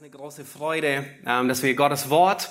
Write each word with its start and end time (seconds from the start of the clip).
ist 0.00 0.04
eine 0.04 0.16
große 0.16 0.46
Freude, 0.46 1.04
ähm, 1.26 1.48
dass 1.48 1.62
wir 1.62 1.74
Gottes 1.74 2.08
Wort 2.08 2.48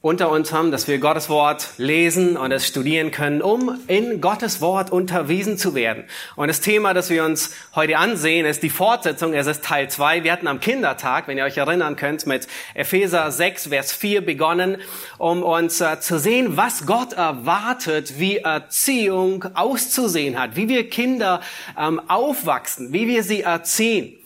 unter 0.00 0.30
uns 0.30 0.52
haben, 0.52 0.70
dass 0.70 0.86
wir 0.86 0.98
Gottes 0.98 1.28
Wort 1.28 1.70
lesen 1.76 2.36
und 2.36 2.52
es 2.52 2.68
studieren 2.68 3.10
können, 3.10 3.42
um 3.42 3.80
in 3.88 4.20
Gottes 4.20 4.60
Wort 4.60 4.92
unterwiesen 4.92 5.58
zu 5.58 5.74
werden. 5.74 6.04
Und 6.36 6.46
das 6.46 6.60
Thema, 6.60 6.94
das 6.94 7.10
wir 7.10 7.24
uns 7.24 7.52
heute 7.74 7.98
ansehen, 7.98 8.46
ist 8.46 8.62
die 8.62 8.70
Fortsetzung. 8.70 9.34
Es 9.34 9.48
ist 9.48 9.64
Teil 9.64 9.90
2. 9.90 10.22
Wir 10.22 10.30
hatten 10.30 10.46
am 10.46 10.60
Kindertag, 10.60 11.26
wenn 11.26 11.36
ihr 11.36 11.46
euch 11.46 11.56
erinnern 11.56 11.96
könnt, 11.96 12.28
mit 12.28 12.46
Epheser 12.74 13.32
6, 13.32 13.66
Vers 13.66 13.90
4 13.90 14.24
begonnen, 14.24 14.76
um 15.18 15.42
uns 15.42 15.80
äh, 15.80 15.98
zu 15.98 16.20
sehen, 16.20 16.56
was 16.56 16.86
Gott 16.86 17.14
erwartet, 17.14 18.20
wie 18.20 18.36
Erziehung 18.36 19.46
auszusehen 19.54 20.38
hat, 20.38 20.54
wie 20.54 20.68
wir 20.68 20.88
Kinder 20.88 21.40
ähm, 21.76 22.00
aufwachsen, 22.08 22.92
wie 22.92 23.08
wir 23.08 23.24
sie 23.24 23.40
erziehen. 23.40 24.16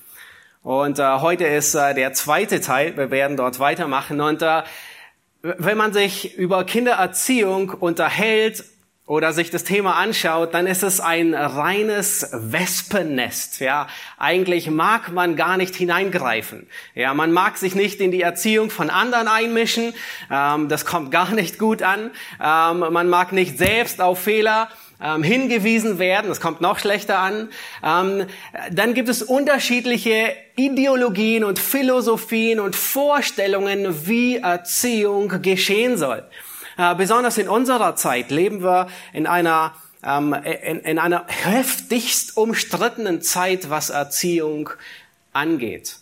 Und 0.63 0.99
äh, 0.99 1.03
heute 1.21 1.45
ist 1.45 1.75
äh, 1.75 1.95
der 1.95 2.13
zweite 2.13 2.61
Teil. 2.61 2.95
Wir 2.97 3.11
werden 3.11 3.39
dort 3.39 3.59
weitermachen. 3.61 4.21
Und 4.21 4.43
äh, 4.43 4.63
wenn 5.43 5.79
man 5.79 5.95
sich 5.95 6.37
über 6.37 6.65
Kindererziehung 6.65 7.71
unterhält 7.71 8.65
oder 9.07 9.33
sich 9.33 9.49
das 9.49 9.65
Thema 9.65 9.95
anschaut, 9.97 10.53
dann 10.53 10.67
ist 10.67 10.83
es 10.83 11.01
ein 11.01 11.33
reines 11.33 12.29
Wespennest. 12.33 13.61
Ja, 13.61 13.87
eigentlich 14.19 14.71
mag 14.71 15.11
man 15.11 15.35
gar 15.35 15.57
nicht 15.57 15.75
hineingreifen. 15.75 16.69
Ja, 16.95 17.15
man 17.15 17.33
mag 17.33 17.57
sich 17.57 17.75
nicht 17.75 17.99
in 18.01 18.11
die 18.11 18.21
Erziehung 18.21 18.69
von 18.69 18.91
anderen 18.91 19.29
einmischen. 19.29 19.95
Ähm, 20.31 20.69
das 20.69 20.85
kommt 20.85 21.11
gar 21.11 21.31
nicht 21.31 21.59
gut 21.59 21.83
an. 21.83 22.11
Ähm, 22.39 22.81
man 22.93 23.09
mag 23.09 23.33
nicht 23.33 23.57
selbst 23.57 24.03
auf 24.03 24.21
Fehler 24.21 24.69
ähm, 25.03 25.23
hingewiesen 25.23 25.99
werden, 25.99 26.29
das 26.29 26.41
kommt 26.41 26.61
noch 26.61 26.79
schlechter 26.79 27.19
an. 27.19 27.49
Ähm, 27.83 28.27
dann 28.71 28.95
gibt 28.95 29.09
es 29.09 29.23
unterschiedliche 29.23 30.35
Ideologien 30.57 31.45
und 31.45 31.59
Philosophien 31.59 32.61
und 32.61 32.77
Vorstellungen, 32.77 34.07
wie 34.07 34.37
Erziehung 34.37 35.43
geschehen 35.43 35.97
soll. 35.97 36.25
Äh, 36.77 36.95
besonders 36.95 37.39
in 37.39 37.49
unserer 37.49 37.97
Zeit 37.97 38.31
leben 38.31 38.63
wir 38.63 38.89
in 39.13 39.27
einer 39.27 39.75
ähm, 40.03 40.33
in, 40.33 40.81
in 40.81 40.99
einer 40.99 41.27
heftigst 41.29 42.37
umstrittenen 42.37 43.21
Zeit, 43.21 43.69
was 43.69 43.91
Erziehung 43.91 44.71
angeht. 45.33 45.99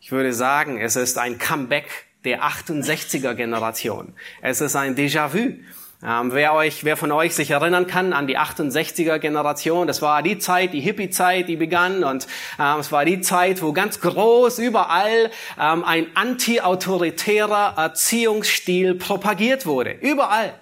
Ich 0.00 0.12
würde 0.12 0.32
sagen, 0.32 0.80
es 0.80 0.96
ist 0.96 1.18
ein 1.18 1.38
Comeback 1.38 2.06
der 2.24 2.42
68er 2.42 3.34
Generation. 3.34 4.14
Es 4.40 4.60
ist 4.60 4.76
ein 4.76 4.94
Déjà-vu. 4.94 5.58
Ähm, 6.04 6.32
wer 6.32 6.52
euch, 6.54 6.82
wer 6.82 6.96
von 6.96 7.12
euch 7.12 7.32
sich 7.32 7.52
erinnern 7.52 7.86
kann 7.86 8.12
an 8.12 8.26
die 8.26 8.36
68er 8.36 9.18
Generation, 9.20 9.86
das 9.86 10.02
war 10.02 10.20
die 10.24 10.38
Zeit, 10.38 10.72
die 10.72 10.80
Hippie-Zeit, 10.80 11.48
die 11.48 11.54
begann 11.54 12.02
und 12.02 12.26
ähm, 12.58 12.80
es 12.80 12.90
war 12.90 13.04
die 13.04 13.20
Zeit, 13.20 13.62
wo 13.62 13.72
ganz 13.72 14.00
groß 14.00 14.58
überall 14.58 15.30
ähm, 15.60 15.84
ein 15.84 16.08
anti-autoritärer 16.16 17.74
Erziehungsstil 17.76 18.96
propagiert 18.96 19.64
wurde. 19.64 19.92
Überall. 19.92 20.54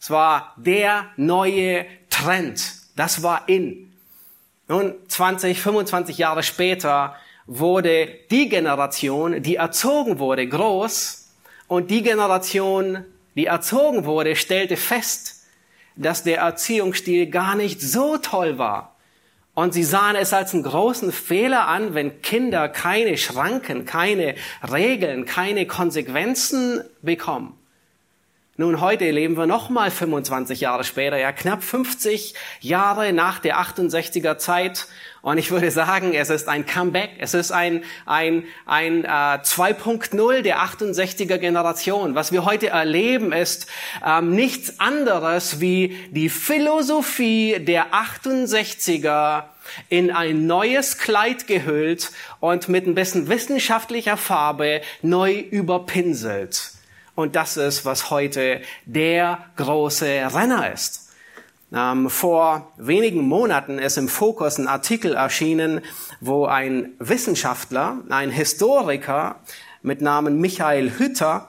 Es 0.00 0.10
war 0.10 0.54
der 0.56 1.06
neue 1.16 1.84
Trend. 2.08 2.62
Das 2.94 3.24
war 3.24 3.48
in. 3.48 3.92
Nun, 4.68 4.94
20, 5.08 5.60
25 5.60 6.18
Jahre 6.18 6.44
später 6.44 7.16
wurde 7.46 8.08
die 8.30 8.48
Generation, 8.48 9.42
die 9.42 9.56
erzogen 9.56 10.20
wurde, 10.20 10.46
groß 10.46 11.30
und 11.66 11.90
die 11.90 12.02
Generation, 12.02 13.04
die 13.34 13.46
erzogen 13.46 14.04
wurde, 14.04 14.36
stellte 14.36 14.76
fest, 14.76 15.44
dass 15.96 16.22
der 16.22 16.38
Erziehungsstil 16.38 17.26
gar 17.26 17.54
nicht 17.54 17.80
so 17.80 18.18
toll 18.18 18.58
war. 18.58 18.96
Und 19.54 19.74
sie 19.74 19.84
sahen 19.84 20.16
es 20.16 20.32
als 20.32 20.54
einen 20.54 20.62
großen 20.62 21.12
Fehler 21.12 21.68
an, 21.68 21.94
wenn 21.94 22.22
Kinder 22.22 22.68
keine 22.68 23.18
Schranken, 23.18 23.84
keine 23.84 24.34
Regeln, 24.70 25.26
keine 25.26 25.66
Konsequenzen 25.66 26.82
bekommen. 27.02 27.58
Nun, 28.58 28.82
heute 28.82 29.10
leben 29.10 29.38
wir 29.38 29.46
nochmal 29.46 29.90
25 29.90 30.60
Jahre 30.60 30.84
später, 30.84 31.16
ja 31.16 31.32
knapp 31.32 31.64
50 31.64 32.34
Jahre 32.60 33.14
nach 33.14 33.38
der 33.38 33.58
68er 33.58 34.36
Zeit. 34.36 34.88
Und 35.22 35.38
ich 35.38 35.50
würde 35.50 35.70
sagen, 35.70 36.12
es 36.12 36.28
ist 36.28 36.48
ein 36.50 36.66
Comeback. 36.66 37.12
Es 37.18 37.32
ist 37.32 37.50
ein, 37.50 37.82
ein, 38.04 38.44
ein 38.66 39.06
äh, 39.06 39.08
2.0 39.08 40.42
der 40.42 40.58
68er 40.58 41.38
Generation. 41.38 42.14
Was 42.14 42.30
wir 42.30 42.44
heute 42.44 42.68
erleben, 42.68 43.32
ist 43.32 43.68
ähm, 44.04 44.34
nichts 44.34 44.80
anderes 44.80 45.60
wie 45.60 45.96
die 46.10 46.28
Philosophie 46.28 47.58
der 47.58 47.94
68er 47.94 49.44
in 49.88 50.10
ein 50.10 50.46
neues 50.46 50.98
Kleid 50.98 51.46
gehüllt 51.46 52.10
und 52.38 52.68
mit 52.68 52.86
ein 52.86 52.94
bisschen 52.94 53.28
wissenschaftlicher 53.28 54.18
Farbe 54.18 54.82
neu 55.00 55.38
überpinselt. 55.38 56.71
Und 57.22 57.36
das 57.36 57.56
ist, 57.56 57.84
was 57.84 58.10
heute 58.10 58.62
der 58.84 59.38
große 59.54 60.06
Renner 60.34 60.72
ist. 60.72 61.12
Ähm, 61.72 62.10
vor 62.10 62.72
wenigen 62.78 63.20
Monaten 63.20 63.78
ist 63.78 63.96
im 63.96 64.08
Fokus 64.08 64.58
ein 64.58 64.66
Artikel 64.66 65.14
erschienen, 65.14 65.82
wo 66.20 66.46
ein 66.46 66.94
Wissenschaftler, 66.98 67.98
ein 68.08 68.30
Historiker 68.30 69.36
mit 69.82 70.00
Namen 70.00 70.40
Michael 70.40 70.98
Hütter 70.98 71.48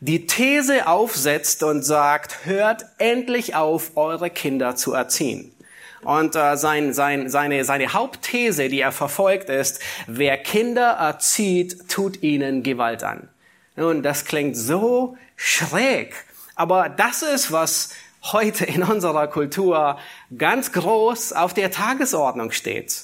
die 0.00 0.26
These 0.26 0.86
aufsetzt 0.88 1.62
und 1.62 1.82
sagt, 1.82 2.46
hört 2.46 2.86
endlich 2.96 3.54
auf, 3.54 3.94
eure 3.96 4.30
Kinder 4.30 4.74
zu 4.74 4.94
erziehen. 4.94 5.54
Und 6.02 6.34
äh, 6.34 6.56
sein, 6.56 6.94
sein, 6.94 7.28
seine, 7.28 7.64
seine 7.64 7.92
Hauptthese, 7.92 8.70
die 8.70 8.80
er 8.80 8.92
verfolgt, 8.92 9.50
ist, 9.50 9.80
wer 10.06 10.38
Kinder 10.38 10.92
erzieht, 10.92 11.90
tut 11.90 12.22
ihnen 12.22 12.62
Gewalt 12.62 13.04
an. 13.04 13.28
Nun, 13.76 14.02
das 14.02 14.24
klingt 14.24 14.56
so 14.56 15.16
schräg, 15.36 16.14
aber 16.54 16.88
das 16.88 17.22
ist, 17.22 17.52
was 17.52 17.90
heute 18.32 18.64
in 18.64 18.82
unserer 18.82 19.28
Kultur 19.28 19.98
ganz 20.36 20.72
groß 20.72 21.34
auf 21.34 21.54
der 21.54 21.70
Tagesordnung 21.70 22.50
steht. 22.50 23.02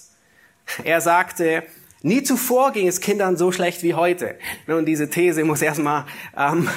Er 0.85 1.01
sagte, 1.01 1.63
nie 2.03 2.23
zuvor 2.23 2.73
ging 2.73 2.89
es 2.89 3.01
Kindern 3.01 3.37
so 3.37 3.53
schlecht 3.53 3.83
wie 3.83 3.95
heute. 3.95 4.37
Nun, 4.67 4.87
diese 4.87 5.11
These 5.11 5.45
muss 5.45 5.61
erstmal 5.63 6.07
ähm, 6.37 6.69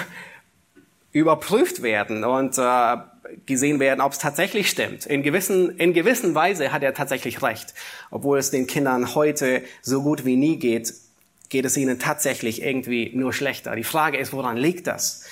überprüft 1.11 1.81
werden 1.81 2.23
und 2.23 2.57
äh, 2.57 2.97
gesehen 3.45 3.79
werden, 3.79 4.01
ob 4.01 4.11
es 4.11 4.19
tatsächlich 4.19 4.69
stimmt. 4.69 5.05
In 5.05 5.23
gewissen, 5.23 5.77
in 5.77 5.93
gewissen 5.93 6.35
Weise 6.35 6.71
hat 6.71 6.83
er 6.83 6.93
tatsächlich 6.93 7.41
recht, 7.41 7.73
obwohl 8.11 8.37
es 8.37 8.51
den 8.51 8.67
Kindern 8.67 9.15
heute 9.15 9.63
so 9.81 10.03
gut 10.03 10.25
wie 10.25 10.35
nie 10.35 10.57
geht, 10.57 10.93
geht 11.55 11.63
es 11.63 11.77
ihnen 11.77 11.99
tatsächlich 11.99 12.61
irgendwie 12.61 13.11
nur 13.13 13.31
schlechter. 13.31 13.77
Die 13.77 13.85
Frage 13.85 14.17
ist, 14.17 14.33
woran 14.33 14.57
liegt 14.57 14.87
das? 14.87 15.23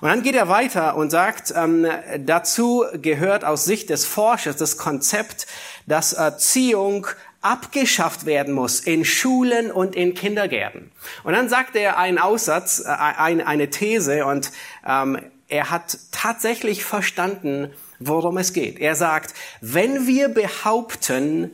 Und 0.00 0.10
dann 0.10 0.22
geht 0.22 0.36
er 0.36 0.48
weiter 0.48 0.94
und 0.94 1.10
sagt, 1.10 1.52
ähm, 1.56 1.88
dazu 2.20 2.84
gehört 2.94 3.44
aus 3.44 3.64
Sicht 3.64 3.90
des 3.90 4.04
Forschers 4.04 4.54
das 4.54 4.76
Konzept, 4.76 5.48
dass 5.88 6.12
Erziehung 6.12 7.08
abgeschafft 7.40 8.26
werden 8.26 8.54
muss 8.54 8.78
in 8.78 9.04
Schulen 9.04 9.72
und 9.72 9.96
in 9.96 10.14
Kindergärten. 10.14 10.92
Und 11.24 11.32
dann 11.32 11.48
sagt 11.48 11.74
er 11.74 11.98
einen 11.98 12.18
Aussatz, 12.18 12.78
äh, 12.78 12.88
eine 12.88 13.70
These 13.70 14.24
und 14.24 14.52
ähm, 14.86 15.18
er 15.48 15.70
hat 15.70 15.98
tatsächlich 16.12 16.84
verstanden, 16.84 17.72
worum 17.98 18.38
es 18.38 18.52
geht. 18.52 18.78
Er 18.78 18.94
sagt, 18.94 19.34
wenn 19.60 20.06
wir 20.06 20.28
behaupten, 20.28 21.50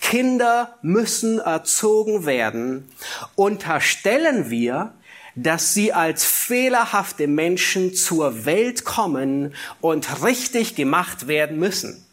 Kinder 0.00 0.78
müssen 0.82 1.38
erzogen 1.38 2.26
werden, 2.26 2.88
unterstellen 3.36 4.50
wir, 4.50 4.94
dass 5.36 5.74
sie 5.74 5.92
als 5.92 6.24
fehlerhafte 6.24 7.26
Menschen 7.26 7.94
zur 7.94 8.44
Welt 8.44 8.84
kommen 8.84 9.54
und 9.80 10.22
richtig 10.24 10.74
gemacht 10.74 11.28
werden 11.28 11.58
müssen. 11.58 12.04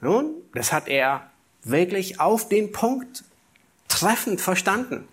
Nun, 0.00 0.34
das 0.54 0.72
hat 0.72 0.88
er 0.88 1.30
wirklich 1.64 2.20
auf 2.20 2.48
den 2.48 2.72
Punkt 2.72 3.24
treffend 3.88 4.40
verstanden. 4.40 5.08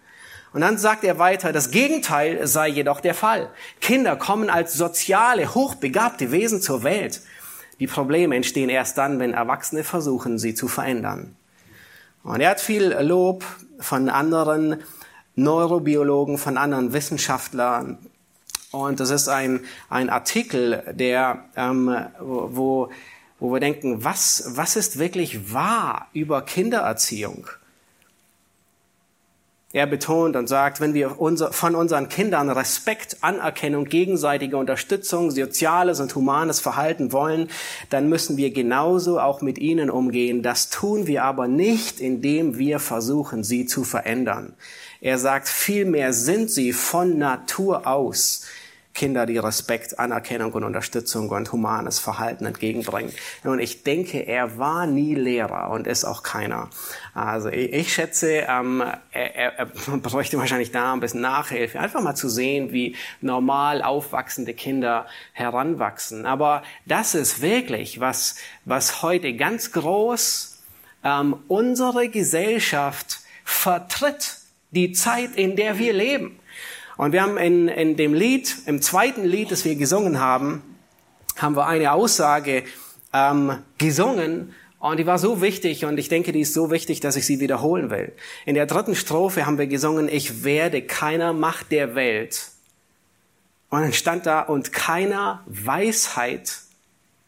Und 0.54 0.62
dann 0.62 0.78
sagt 0.78 1.04
er 1.04 1.20
weiter, 1.20 1.52
das 1.52 1.72
Gegenteil 1.72 2.48
sei 2.48 2.70
jedoch 2.70 3.02
der 3.02 3.14
Fall. 3.14 3.50
Kinder 3.82 4.16
kommen 4.16 4.50
als 4.50 4.74
soziale, 4.74 5.54
hochbegabte 5.54 6.32
Wesen 6.32 6.62
zur 6.62 6.84
Welt. 6.84 7.22
Die 7.80 7.88
Probleme 7.88 8.36
entstehen 8.36 8.70
erst 8.70 8.98
dann, 8.98 9.20
wenn 9.20 9.34
Erwachsene 9.34 9.84
versuchen, 9.84 10.40
sie 10.40 10.54
zu 10.54 10.70
verändern. 10.70 11.36
Und 12.26 12.42
er 12.42 12.50
hat 12.50 12.60
viel 12.60 12.92
Lob 13.02 13.46
von 13.80 14.10
anderen 14.10 14.82
Neurobiologen, 15.36 16.40
von 16.40 16.58
anderen 16.58 16.92
Wissenschaftlern. 16.92 18.00
Und 18.72 19.00
das 19.00 19.12
ist 19.12 19.30
ein, 19.30 19.62
ein 19.90 20.10
Artikel, 20.10 20.84
der, 20.92 21.46
ähm, 21.56 21.96
wo, 22.20 22.90
wo 23.40 23.54
wir 23.54 23.60
denken, 23.60 24.04
was, 24.04 24.54
was 24.56 24.76
ist 24.76 24.98
wirklich 24.98 25.54
wahr 25.54 26.08
über 26.14 26.42
Kindererziehung? 26.42 27.48
Er 29.76 29.88
betont 29.88 30.38
und 30.38 30.48
sagt, 30.48 30.80
wenn 30.80 30.94
wir 30.94 31.20
unser, 31.20 31.52
von 31.52 31.76
unseren 31.76 32.08
Kindern 32.08 32.50
Respekt, 32.50 33.18
Anerkennung, 33.20 33.84
gegenseitige 33.84 34.56
Unterstützung, 34.56 35.32
soziales 35.32 36.00
und 36.00 36.16
humanes 36.16 36.62
Verhalten 36.62 37.12
wollen, 37.12 37.50
dann 37.90 38.08
müssen 38.08 38.38
wir 38.38 38.52
genauso 38.52 39.20
auch 39.20 39.42
mit 39.42 39.58
ihnen 39.58 39.90
umgehen. 39.90 40.44
Das 40.44 40.70
tun 40.70 41.08
wir 41.08 41.26
aber 41.26 41.50
nicht, 41.50 42.00
indem 42.00 42.58
wir 42.58 42.80
versuchen, 42.80 43.44
sie 43.44 43.66
zu 43.66 43.84
verändern. 43.84 44.54
Er 45.02 45.18
sagt, 45.18 45.50
vielmehr 45.50 46.14
sind 46.14 46.50
sie 46.50 46.72
von 46.72 47.18
Natur 47.18 47.86
aus 47.86 48.45
Kinder, 48.96 49.26
die 49.26 49.38
Respekt, 49.38 50.00
Anerkennung 50.00 50.54
und 50.54 50.64
Unterstützung 50.64 51.30
und 51.30 51.52
humanes 51.52 52.00
Verhalten 52.00 52.46
entgegenbringen. 52.46 53.14
Und 53.44 53.60
ich 53.60 53.84
denke, 53.84 54.26
er 54.26 54.58
war 54.58 54.88
nie 54.88 55.14
Lehrer 55.14 55.70
und 55.70 55.86
ist 55.86 56.06
auch 56.06 56.24
keiner. 56.24 56.70
Also 57.14 57.50
ich, 57.50 57.74
ich 57.74 57.94
schätze, 57.94 58.46
ähm, 58.48 58.82
er, 59.12 59.36
er, 59.36 59.60
er 59.60 59.66
bräuchte 59.66 60.38
wahrscheinlich 60.38 60.72
da 60.72 60.94
ein 60.94 61.02
bisschen 61.02 61.22
Nachhilfe, 61.22 61.80
einfach 61.80 62.02
mal 62.02 62.16
zu 62.16 62.30
sehen, 62.30 62.72
wie 62.72 62.96
normal 63.22 63.84
aufwachsende 63.84 64.54
Kinder 64.54 65.06
heranwachsen. 65.34 66.26
Aber 66.26 66.64
das 66.86 67.14
ist 67.14 67.42
wirklich, 67.42 68.00
was, 68.00 68.38
was 68.64 69.02
heute 69.02 69.36
ganz 69.36 69.72
groß 69.74 70.58
ähm, 71.04 71.36
unsere 71.48 72.10
Gesellschaft 72.10 73.20
vertritt, 73.44 74.38
die 74.72 74.94
Zeit, 74.94 75.36
in 75.36 75.56
der 75.56 75.78
wir 75.78 75.94
leben. 75.94 76.40
Und 76.98 77.12
wir 77.12 77.22
haben 77.22 77.38
in, 77.38 77.68
in 77.68 77.98
dem 77.98 78.14
Lied, 78.14 78.56
im 78.66 78.82
zweiten 78.82 79.26
Lied, 79.26 79.52
das 79.52 79.66
wir 79.66 79.76
gesungen 79.76 80.20
haben, 80.20 80.62
haben 81.36 81.56
wir 81.56 81.68
eine 81.68 81.92
Aussage 81.92 82.64
ähm, 83.14 83.58
gesungen 83.78 84.54
und 84.80 84.98
die 84.98 85.06
war 85.06 85.18
so 85.18 85.42
wichtig 85.42 85.84
und 85.86 85.98
ich 85.98 86.10
denke, 86.10 86.32
die 86.32 86.42
ist 86.42 86.54
so 86.54 86.72
wichtig, 86.72 87.00
dass 87.00 87.16
ich 87.16 87.26
sie 87.26 87.40
wiederholen 87.40 87.90
will. 87.90 88.14
In 88.46 88.56
der 88.56 88.66
dritten 88.66 88.96
Strophe 88.96 89.46
haben 89.46 89.58
wir 89.58 89.68
gesungen, 89.68 90.08
ich 90.08 90.44
werde 90.44 90.82
keiner 90.82 91.34
Macht 91.34 91.72
der 91.72 91.96
Welt. 91.96 92.52
Und 93.70 93.82
dann 93.82 93.94
stand 93.94 94.26
da, 94.26 94.42
und 94.42 94.72
keiner 94.72 95.44
Weisheit 95.48 96.60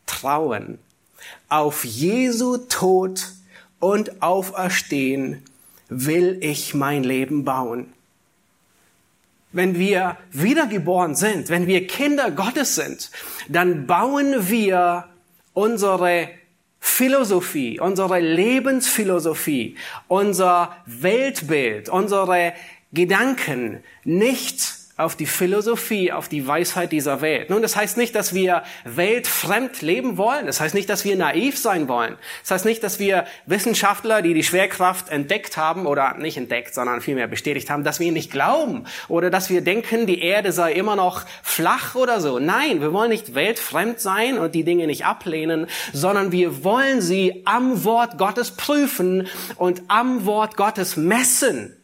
trauen. 0.05 0.79
Auf 1.49 1.83
Jesu 1.83 2.57
Tod 2.57 3.33
und 3.79 4.21
Auferstehen 4.21 5.43
will 5.89 6.37
ich 6.41 6.73
mein 6.73 7.03
Leben 7.03 7.43
bauen 7.43 7.91
wenn 9.57 9.79
wir 9.79 10.17
wiedergeboren 10.31 11.15
sind, 11.15 11.49
wenn 11.49 11.65
wir 11.65 11.87
Kinder 11.87 12.29
Gottes 12.29 12.75
sind, 12.75 13.09
dann 13.49 13.87
bauen 13.87 14.49
wir 14.49 15.05
unsere 15.53 16.29
Philosophie, 16.79 17.79
unsere 17.79 18.19
Lebensphilosophie, 18.19 19.75
unser 20.07 20.77
Weltbild, 20.85 21.89
unsere 21.89 22.53
Gedanken 22.93 23.83
nicht 24.03 24.76
auf 24.97 25.15
die 25.15 25.27
Philosophie, 25.27 26.11
auf 26.11 26.27
die 26.27 26.47
Weisheit 26.47 26.91
dieser 26.91 27.21
Welt. 27.21 27.51
Nun, 27.51 27.61
das 27.61 27.75
heißt 27.75 27.97
nicht, 27.97 28.15
dass 28.15 28.33
wir 28.33 28.63
weltfremd 28.83 29.83
leben 29.83 30.17
wollen. 30.17 30.47
Das 30.47 30.59
heißt 30.59 30.73
nicht, 30.73 30.89
dass 30.89 31.05
wir 31.05 31.15
naiv 31.15 31.57
sein 31.57 31.87
wollen. 31.87 32.17
Das 32.41 32.49
heißt 32.49 32.65
nicht, 32.65 32.83
dass 32.83 32.99
wir 32.99 33.25
Wissenschaftler, 33.45 34.23
die 34.23 34.33
die 34.33 34.43
Schwerkraft 34.43 35.09
entdeckt 35.09 35.55
haben 35.55 35.85
oder 35.85 36.15
nicht 36.17 36.37
entdeckt, 36.37 36.73
sondern 36.73 37.01
vielmehr 37.01 37.27
bestätigt 37.27 37.69
haben, 37.69 37.83
dass 37.83 37.99
wir 37.99 38.11
nicht 38.11 38.31
glauben 38.31 38.85
oder 39.07 39.29
dass 39.29 39.51
wir 39.51 39.61
denken, 39.61 40.07
die 40.07 40.21
Erde 40.21 40.51
sei 40.51 40.73
immer 40.73 40.95
noch 40.95 41.25
flach 41.43 41.93
oder 41.93 42.19
so. 42.19 42.39
Nein, 42.39 42.81
wir 42.81 42.91
wollen 42.91 43.09
nicht 43.09 43.35
weltfremd 43.35 43.99
sein 43.99 44.39
und 44.39 44.55
die 44.55 44.63
Dinge 44.63 44.87
nicht 44.87 45.05
ablehnen, 45.05 45.67
sondern 45.93 46.31
wir 46.31 46.63
wollen 46.63 47.01
sie 47.01 47.43
am 47.45 47.83
Wort 47.83 48.17
Gottes 48.17 48.51
prüfen 48.51 49.27
und 49.57 49.83
am 49.89 50.25
Wort 50.25 50.57
Gottes 50.57 50.97
messen. 50.97 51.75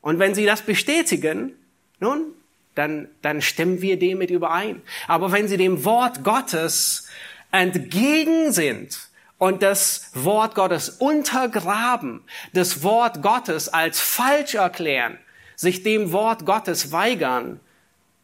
Und 0.00 0.18
wenn 0.18 0.34
sie 0.34 0.46
das 0.46 0.62
bestätigen, 0.62 1.57
nun, 2.00 2.32
dann, 2.74 3.08
dann 3.22 3.42
stimmen 3.42 3.82
wir 3.82 3.98
dem 3.98 4.18
mit 4.18 4.30
überein. 4.30 4.82
Aber 5.08 5.32
wenn 5.32 5.48
sie 5.48 5.56
dem 5.56 5.84
Wort 5.84 6.22
Gottes 6.22 7.08
entgegen 7.50 8.52
sind 8.52 9.08
und 9.36 9.62
das 9.62 10.10
Wort 10.14 10.54
Gottes 10.54 10.88
untergraben, 10.88 12.22
das 12.52 12.82
Wort 12.82 13.22
Gottes 13.22 13.68
als 13.68 14.00
falsch 14.00 14.54
erklären, 14.54 15.18
sich 15.56 15.82
dem 15.82 16.12
Wort 16.12 16.46
Gottes 16.46 16.92
weigern, 16.92 17.58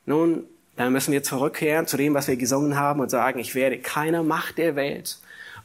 nun, 0.07 0.45
dann 0.77 0.93
müssen 0.93 1.13
wir 1.13 1.23
zurückkehren 1.23 1.87
zu 1.87 1.97
dem, 1.97 2.15
was 2.15 2.29
wir 2.29 2.37
gesungen 2.37 2.77
haben 2.77 3.01
und 3.01 3.11
sagen, 3.11 3.39
ich 3.39 3.55
werde 3.55 3.79
keiner 3.79 4.23
Macht 4.23 4.59
der 4.59 4.77
Welt 4.77 5.19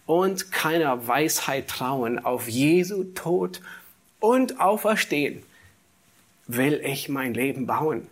und 0.06 0.52
keiner 0.52 1.08
Weisheit 1.08 1.68
trauen 1.68 2.18
auf 2.18 2.48
Jesu 2.48 3.04
Tod 3.16 3.62
und 4.20 4.60
Auferstehen 4.60 5.44
will 6.50 6.82
ich 6.84 7.10
mein 7.10 7.34
Leben 7.34 7.66
bauen. 7.68 8.08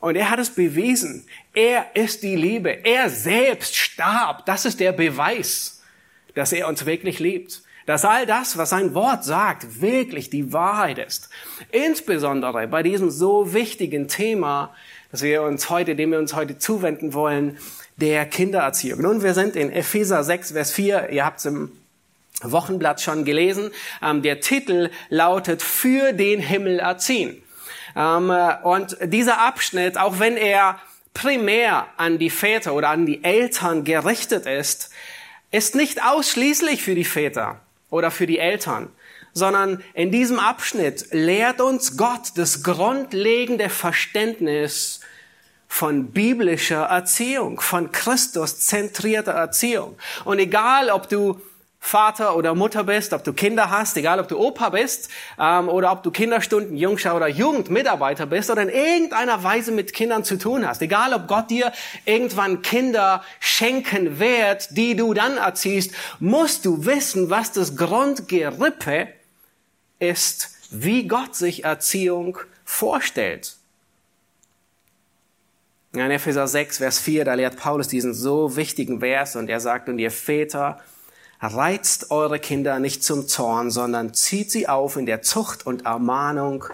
Und 0.00 0.16
er 0.16 0.30
hat 0.30 0.38
es 0.38 0.50
bewiesen. 0.50 1.26
Er 1.52 1.94
ist 1.94 2.22
die 2.22 2.36
Liebe. 2.36 2.84
Er 2.84 3.10
selbst 3.10 3.76
starb. 3.76 4.46
Das 4.46 4.64
ist 4.64 4.80
der 4.80 4.92
Beweis, 4.92 5.82
dass 6.34 6.52
er 6.52 6.68
uns 6.68 6.86
wirklich 6.86 7.18
liebt. 7.18 7.62
Dass 7.86 8.04
all 8.04 8.24
das, 8.26 8.56
was 8.56 8.70
sein 8.70 8.94
Wort 8.94 9.24
sagt, 9.24 9.80
wirklich 9.80 10.30
die 10.30 10.52
Wahrheit 10.52 10.98
ist. 10.98 11.28
Insbesondere 11.72 12.66
bei 12.68 12.82
diesem 12.82 13.10
so 13.10 13.52
wichtigen 13.52 14.06
Thema, 14.06 14.74
dass 15.10 15.22
wir 15.22 15.42
uns 15.42 15.68
heute, 15.68 15.96
dem 15.96 16.12
wir 16.12 16.18
uns 16.18 16.34
heute 16.34 16.58
zuwenden 16.58 17.14
wollen, 17.14 17.58
der 17.96 18.24
Kindererziehung. 18.26 19.02
Nun, 19.02 19.22
wir 19.22 19.34
sind 19.34 19.56
in 19.56 19.70
Epheser 19.70 20.22
6, 20.22 20.52
Vers 20.52 20.72
4. 20.72 21.10
Ihr 21.10 21.24
habt 21.24 21.40
es 21.40 21.46
im 21.46 21.72
Wochenblatt 22.42 23.00
schon 23.00 23.24
gelesen. 23.24 23.70
Ähm, 24.02 24.22
der 24.22 24.40
Titel 24.40 24.90
lautet 25.08 25.62
Für 25.62 26.12
den 26.12 26.40
Himmel 26.40 26.78
erziehen. 26.78 27.42
Ähm, 27.96 28.30
äh, 28.30 28.56
und 28.62 28.96
dieser 29.02 29.40
Abschnitt, 29.40 29.98
auch 29.98 30.18
wenn 30.18 30.36
er 30.36 30.78
primär 31.14 31.86
an 31.96 32.18
die 32.18 32.30
Väter 32.30 32.74
oder 32.74 32.90
an 32.90 33.06
die 33.06 33.22
Eltern 33.22 33.84
gerichtet 33.84 34.46
ist, 34.46 34.90
ist 35.50 35.74
nicht 35.74 36.02
ausschließlich 36.02 36.82
für 36.82 36.94
die 36.94 37.04
Väter 37.04 37.60
oder 37.90 38.10
für 38.10 38.26
die 38.26 38.38
Eltern, 38.38 38.88
sondern 39.34 39.82
in 39.94 40.10
diesem 40.10 40.38
Abschnitt 40.38 41.08
lehrt 41.12 41.60
uns 41.60 41.96
Gott 41.96 42.32
das 42.36 42.62
grundlegende 42.62 43.68
Verständnis 43.68 45.00
von 45.68 46.10
biblischer 46.12 46.84
Erziehung, 46.84 47.60
von 47.60 47.92
Christus 47.92 48.60
zentrierter 48.60 49.32
Erziehung. 49.32 49.96
Und 50.24 50.38
egal, 50.38 50.90
ob 50.90 51.08
du 51.08 51.40
Vater 51.84 52.36
oder 52.36 52.54
Mutter 52.54 52.84
bist, 52.84 53.12
ob 53.12 53.24
du 53.24 53.32
Kinder 53.32 53.68
hast, 53.68 53.96
egal 53.96 54.20
ob 54.20 54.28
du 54.28 54.38
Opa 54.38 54.70
bist 54.70 55.10
ähm, 55.38 55.68
oder 55.68 55.90
ob 55.90 56.04
du 56.04 56.12
Kinderstunden, 56.12 56.76
Jungschau 56.76 57.16
oder 57.16 57.26
Jugendmitarbeiter 57.26 58.24
bist 58.26 58.50
oder 58.50 58.62
in 58.62 58.68
irgendeiner 58.68 59.42
Weise 59.42 59.72
mit 59.72 59.92
Kindern 59.92 60.22
zu 60.22 60.38
tun 60.38 60.66
hast, 60.66 60.80
egal 60.80 61.12
ob 61.12 61.26
Gott 61.26 61.50
dir 61.50 61.72
irgendwann 62.04 62.62
Kinder 62.62 63.24
schenken 63.40 64.20
wird, 64.20 64.68
die 64.76 64.94
du 64.94 65.12
dann 65.12 65.36
erziehst, 65.36 65.92
musst 66.20 66.64
du 66.64 66.86
wissen, 66.86 67.30
was 67.30 67.50
das 67.50 67.76
Grundgerippe 67.76 69.08
ist, 69.98 70.54
wie 70.70 71.08
Gott 71.08 71.34
sich 71.34 71.64
Erziehung 71.64 72.38
vorstellt. 72.64 73.56
In 75.92 76.10
Epheser 76.10 76.46
6, 76.46 76.78
Vers 76.78 77.00
4, 77.00 77.24
da 77.24 77.34
lehrt 77.34 77.56
Paulus 77.56 77.88
diesen 77.88 78.14
so 78.14 78.56
wichtigen 78.56 79.00
Vers 79.00 79.34
und 79.34 79.50
er 79.50 79.60
sagt, 79.60 79.88
und 79.88 79.98
ihr 79.98 80.12
Väter, 80.12 80.80
Reizt 81.42 82.12
eure 82.12 82.38
Kinder 82.38 82.78
nicht 82.78 83.02
zum 83.02 83.26
Zorn, 83.26 83.72
sondern 83.72 84.14
zieht 84.14 84.52
sie 84.52 84.68
auf 84.68 84.96
in 84.96 85.06
der 85.06 85.22
Zucht 85.22 85.66
und 85.66 85.84
Ermahnung 85.86 86.64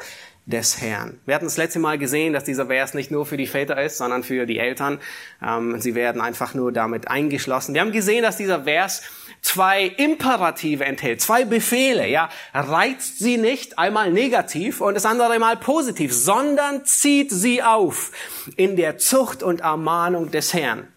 des 0.45 0.81
Herrn. 0.81 1.21
Wir 1.27 1.35
hatten 1.35 1.47
das 1.47 1.57
letzte 1.57 1.79
Mal 1.79 1.99
gesehen, 1.99 2.33
dass 2.35 2.45
dieser 2.45 2.67
Vers 2.67 2.93
nicht 2.93 3.11
nur 3.11 3.27
für 3.27 3.37
die 3.37 3.47
Väter 3.47 3.83
ist, 3.83 3.99
sondern 3.99 4.23
für 4.23 4.47
die 4.47 4.59
Eltern. 4.59 4.99
Ähm, 5.43 5.81
sie 5.81 5.95
werden 5.95 6.21
einfach 6.21 6.55
nur 6.55 6.71
damit 6.71 7.09
eingeschlossen. 7.09 7.75
Wir 7.75 7.81
haben 7.81 7.93
gesehen, 7.93 8.23
dass 8.23 8.37
dieser 8.37 8.65
Vers 8.65 9.03
zwei 9.41 9.85
Imperative 9.85 10.85
enthält, 10.85 11.21
zwei 11.21 11.45
Befehle. 11.45 12.07
Ja, 12.09 12.29
reizt 12.53 13.19
sie 13.19 13.37
nicht 13.37 13.79
einmal 13.79 14.11
negativ 14.11 14.81
und 14.81 14.95
das 14.95 15.07
andere 15.07 15.39
mal 15.39 15.57
positiv, 15.57 16.15
sondern 16.15 16.85
zieht 16.85 17.31
sie 17.31 17.63
auf 17.63 18.13
in 18.57 18.77
der 18.77 18.99
Zucht 18.99 19.43
und 19.43 19.61
Ermahnung 19.61 20.31
des 20.31 20.53
Herrn. 20.53 20.89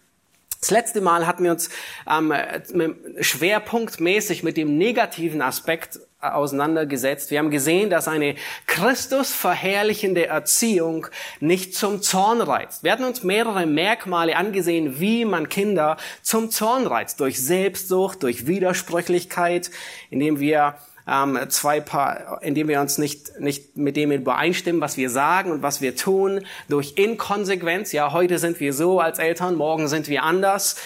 Das 0.62 0.70
letzte 0.70 1.00
Mal 1.00 1.26
hatten 1.26 1.42
wir 1.42 1.50
uns 1.50 1.70
ähm, 2.08 2.32
schwerpunktmäßig 3.20 4.44
mit 4.44 4.56
dem 4.56 4.78
negativen 4.78 5.42
Aspekt 5.42 5.98
äh, 6.22 6.28
auseinandergesetzt. 6.28 7.32
Wir 7.32 7.40
haben 7.40 7.50
gesehen, 7.50 7.90
dass 7.90 8.06
eine 8.06 8.36
Christus 8.68 9.34
verherrlichende 9.34 10.26
Erziehung 10.26 11.08
nicht 11.40 11.74
zum 11.74 12.00
Zorn 12.00 12.40
reizt. 12.40 12.84
Wir 12.84 12.92
hatten 12.92 13.02
uns 13.02 13.24
mehrere 13.24 13.66
Merkmale 13.66 14.36
angesehen, 14.36 15.00
wie 15.00 15.24
man 15.24 15.48
Kinder 15.48 15.96
zum 16.22 16.52
Zorn 16.52 16.86
reizt. 16.86 17.18
Durch 17.18 17.44
Selbstsucht, 17.44 18.22
durch 18.22 18.46
Widersprüchlichkeit, 18.46 19.68
indem 20.10 20.38
wir 20.38 20.76
ähm, 21.06 21.38
zwei 21.48 21.80
Paar, 21.80 22.40
indem 22.42 22.68
wir 22.68 22.80
uns 22.80 22.98
nicht, 22.98 23.40
nicht 23.40 23.76
mit 23.76 23.96
dem 23.96 24.12
übereinstimmen, 24.12 24.80
was 24.80 24.96
wir 24.96 25.10
sagen 25.10 25.50
und 25.50 25.62
was 25.62 25.80
wir 25.80 25.96
tun, 25.96 26.44
durch 26.68 26.94
Inkonsequenz, 26.96 27.92
ja, 27.92 28.12
heute 28.12 28.38
sind 28.38 28.60
wir 28.60 28.72
so 28.72 29.00
als 29.00 29.18
Eltern, 29.18 29.56
morgen 29.56 29.88
sind 29.88 30.08
wir 30.08 30.22
anders, 30.22 30.76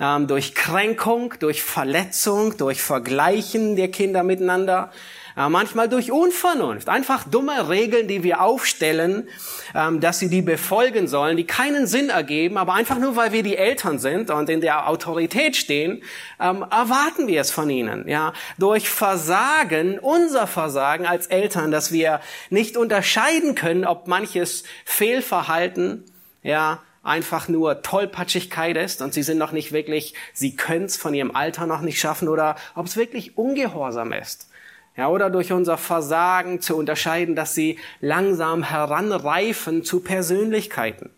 ähm, 0.00 0.26
durch 0.26 0.54
Kränkung, 0.54 1.34
durch 1.40 1.62
Verletzung, 1.62 2.56
durch 2.56 2.82
Vergleichen 2.82 3.76
der 3.76 3.88
Kinder 3.88 4.22
miteinander, 4.22 4.90
manchmal 5.36 5.88
durch 5.88 6.10
Unvernunft. 6.10 6.88
Einfach 6.88 7.24
dumme 7.24 7.68
Regeln, 7.68 8.08
die 8.08 8.22
wir 8.22 8.40
aufstellen, 8.40 9.28
ähm, 9.74 10.00
dass 10.00 10.18
sie 10.18 10.30
die 10.30 10.42
befolgen 10.42 11.08
sollen, 11.08 11.36
die 11.36 11.46
keinen 11.46 11.86
Sinn 11.86 12.08
ergeben, 12.08 12.56
aber 12.56 12.74
einfach 12.74 12.98
nur, 12.98 13.16
weil 13.16 13.32
wir 13.32 13.42
die 13.42 13.56
Eltern 13.56 13.98
sind 13.98 14.30
und 14.30 14.48
in 14.48 14.62
der 14.62 14.88
Autorität 14.88 15.54
stehen, 15.54 16.02
ähm, 16.40 16.62
erwarten 16.62 17.26
wir 17.26 17.42
es 17.42 17.50
von 17.50 17.68
ihnen. 17.68 18.08
Ja, 18.08 18.32
durch 18.58 18.88
Versagen, 18.88 19.98
unser 19.98 20.46
Versagen 20.46 21.06
als 21.06 21.26
Eltern, 21.26 21.70
dass 21.70 21.92
wir 21.92 22.20
nicht 22.48 22.76
unterscheiden 22.76 23.54
können, 23.54 23.84
ob 23.84 24.08
manches 24.08 24.64
Fehlverhalten, 24.86 26.04
ja, 26.42 26.80
einfach 27.02 27.48
nur 27.48 27.82
Tollpatschigkeit 27.82 28.76
ist 28.76 29.00
und 29.00 29.14
sie 29.14 29.22
sind 29.22 29.38
noch 29.38 29.52
nicht 29.52 29.72
wirklich, 29.72 30.14
sie 30.32 30.56
können 30.56 30.86
es 30.86 30.96
von 30.96 31.14
ihrem 31.14 31.34
Alter 31.34 31.66
noch 31.66 31.80
nicht 31.80 32.00
schaffen 32.00 32.28
oder 32.28 32.56
ob 32.74 32.86
es 32.86 32.96
wirklich 32.96 33.38
Ungehorsam 33.38 34.12
ist. 34.12 34.48
Ja, 34.96 35.08
oder 35.08 35.28
durch 35.28 35.52
unser 35.52 35.76
Versagen 35.76 36.60
zu 36.60 36.74
unterscheiden, 36.76 37.36
dass 37.36 37.54
sie 37.54 37.78
langsam 38.00 38.62
heranreifen 38.62 39.84
zu 39.84 40.00
Persönlichkeiten. 40.00 41.10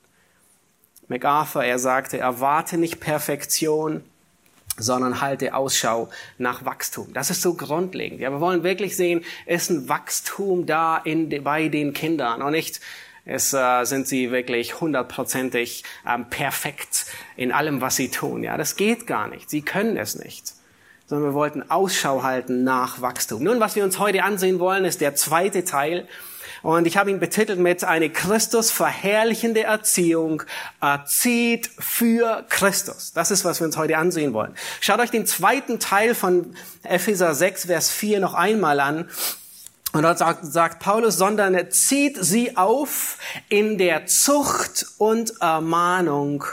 MacArthur, 1.07 1.65
er 1.65 1.79
sagte, 1.79 2.19
erwarte 2.19 2.77
nicht 2.77 2.99
Perfektion, 2.99 4.03
sondern 4.77 5.21
halte 5.21 5.55
Ausschau 5.55 6.09
nach 6.39 6.65
Wachstum. 6.65 7.13
Das 7.13 7.31
ist 7.31 7.41
so 7.41 7.55
grundlegend. 7.55 8.21
Ja, 8.21 8.31
wir 8.31 8.41
wollen 8.41 8.65
wirklich 8.65 8.97
sehen, 8.97 9.25
ist 9.47 9.71
ein 9.71 9.89
Wachstum 9.89 10.67
da 10.67 10.99
in, 10.99 11.43
bei 11.43 11.69
den 11.69 11.93
Kindern 11.93 12.43
und 12.43 12.53
nicht, 12.53 12.81
es 13.25 13.53
äh, 13.53 13.85
sind 13.85 14.09
sie 14.09 14.31
wirklich 14.31 14.81
hundertprozentig 14.81 15.85
ähm, 16.07 16.31
perfekt 16.31 17.07
in 17.37 17.53
allem, 17.53 17.81
was 17.81 17.97
sie 17.97 18.11
tun. 18.11 18.43
Ja, 18.43 18.57
das 18.57 18.77
geht 18.77 19.07
gar 19.07 19.29
nicht. 19.29 19.51
Sie 19.51 19.63
können 19.63 19.97
es 19.97 20.17
nicht 20.17 20.58
sondern 21.09 21.31
wir 21.31 21.35
wollten 21.35 21.71
Ausschau 21.71 22.23
halten 22.23 22.65
nach 22.65 23.01
Wachstum. 23.01 23.43
Nun, 23.43 23.61
was 23.61 23.75
wir 23.75 23.85
uns 23.85 23.99
heute 23.99 24.23
ansehen 24.23 24.59
wollen, 24.59 24.85
ist 24.85 25.01
der 25.01 25.15
zweite 25.15 25.65
Teil. 25.65 26.07
Und 26.63 26.87
ich 26.87 26.97
habe 26.97 27.11
ihn 27.11 27.21
betitelt 27.21 27.59
mit 27.59 27.85
eine 27.85 28.11
Christus 28.11 28.71
verherrlichende 28.71 29.63
Erziehung 29.63 30.43
erzieht 30.81 31.71
für 31.79 32.45
Christus. 32.49 33.13
Das 33.13 33.31
ist, 33.31 33.45
was 33.45 33.61
wir 33.61 33.67
uns 33.67 33.77
heute 33.77 33.97
ansehen 33.97 34.35
wollen. 34.35 34.55
Schaut 34.81 35.01
euch 35.01 35.11
den 35.11 35.25
zweiten 35.25 35.79
Teil 35.79 36.15
von 36.15 36.55
Epheser 36.83 37.35
6, 37.35 37.67
Vers 37.67 37.91
4 37.91 38.21
noch 38.21 38.35
einmal 38.35 38.81
an. 38.81 39.09
Und 39.93 40.03
dort 40.03 40.19
sagt, 40.19 40.45
sagt 40.45 40.81
Paulus, 40.81 41.17
sondern 41.17 41.55
er 41.55 41.71
zieht 41.71 42.19
sie 42.21 42.57
auf 42.57 43.17
in 43.49 43.79
der 43.79 44.07
Zucht 44.07 44.87
und 44.99 45.41
Ermahnung 45.41 46.45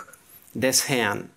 des 0.54 0.88
Herrn. 0.88 1.30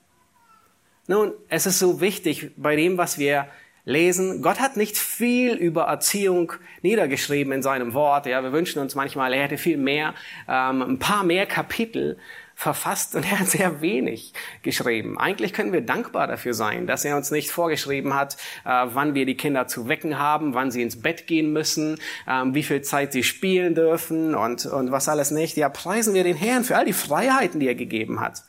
Nun, 1.08 1.32
es 1.48 1.64
ist 1.64 1.78
so 1.78 2.02
wichtig 2.02 2.50
bei 2.58 2.76
dem, 2.76 2.98
was 2.98 3.18
wir 3.18 3.48
lesen. 3.86 4.42
Gott 4.42 4.60
hat 4.60 4.76
nicht 4.76 4.98
viel 4.98 5.54
über 5.54 5.84
Erziehung 5.84 6.52
niedergeschrieben 6.82 7.50
in 7.54 7.62
seinem 7.62 7.94
Wort. 7.94 8.26
Ja, 8.26 8.42
wir 8.42 8.52
wünschen 8.52 8.78
uns 8.82 8.94
manchmal, 8.94 9.32
er 9.32 9.44
hätte 9.44 9.56
viel 9.56 9.78
mehr, 9.78 10.12
ähm, 10.46 10.82
ein 10.82 10.98
paar 10.98 11.24
mehr 11.24 11.46
Kapitel 11.46 12.18
verfasst 12.54 13.14
und 13.14 13.24
er 13.24 13.40
hat 13.40 13.48
sehr 13.48 13.80
wenig 13.80 14.34
geschrieben. 14.62 15.18
Eigentlich 15.18 15.54
können 15.54 15.72
wir 15.72 15.80
dankbar 15.80 16.26
dafür 16.26 16.52
sein, 16.52 16.86
dass 16.86 17.06
er 17.06 17.16
uns 17.16 17.30
nicht 17.30 17.50
vorgeschrieben 17.50 18.12
hat, 18.12 18.36
äh, 18.66 18.84
wann 18.92 19.14
wir 19.14 19.24
die 19.24 19.36
Kinder 19.36 19.66
zu 19.66 19.88
wecken 19.88 20.18
haben, 20.18 20.52
wann 20.52 20.70
sie 20.70 20.82
ins 20.82 21.00
Bett 21.00 21.26
gehen 21.26 21.54
müssen, 21.54 21.98
äh, 22.26 22.44
wie 22.48 22.62
viel 22.62 22.82
Zeit 22.82 23.14
sie 23.14 23.22
spielen 23.22 23.74
dürfen 23.74 24.34
und, 24.34 24.66
und 24.66 24.92
was 24.92 25.08
alles 25.08 25.30
nicht. 25.30 25.56
Ja, 25.56 25.70
preisen 25.70 26.12
wir 26.12 26.24
den 26.24 26.36
Herrn 26.36 26.64
für 26.64 26.76
all 26.76 26.84
die 26.84 26.92
Freiheiten, 26.92 27.60
die 27.60 27.68
er 27.68 27.76
gegeben 27.76 28.20
hat. 28.20 28.42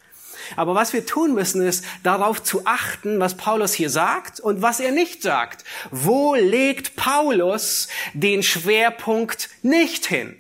Aber 0.56 0.76
was 0.76 0.94
wir 0.94 1.06
tun 1.06 1.34
müssen, 1.34 1.62
ist 1.62 1.86
darauf 2.04 2.44
zu 2.44 2.66
achten, 2.66 3.20
was 3.20 3.38
Paulus 3.38 3.74
hier 3.74 3.90
sagt 3.90 4.40
und 4.40 4.62
was 4.62 4.80
er 4.80 4.92
nicht 4.92 5.22
sagt. 5.22 5.64
Wo 5.92 6.36
legt 6.36 6.96
Paulus 6.96 7.88
den 8.14 8.44
Schwerpunkt 8.44 9.50
nicht 9.62 10.06
hin? 10.06 10.36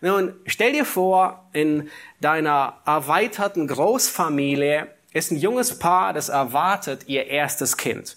Nun, 0.00 0.34
stell 0.46 0.72
dir 0.72 0.84
vor, 0.84 1.48
in 1.52 1.90
deiner 2.20 2.78
erweiterten 2.86 3.66
Großfamilie 3.66 4.88
ist 5.12 5.30
ein 5.30 5.36
junges 5.36 5.78
Paar, 5.78 6.12
das 6.12 6.28
erwartet 6.28 7.02
ihr 7.06 7.26
erstes 7.26 7.76
Kind. 7.76 8.16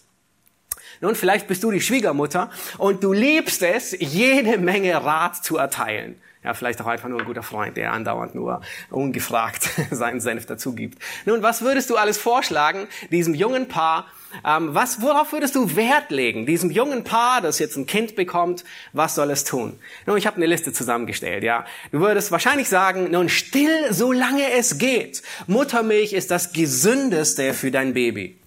Nun, 1.01 1.15
vielleicht 1.15 1.48
bist 1.48 1.63
du 1.63 1.72
die 1.72 1.82
Schwiegermutter 1.82 2.50
und 2.77 3.03
du 3.03 3.12
liebst 3.12 3.62
es, 3.63 3.96
jede 4.00 4.58
Menge 4.58 5.03
Rat 5.03 5.43
zu 5.43 5.58
erteilen. 5.58 6.22
Ja, 6.43 6.53
vielleicht 6.53 6.81
auch 6.81 6.88
einfach 6.88 7.09
nur 7.09 7.19
ein 7.19 7.25
guter 7.25 7.43
Freund, 7.43 7.77
der 7.77 7.93
andauernd 7.93 8.35
nur 8.35 8.62
ungefragt 8.89 9.69
seinen 9.91 10.19
Senf 10.19 10.45
dazu 10.45 10.73
gibt. 10.73 11.01
Nun, 11.25 11.41
was 11.41 11.62
würdest 11.62 11.89
du 11.89 11.95
alles 11.95 12.17
vorschlagen, 12.17 12.88
diesem 13.12 13.33
jungen 13.33 13.67
Paar, 13.67 14.07
ähm, 14.45 14.73
was, 14.73 15.01
worauf 15.01 15.31
würdest 15.31 15.55
du 15.55 15.75
Wert 15.75 16.09
legen? 16.09 16.45
Diesem 16.45 16.71
jungen 16.71 17.03
Paar, 17.03 17.41
das 17.41 17.59
jetzt 17.59 17.77
ein 17.77 17.85
Kind 17.85 18.15
bekommt, 18.15 18.63
was 18.91 19.15
soll 19.15 19.29
es 19.31 19.43
tun? 19.43 19.79
Nun, 20.05 20.17
ich 20.17 20.25
habe 20.25 20.38
eine 20.38 20.47
Liste 20.47 20.73
zusammengestellt, 20.73 21.43
ja. 21.43 21.65
Du 21.91 22.00
würdest 22.00 22.31
wahrscheinlich 22.31 22.67
sagen, 22.67 23.12
nun 23.12 23.29
still, 23.29 23.91
solange 23.91 24.51
es 24.51 24.77
geht. 24.77 25.21
Muttermilch 25.47 26.13
ist 26.13 26.31
das 26.31 26.51
Gesündeste 26.53 27.53
für 27.53 27.71
dein 27.71 27.93
Baby. 27.93 28.38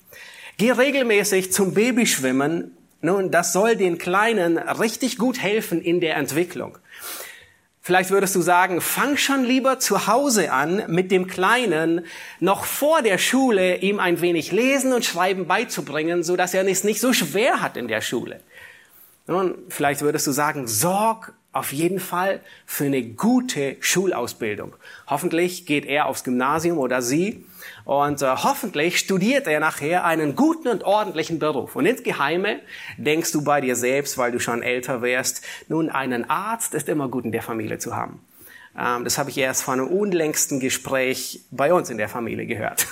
Geh 0.58 0.72
regelmäßig 0.72 1.52
zum 1.52 1.74
Babyschwimmen. 1.74 2.76
Nun, 3.02 3.30
das 3.30 3.52
soll 3.52 3.76
den 3.76 3.98
Kleinen 3.98 4.58
richtig 4.58 5.18
gut 5.18 5.40
helfen 5.40 5.80
in 5.82 6.00
der 6.00 6.16
Entwicklung. 6.16 6.78
Vielleicht 7.86 8.10
würdest 8.10 8.34
du 8.34 8.40
sagen, 8.40 8.80
fang 8.80 9.16
schon 9.16 9.44
lieber 9.44 9.78
zu 9.78 10.08
Hause 10.08 10.50
an, 10.50 10.82
mit 10.88 11.12
dem 11.12 11.28
Kleinen 11.28 12.04
noch 12.40 12.64
vor 12.64 13.00
der 13.00 13.16
Schule 13.16 13.76
ihm 13.76 14.00
ein 14.00 14.20
wenig 14.20 14.50
Lesen 14.50 14.92
und 14.92 15.04
Schreiben 15.04 15.46
beizubringen, 15.46 16.24
so 16.24 16.34
dass 16.34 16.52
er 16.52 16.66
es 16.66 16.82
nicht 16.82 17.00
so 17.00 17.12
schwer 17.12 17.62
hat 17.62 17.76
in 17.76 17.86
der 17.86 18.00
Schule. 18.00 18.40
Nun, 19.28 19.54
vielleicht 19.68 20.00
würdest 20.00 20.26
du 20.26 20.32
sagen, 20.32 20.66
sorg 20.66 21.34
auf 21.56 21.72
jeden 21.72 22.00
Fall 22.00 22.40
für 22.66 22.84
eine 22.84 23.02
gute 23.02 23.76
Schulausbildung. 23.80 24.76
Hoffentlich 25.06 25.66
geht 25.66 25.86
er 25.86 26.06
aufs 26.06 26.25
Gymnasium 26.25 26.78
oder 26.78 27.02
sie 27.02 27.44
und 27.84 28.20
äh, 28.22 28.26
hoffentlich 28.26 28.98
studiert 28.98 29.46
er 29.46 29.60
nachher 29.60 30.04
einen 30.04 30.36
guten 30.36 30.68
und 30.68 30.84
ordentlichen 30.84 31.38
Beruf. 31.38 31.76
Und 31.76 31.86
insgeheime 31.86 32.60
denkst 32.98 33.32
du 33.32 33.42
bei 33.42 33.60
dir 33.60 33.76
selbst, 33.76 34.18
weil 34.18 34.32
du 34.32 34.38
schon 34.38 34.62
älter 34.62 35.02
wärst, 35.02 35.42
nun, 35.68 35.88
einen 35.88 36.28
Arzt 36.28 36.75
ist 36.75 36.88
immer 36.88 37.08
gut 37.08 37.25
in 37.25 37.32
der 37.32 37.42
Familie 37.42 37.78
zu 37.78 37.96
haben. 37.96 38.20
Ähm, 38.78 39.04
das 39.04 39.18
habe 39.18 39.30
ich 39.30 39.38
erst 39.38 39.62
von 39.62 39.80
einem 39.80 39.88
unlängsten 39.88 40.60
Gespräch 40.60 41.44
bei 41.50 41.72
uns 41.72 41.90
in 41.90 41.98
der 41.98 42.08
Familie 42.08 42.46
gehört. 42.46 42.86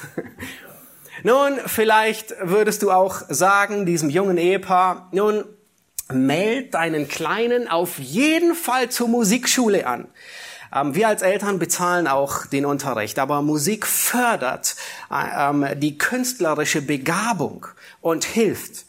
nun, 1.22 1.58
vielleicht 1.66 2.34
würdest 2.40 2.82
du 2.82 2.90
auch 2.90 3.22
sagen, 3.28 3.84
diesem 3.84 4.10
jungen 4.10 4.38
Ehepaar, 4.38 5.08
nun, 5.12 5.44
meld 6.12 6.74
deinen 6.74 7.08
Kleinen 7.08 7.68
auf 7.68 7.98
jeden 7.98 8.54
Fall 8.54 8.90
zur 8.90 9.08
Musikschule 9.08 9.86
an. 9.86 10.08
Ähm, 10.74 10.94
wir 10.94 11.08
als 11.08 11.22
Eltern 11.22 11.58
bezahlen 11.58 12.06
auch 12.06 12.46
den 12.46 12.66
Unterricht, 12.66 13.18
aber 13.18 13.42
Musik 13.42 13.86
fördert 13.86 14.76
ähm, 15.10 15.66
die 15.76 15.96
künstlerische 15.98 16.82
Begabung 16.82 17.66
und 18.00 18.24
hilft. 18.24 18.86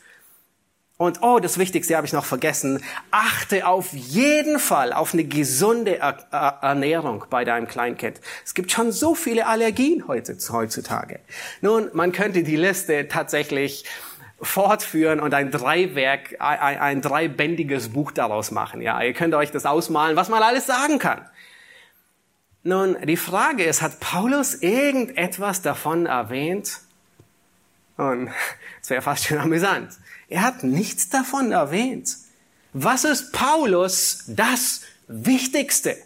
Und 0.98 1.22
oh, 1.22 1.40
das 1.40 1.58
Wichtigste 1.58 1.98
habe 1.98 2.08
ich 2.08 2.14
noch 2.14 2.24
vergessen. 2.24 2.82
Achte 3.12 3.68
auf 3.68 3.92
jeden 3.92 4.60
Fall 4.60 4.94
auf 4.94 5.14
eine 5.14 5.26
gesunde 5.26 5.98
Ernährung 5.98 7.26
bei 7.30 7.44
deinem 7.44 7.68
Kleinkind. 7.68 8.22
Es 8.46 8.54
gibt 8.54 8.72
schon 8.72 8.94
so 8.94 9.14
viele 9.14 9.46
Allergien 9.46 10.08
heutzutage. 10.08 11.20
Nun, 11.60 11.90
man 11.92 12.14
könnte 12.14 12.44
die 12.44 12.56
Liste 12.56 13.10
tatsächlich 13.10 13.84
fortführen 14.46 15.20
und 15.20 15.34
ein 15.34 15.52
Dreiwerk, 15.52 16.36
ein, 16.40 16.80
ein 16.80 17.02
dreibändiges 17.02 17.90
Buch 17.90 18.12
daraus 18.12 18.52
machen. 18.52 18.82
Ja, 18.82 19.02
ihr 19.02 19.14
könnt 19.14 19.34
euch 19.34 19.52
das 19.52 19.66
ausmalen, 19.66 20.16
was 20.16 20.30
man 20.30 20.44
alles 20.44 20.66
sagen 20.66 21.00
kann. 21.00 21.28
Nun, 22.64 22.98
die 23.06 23.18
Frage 23.18 23.64
ist, 23.64 23.82
hat 23.82 24.00
Paulus 24.00 24.56
irgendetwas 24.56 25.62
davon 25.62 26.06
erwähnt? 26.08 26.80
Und 27.98 28.32
es 28.82 28.90
wäre 28.90 29.02
fast 29.02 29.26
schon 29.26 29.38
amüsant. 29.38 29.94
Er 30.28 30.42
hat 30.42 30.64
nichts 30.64 31.10
davon 31.10 31.52
erwähnt. 31.52 32.16
Was 32.74 33.04
ist 33.04 33.32
Paulus 33.32 34.24
das 34.28 34.82
Wichtigste? 35.08 35.98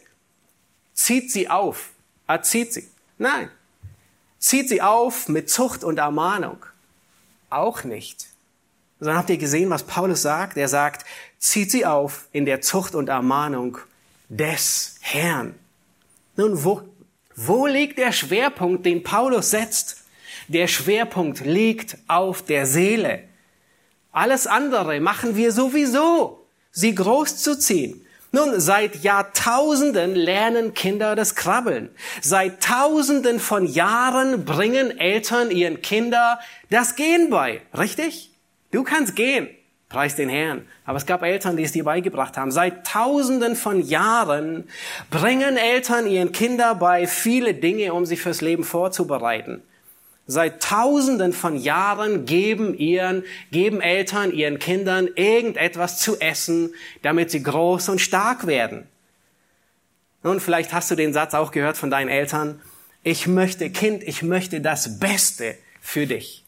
Zieht 0.93 1.31
sie 1.31 1.49
auf. 1.49 1.91
Erzieht 2.27 2.73
sie. 2.73 2.87
Nein. 3.17 3.49
Zieht 4.37 4.69
sie 4.69 4.81
auf 4.81 5.27
mit 5.27 5.49
Zucht 5.49 5.83
und 5.83 5.97
Ermahnung. 5.97 6.65
Auch 7.49 7.83
nicht. 7.83 8.28
Sondern 8.99 9.17
habt 9.17 9.29
ihr 9.29 9.37
gesehen, 9.37 9.69
was 9.69 9.83
Paulus 9.83 10.21
sagt? 10.21 10.57
Er 10.57 10.67
sagt, 10.67 11.05
zieht 11.37 11.71
sie 11.71 11.85
auf 11.85 12.27
in 12.31 12.45
der 12.45 12.61
Zucht 12.61 12.95
und 12.95 13.09
Ermahnung 13.09 13.77
des 14.27 14.95
Herrn. 15.01 15.55
Nun, 16.35 16.63
wo, 16.63 16.81
wo 17.35 17.65
liegt 17.65 17.97
der 17.97 18.11
Schwerpunkt, 18.11 18.85
den 18.85 19.03
Paulus 19.03 19.51
setzt? 19.51 20.03
Der 20.47 20.67
Schwerpunkt 20.67 21.45
liegt 21.45 21.97
auf 22.07 22.41
der 22.41 22.65
Seele. 22.65 23.23
Alles 24.11 24.47
andere 24.47 24.99
machen 24.99 25.35
wir 25.35 25.51
sowieso, 25.51 26.45
sie 26.71 26.95
großzuziehen. 26.95 28.05
Nun, 28.31 28.59
seit 28.59 29.03
Jahrtausenden 29.03 30.13
lernen 30.13 30.73
Kinder 30.75 31.15
das 31.15 31.35
Krabbeln. 31.35 31.89
Seit 32.21 32.61
Tausenden 32.61 33.39
von 33.39 33.65
Jahren 33.65 34.45
bringen 34.45 34.97
Eltern 34.99 35.49
ihren 35.49 35.81
Kindern 35.81 36.37
das 36.69 36.95
Gehen 36.95 37.31
bei. 37.31 37.61
Richtig? 37.75 38.31
Du 38.71 38.83
kannst 38.83 39.15
gehen. 39.15 39.49
Preis 39.89 40.15
den 40.15 40.29
Herrn. 40.29 40.67
Aber 40.85 40.97
es 40.97 41.07
gab 41.07 41.23
Eltern, 41.23 41.57
die 41.57 41.63
es 41.63 41.71
dir 41.71 41.83
beigebracht 41.83 42.37
haben. 42.37 42.51
Seit 42.51 42.85
Tausenden 42.85 43.55
von 43.55 43.81
Jahren 43.81 44.69
bringen 45.09 45.57
Eltern 45.57 46.05
ihren 46.05 46.31
Kindern 46.31 46.77
bei 46.77 47.07
viele 47.07 47.55
Dinge, 47.55 47.93
um 47.93 48.05
sie 48.05 48.17
fürs 48.17 48.41
Leben 48.41 48.63
vorzubereiten. 48.63 49.63
Seit 50.27 50.61
Tausenden 50.61 51.33
von 51.33 51.57
Jahren 51.57 52.25
geben 52.25 52.77
ihren, 52.77 53.23
geben 53.51 53.81
Eltern 53.81 54.31
ihren 54.31 54.59
Kindern 54.59 55.09
irgendetwas 55.15 55.99
zu 55.99 56.19
essen, 56.19 56.75
damit 57.01 57.31
sie 57.31 57.41
groß 57.41 57.89
und 57.89 57.99
stark 57.99 58.45
werden. 58.45 58.87
Nun, 60.21 60.39
vielleicht 60.39 60.71
hast 60.71 60.91
du 60.91 60.95
den 60.95 61.13
Satz 61.13 61.33
auch 61.33 61.49
gehört 61.49 61.77
von 61.77 61.89
deinen 61.89 62.09
Eltern. 62.09 62.61
Ich 63.01 63.25
möchte, 63.25 63.71
Kind, 63.71 64.03
ich 64.03 64.21
möchte 64.21 64.61
das 64.61 64.99
Beste 64.99 65.57
für 65.81 66.05
dich. 66.05 66.45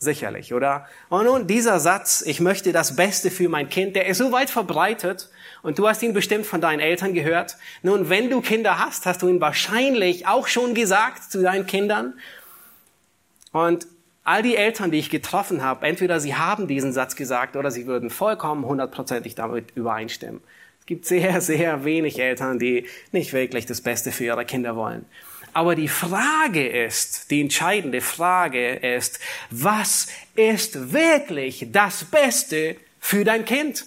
Sicherlich, 0.00 0.54
oder? 0.54 0.86
Und 1.08 1.24
nun 1.24 1.48
dieser 1.48 1.80
Satz, 1.80 2.22
ich 2.24 2.38
möchte 2.38 2.70
das 2.70 2.94
Beste 2.94 3.32
für 3.32 3.48
mein 3.48 3.68
Kind, 3.68 3.96
der 3.96 4.06
ist 4.06 4.18
so 4.18 4.30
weit 4.30 4.48
verbreitet 4.48 5.28
und 5.62 5.76
du 5.80 5.88
hast 5.88 6.02
ihn 6.04 6.12
bestimmt 6.12 6.46
von 6.46 6.60
deinen 6.60 6.78
Eltern 6.78 7.14
gehört. 7.14 7.56
Nun, 7.82 8.08
wenn 8.08 8.30
du 8.30 8.40
Kinder 8.40 8.78
hast, 8.78 9.06
hast 9.06 9.22
du 9.22 9.28
ihn 9.28 9.40
wahrscheinlich 9.40 10.28
auch 10.28 10.46
schon 10.46 10.74
gesagt 10.74 11.24
zu 11.32 11.42
deinen 11.42 11.66
Kindern. 11.66 12.14
Und 13.50 13.88
all 14.22 14.42
die 14.42 14.54
Eltern, 14.54 14.92
die 14.92 14.98
ich 14.98 15.10
getroffen 15.10 15.64
habe, 15.64 15.84
entweder 15.84 16.20
sie 16.20 16.36
haben 16.36 16.68
diesen 16.68 16.92
Satz 16.92 17.16
gesagt 17.16 17.56
oder 17.56 17.72
sie 17.72 17.88
würden 17.88 18.08
vollkommen 18.08 18.66
hundertprozentig 18.66 19.34
damit 19.34 19.72
übereinstimmen. 19.74 20.42
Es 20.78 20.86
gibt 20.86 21.06
sehr, 21.06 21.40
sehr 21.40 21.84
wenig 21.84 22.20
Eltern, 22.20 22.60
die 22.60 22.86
nicht 23.10 23.32
wirklich 23.32 23.66
das 23.66 23.80
Beste 23.80 24.12
für 24.12 24.24
ihre 24.24 24.44
Kinder 24.44 24.76
wollen. 24.76 25.06
Aber 25.58 25.74
die 25.74 25.88
Frage 25.88 26.68
ist, 26.68 27.32
die 27.32 27.40
entscheidende 27.40 28.00
Frage 28.00 28.74
ist, 28.74 29.18
was 29.50 30.06
ist 30.36 30.92
wirklich 30.92 31.66
das 31.72 32.04
Beste 32.04 32.76
für 33.00 33.24
dein 33.24 33.44
Kind? 33.44 33.84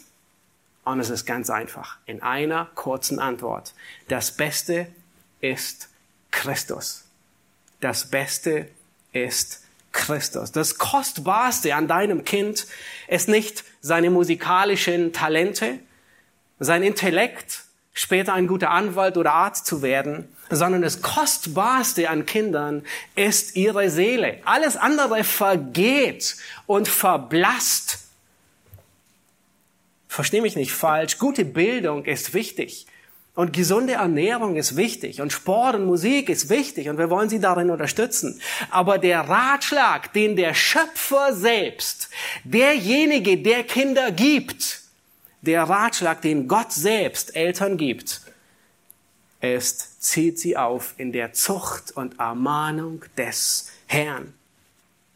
Und 0.83 0.99
es 0.99 1.09
ist 1.09 1.25
ganz 1.25 1.49
einfach, 1.49 1.95
in 2.05 2.21
einer 2.21 2.65
kurzen 2.75 3.19
Antwort. 3.19 3.73
Das 4.09 4.35
Beste 4.35 4.87
ist 5.39 5.87
Christus. 6.29 7.05
Das 7.79 8.09
Beste 8.09 8.67
ist 9.13 9.63
Christus. 9.93 10.51
Das 10.51 10.77
Kostbarste 10.77 11.73
an 11.73 11.87
deinem 11.87 12.25
Kind 12.25 12.67
ist 13.07 13.29
nicht 13.29 13.63
seine 13.79 14.09
musikalischen 14.09 15.13
Talente, 15.13 15.79
sein 16.59 16.83
Intellekt, 16.83 17.63
später 17.93 18.33
ein 18.33 18.47
guter 18.47 18.71
Anwalt 18.71 19.15
oder 19.15 19.31
Arzt 19.31 19.65
zu 19.65 19.81
werden, 19.81 20.27
sondern 20.55 20.81
das 20.81 21.01
Kostbarste 21.01 22.09
an 22.09 22.25
Kindern 22.25 22.83
ist 23.15 23.55
ihre 23.55 23.89
Seele. 23.89 24.39
Alles 24.45 24.77
andere 24.77 25.23
vergeht 25.23 26.35
und 26.67 26.87
verblasst. 26.87 27.99
Versteh 30.07 30.41
mich 30.41 30.55
nicht 30.55 30.73
falsch. 30.73 31.17
Gute 31.17 31.45
Bildung 31.45 32.05
ist 32.05 32.33
wichtig. 32.33 32.85
Und 33.33 33.53
gesunde 33.53 33.93
Ernährung 33.93 34.57
ist 34.57 34.75
wichtig 34.75 35.21
und 35.21 35.31
Sport 35.31 35.75
und 35.75 35.85
Musik 35.85 36.27
ist 36.27 36.49
wichtig 36.49 36.89
und 36.89 36.97
wir 36.97 37.09
wollen 37.09 37.29
sie 37.29 37.39
darin 37.39 37.69
unterstützen. 37.69 38.41
Aber 38.69 38.97
der 38.97 39.21
Ratschlag, 39.21 40.11
den 40.11 40.35
der 40.35 40.53
Schöpfer 40.53 41.33
selbst, 41.33 42.09
derjenige, 42.43 43.37
der 43.37 43.63
Kinder 43.63 44.11
gibt, 44.11 44.81
der 45.41 45.63
Ratschlag, 45.63 46.21
den 46.21 46.49
Gott 46.49 46.73
selbst 46.73 47.33
Eltern 47.33 47.77
gibt, 47.77 48.21
ist, 49.41 50.01
zieht 50.01 50.39
sie 50.39 50.57
auf 50.57 50.93
in 50.97 51.11
der 51.11 51.33
Zucht 51.33 51.91
und 51.91 52.19
Ermahnung 52.19 53.03
des 53.17 53.69
Herrn. 53.87 54.33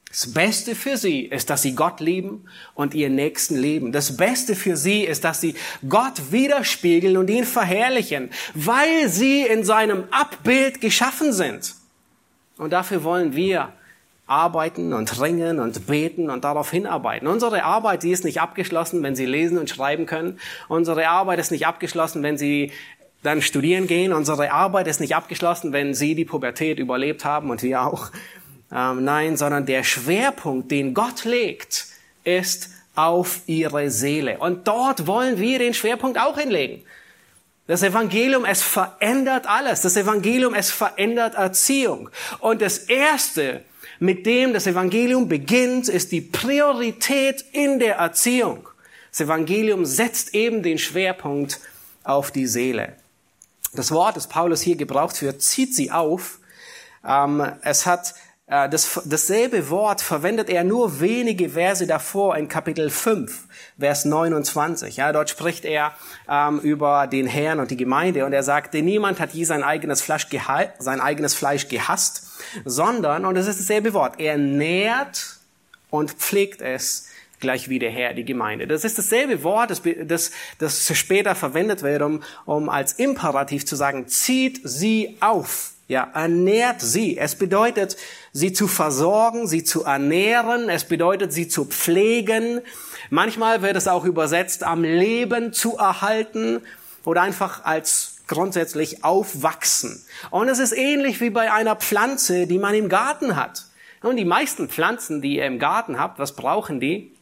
Das 0.10 0.32
Beste 0.32 0.76
für 0.76 0.96
sie 0.96 1.22
ist, 1.26 1.50
dass 1.50 1.62
sie 1.62 1.76
Gott 1.76 2.00
lieben 2.00 2.46
und 2.74 2.94
ihren 2.94 3.16
Nächsten 3.16 3.58
lieben. 3.58 3.92
Das 3.92 4.16
Beste 4.16 4.56
für 4.56 4.78
sie 4.78 5.04
ist, 5.04 5.26
dass 5.26 5.42
sie 5.42 5.56
Gott 5.90 6.32
widerspiegeln 6.32 7.18
und 7.18 7.30
ihn 7.30 7.44
verherrlichen, 7.44 8.30
weil 8.54 9.10
sie 9.10 9.42
in 9.42 9.66
seinem 9.66 10.06
Abbild 10.12 10.80
geschaffen 10.80 11.34
sind. 11.34 11.76
Und 12.58 12.72
dafür 12.72 13.04
wollen 13.04 13.36
wir 13.36 13.74
arbeiten 14.28 14.94
und 14.94 15.22
ringen 15.22 15.60
und 15.60 15.86
beten 15.86 16.30
und 16.30 16.44
darauf 16.44 16.72
hinarbeiten. 16.72 17.28
Unsere 17.28 17.64
Arbeit, 17.64 18.02
die 18.04 18.12
ist 18.12 18.24
nicht 18.24 18.42
abgeschlossen, 18.42 19.04
wenn 19.04 19.16
Sie 19.16 19.26
lesen 19.26 19.58
und 19.58 19.70
schreiben 19.70 20.08
können. 20.08 20.40
Unsere 20.68 21.08
Arbeit 21.10 21.40
ist 21.40 21.52
nicht 21.52 21.68
abgeschlossen, 21.68 22.24
wenn 22.24 22.38
Sie 22.38 22.72
dann 23.26 23.42
studieren 23.42 23.88
gehen. 23.88 24.14
Unsere 24.14 24.52
Arbeit 24.52 24.88
ist 24.88 25.00
nicht 25.00 25.16
abgeschlossen, 25.16 25.74
wenn 25.74 25.94
Sie 25.94 26.16
die 26.16 26.26
Pubertät 26.26 26.80
überlebt 26.80 27.26
haben 27.26 27.50
und 27.50 27.64
wir 27.64 27.82
auch. 27.82 28.12
Ähm, 28.72 29.04
nein, 29.04 29.38
sondern 29.38 29.66
der 29.66 29.84
Schwerpunkt, 29.84 30.72
den 30.72 30.94
Gott 30.94 31.26
legt, 31.26 31.88
ist 32.24 32.70
auf 32.96 33.42
Ihre 33.46 33.90
Seele. 33.90 34.38
Und 34.38 34.68
dort 34.68 35.08
wollen 35.08 35.40
wir 35.40 35.60
den 35.60 35.74
Schwerpunkt 35.74 36.20
auch 36.20 36.38
hinlegen. 36.38 36.84
Das 37.68 37.82
Evangelium, 37.82 38.46
es 38.46 38.62
verändert 38.62 39.48
alles. 39.48 39.82
Das 39.82 39.98
Evangelium, 39.98 40.54
es 40.54 40.70
verändert 40.70 41.36
Erziehung. 41.36 42.10
Und 42.40 42.62
das 42.62 42.78
Erste, 42.78 43.64
mit 44.00 44.26
dem 44.26 44.54
das 44.54 44.68
Evangelium 44.68 45.28
beginnt, 45.28 45.90
ist 45.90 46.12
die 46.12 46.22
Priorität 46.22 47.44
in 47.54 47.80
der 47.80 47.96
Erziehung. 47.96 48.70
Das 49.10 49.22
Evangelium 49.22 49.86
setzt 49.86 50.36
eben 50.36 50.62
den 50.62 50.78
Schwerpunkt 50.78 51.60
auf 52.04 52.32
die 52.32 52.46
Seele. 52.46 52.94
Das 53.76 53.92
Wort, 53.92 54.16
das 54.16 54.28
Paulus 54.28 54.62
hier 54.62 54.76
gebraucht 54.76 55.18
für 55.18 55.38
zieht 55.38 55.76
sie 55.76 55.92
auf, 55.92 56.40
ähm, 57.08 57.46
es 57.62 57.86
hat 57.86 58.16
äh, 58.48 58.70
das, 58.70 59.02
dasselbe 59.06 59.70
Wort 59.70 60.02
verwendet 60.02 60.50
er 60.50 60.64
nur 60.64 61.00
wenige 61.00 61.50
Verse 61.50 61.86
davor 61.88 62.38
in 62.38 62.48
Kapitel 62.48 62.90
5, 62.90 63.48
Vers 63.80 64.06
29. 64.06 64.98
Ja, 64.98 65.12
dort 65.12 65.30
spricht 65.30 65.66
er 65.66 65.94
ähm, 66.30 66.60
über 66.60 67.08
den 67.08 67.28
Herrn 67.28 67.60
und 67.60 67.72
die 67.72 67.78
Gemeinde 67.78 68.26
und 68.26 68.34
er 68.34 68.44
sagt, 68.44 68.74
denn 68.74 68.86
niemand 68.86 69.20
hat 69.20 69.34
je 69.34 69.46
sein 69.46 69.64
eigenes, 69.64 70.02
Fleisch 70.02 70.28
sein 70.80 71.02
eigenes 71.02 71.34
Fleisch 71.34 71.68
gehasst, 71.68 72.28
sondern, 72.66 73.26
und 73.26 73.36
es 73.36 73.48
ist 73.48 73.60
dasselbe 73.60 73.94
Wort, 73.94 74.20
er 74.20 74.38
nährt 74.38 75.38
und 75.90 76.12
pflegt 76.12 76.62
es 76.62 77.08
gleich 77.40 77.70
wie 77.70 77.80
der 77.80 77.92
Herr 77.92 78.14
die 78.14 78.26
Gemeinde. 78.26 78.68
Das 78.68 78.84
ist 78.84 78.98
dasselbe 78.98 79.44
Wort, 79.44 79.70
das, 79.70 79.82
das, 80.06 80.32
das 80.58 80.98
später 80.98 81.36
verwendet 81.36 81.84
wird, 81.84 82.02
um, 82.02 82.24
um 82.46 82.70
als 82.70 82.94
Imperativ 82.94 83.66
zu 83.66 83.76
sagen, 83.76 84.08
zieht 84.08 84.62
sie 84.64 85.18
auf. 85.20 85.72
Ja, 85.88 86.10
ernährt 86.16 86.82
sie. 86.82 87.18
Es 87.18 87.36
bedeutet, 87.36 87.96
sie 88.34 88.54
zu 88.54 88.68
versorgen, 88.68 89.48
sie 89.48 89.64
zu 89.64 89.84
ernähren. 89.84 90.68
Es 90.68 90.86
bedeutet, 90.86 91.32
sie 91.32 91.48
zu 91.48 91.66
pflegen. 91.66 92.62
Manchmal 93.12 93.62
wird 93.62 93.76
es 93.76 93.88
auch 93.88 94.04
übersetzt, 94.04 94.64
am 94.64 94.84
Leben 94.84 95.54
zu 95.54 95.78
erhalten 95.78 96.62
oder 97.04 97.22
einfach 97.22 97.64
als 97.66 98.16
grundsätzlich 98.28 99.04
aufwachsen. 99.04 100.04
Und 100.32 100.50
es 100.50 100.58
ist 100.58 100.72
ähnlich 100.72 101.22
wie 101.22 101.30
bei 101.30 101.52
einer 101.52 101.76
Pflanze, 101.76 102.48
die 102.48 102.58
man 102.58 102.74
im 102.74 102.90
Garten 102.90 103.36
hat. 103.36 103.66
Und 104.02 104.18
die 104.18 104.26
meisten 104.26 104.70
Pflanzen, 104.70 105.22
die 105.22 105.38
ihr 105.38 105.46
im 105.46 105.60
Garten 105.60 106.00
habt, 106.00 106.20
was 106.20 106.36
brauchen 106.36 106.80
die? 106.80 107.15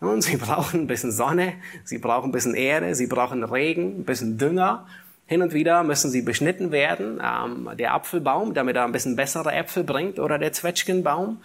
Und 0.00 0.22
sie 0.22 0.36
brauchen 0.38 0.80
ein 0.80 0.86
bisschen 0.86 1.12
Sonne, 1.12 1.54
sie 1.84 1.98
brauchen 1.98 2.30
ein 2.30 2.32
bisschen 2.32 2.54
Erde, 2.54 2.94
sie 2.94 3.06
brauchen 3.06 3.44
Regen, 3.44 4.00
ein 4.00 4.04
bisschen 4.04 4.38
Dünger. 4.38 4.86
Hin 5.26 5.42
und 5.42 5.52
wieder 5.52 5.82
müssen 5.82 6.10
sie 6.10 6.22
beschnitten 6.22 6.70
werden. 6.70 7.20
Ähm, 7.22 7.70
der 7.76 7.94
Apfelbaum, 7.94 8.54
damit 8.54 8.76
er 8.76 8.84
ein 8.84 8.92
bisschen 8.92 9.16
bessere 9.16 9.52
Äpfel 9.52 9.82
bringt, 9.82 10.20
oder 10.20 10.38
der 10.38 10.52
Zwetschgenbaum. 10.52 11.42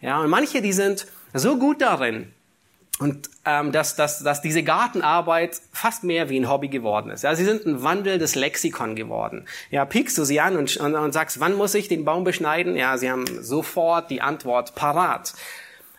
Ja, 0.00 0.20
und 0.20 0.30
manche, 0.30 0.62
die 0.62 0.72
sind 0.72 1.06
so 1.32 1.56
gut 1.58 1.80
darin, 1.80 2.32
und 3.00 3.30
ähm, 3.46 3.72
dass, 3.72 3.96
dass, 3.96 4.22
dass 4.22 4.42
diese 4.42 4.62
Gartenarbeit 4.62 5.58
fast 5.72 6.04
mehr 6.04 6.28
wie 6.28 6.38
ein 6.38 6.50
Hobby 6.50 6.68
geworden 6.68 7.10
ist. 7.10 7.22
Ja, 7.22 7.34
sie 7.34 7.44
sind 7.44 7.64
ein 7.64 7.82
wandelndes 7.82 8.34
Lexikon 8.34 8.94
geworden. 8.94 9.46
Ja, 9.70 9.86
piekst 9.86 10.18
du 10.18 10.24
sie 10.24 10.38
an 10.38 10.56
und, 10.56 10.76
und, 10.76 10.94
und 10.94 11.12
sagst, 11.12 11.40
wann 11.40 11.54
muss 11.54 11.74
ich 11.74 11.88
den 11.88 12.04
Baum 12.04 12.24
beschneiden? 12.24 12.76
Ja, 12.76 12.98
sie 12.98 13.10
haben 13.10 13.24
sofort 13.42 14.10
die 14.10 14.20
Antwort 14.20 14.74
parat. 14.74 15.32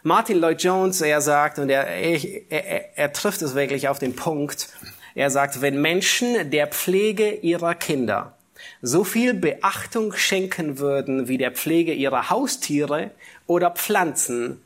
Martin 0.03 0.39
Lloyd 0.39 0.63
Jones, 0.63 0.99
er 1.01 1.21
sagt, 1.21 1.59
und 1.59 1.69
er, 1.69 1.85
er, 1.85 2.97
er, 2.97 3.13
trifft 3.13 3.43
es 3.43 3.53
wirklich 3.53 3.87
auf 3.87 3.99
den 3.99 4.15
Punkt, 4.15 4.69
er 5.13 5.29
sagt, 5.29 5.61
wenn 5.61 5.79
Menschen 5.79 6.49
der 6.49 6.65
Pflege 6.65 7.31
ihrer 7.31 7.75
Kinder 7.75 8.35
so 8.81 9.03
viel 9.03 9.35
Beachtung 9.35 10.13
schenken 10.13 10.79
würden 10.79 11.27
wie 11.27 11.37
der 11.37 11.51
Pflege 11.51 11.93
ihrer 11.93 12.31
Haustiere 12.31 13.11
oder 13.45 13.69
Pflanzen, 13.69 14.61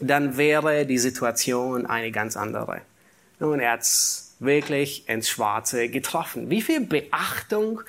dann 0.00 0.36
wäre 0.36 0.86
die 0.86 0.98
Situation 0.98 1.86
eine 1.86 2.10
ganz 2.10 2.36
andere. 2.36 2.80
Nun, 3.38 3.60
er 3.60 3.72
hat 3.72 3.86
wirklich 4.40 5.08
ins 5.08 5.28
Schwarze 5.28 5.88
getroffen. 5.88 6.50
Wie 6.50 6.62
viel 6.62 6.80
Beachtung 6.80 7.80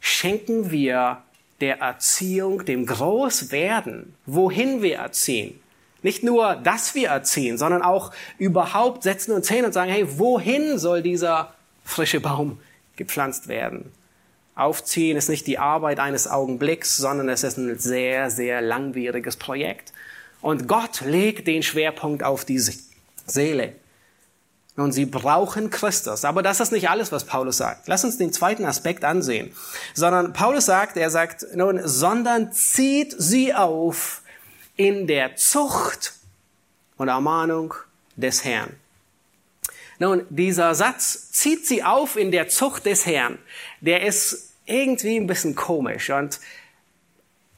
schenken 0.00 0.72
wir 0.72 1.22
der 1.60 1.78
Erziehung, 1.78 2.64
dem 2.64 2.86
Großwerden, 2.86 4.14
wohin 4.26 4.82
wir 4.82 4.96
erziehen? 4.96 5.60
Nicht 6.02 6.22
nur, 6.22 6.54
dass 6.56 6.94
wir 6.94 7.08
erziehen, 7.08 7.58
sondern 7.58 7.82
auch 7.82 8.12
überhaupt 8.38 9.02
setzen 9.02 9.32
uns 9.32 9.48
hin 9.48 9.64
und 9.64 9.72
sagen, 9.72 9.90
hey, 9.90 10.06
wohin 10.18 10.78
soll 10.78 11.02
dieser 11.02 11.54
frische 11.84 12.20
Baum 12.20 12.60
gepflanzt 12.96 13.48
werden? 13.48 13.90
Aufziehen 14.54 15.16
ist 15.16 15.28
nicht 15.28 15.46
die 15.46 15.58
Arbeit 15.58 16.00
eines 16.00 16.28
Augenblicks, 16.28 16.96
sondern 16.96 17.28
es 17.28 17.44
ist 17.44 17.58
ein 17.58 17.78
sehr, 17.78 18.30
sehr 18.30 18.60
langwieriges 18.60 19.36
Projekt. 19.36 19.92
Und 20.40 20.68
Gott 20.68 21.00
legt 21.02 21.46
den 21.46 21.62
Schwerpunkt 21.62 22.22
auf 22.22 22.44
die 22.44 22.60
Seele. 23.26 23.74
Und 24.76 24.92
sie 24.92 25.06
brauchen 25.06 25.70
Christus. 25.70 26.24
Aber 26.24 26.42
das 26.42 26.60
ist 26.60 26.70
nicht 26.70 26.88
alles, 26.88 27.10
was 27.10 27.24
Paulus 27.24 27.56
sagt. 27.56 27.88
Lass 27.88 28.04
uns 28.04 28.16
den 28.16 28.32
zweiten 28.32 28.64
Aspekt 28.64 29.04
ansehen. 29.04 29.52
Sondern 29.94 30.32
Paulus 30.32 30.66
sagt, 30.66 30.96
er 30.96 31.10
sagt, 31.10 31.46
nun, 31.54 31.80
sondern 31.84 32.52
zieht 32.52 33.14
sie 33.18 33.54
auf 33.54 34.22
in 34.78 35.06
der 35.06 35.36
Zucht 35.36 36.14
und 36.96 37.08
Ermahnung 37.08 37.74
des 38.16 38.44
Herrn. 38.44 38.74
Nun, 39.98 40.24
dieser 40.30 40.74
Satz 40.74 41.32
zieht 41.32 41.66
sie 41.66 41.82
auf 41.82 42.16
in 42.16 42.30
der 42.30 42.48
Zucht 42.48 42.86
des 42.86 43.04
Herrn. 43.04 43.38
Der 43.80 44.06
ist 44.06 44.52
irgendwie 44.64 45.16
ein 45.16 45.26
bisschen 45.26 45.54
komisch 45.54 46.10
und 46.10 46.40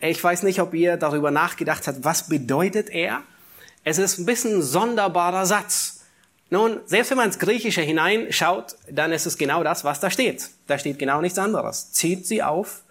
ich 0.00 0.24
weiß 0.24 0.44
nicht, 0.44 0.60
ob 0.60 0.72
ihr 0.72 0.96
darüber 0.96 1.30
nachgedacht 1.30 1.86
habt, 1.86 2.04
was 2.04 2.28
bedeutet 2.28 2.88
er? 2.88 3.22
Es 3.84 3.98
ist 3.98 4.18
ein 4.18 4.24
bisschen 4.24 4.58
ein 4.58 4.62
sonderbarer 4.62 5.44
Satz. 5.44 6.00
Nun, 6.48 6.80
selbst 6.86 7.10
wenn 7.10 7.18
man 7.18 7.26
ins 7.26 7.38
Griechische 7.38 7.82
hineinschaut, 7.82 8.76
dann 8.90 9.12
ist 9.12 9.26
es 9.26 9.36
genau 9.36 9.62
das, 9.62 9.84
was 9.84 10.00
da 10.00 10.10
steht. 10.10 10.48
Da 10.66 10.78
steht 10.78 10.98
genau 10.98 11.20
nichts 11.20 11.38
anderes. 11.38 11.92
Zieht 11.92 12.26
sie 12.26 12.42
auf 12.42 12.82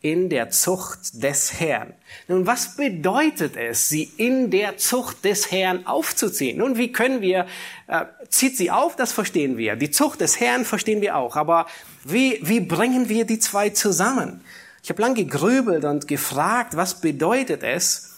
in 0.00 0.28
der 0.28 0.50
Zucht 0.50 1.22
des 1.22 1.58
Herrn. 1.58 1.92
Nun, 2.28 2.46
was 2.46 2.76
bedeutet 2.76 3.56
es, 3.56 3.88
sie 3.88 4.04
in 4.16 4.50
der 4.50 4.76
Zucht 4.76 5.24
des 5.24 5.50
Herrn 5.50 5.86
aufzuziehen? 5.86 6.58
Nun, 6.58 6.76
wie 6.76 6.92
können 6.92 7.20
wir, 7.20 7.46
äh, 7.88 8.04
zieht 8.28 8.56
sie 8.56 8.70
auf, 8.70 8.94
das 8.94 9.12
verstehen 9.12 9.56
wir. 9.56 9.74
Die 9.74 9.90
Zucht 9.90 10.20
des 10.20 10.38
Herrn 10.38 10.64
verstehen 10.64 11.00
wir 11.00 11.16
auch. 11.16 11.34
Aber 11.34 11.66
wie, 12.04 12.38
wie 12.42 12.60
bringen 12.60 13.08
wir 13.08 13.24
die 13.24 13.40
zwei 13.40 13.70
zusammen? 13.70 14.44
Ich 14.84 14.90
habe 14.90 15.02
lange 15.02 15.16
gegrübelt 15.16 15.84
und 15.84 16.06
gefragt, 16.06 16.76
was 16.76 17.00
bedeutet 17.00 17.64
es, 17.64 18.16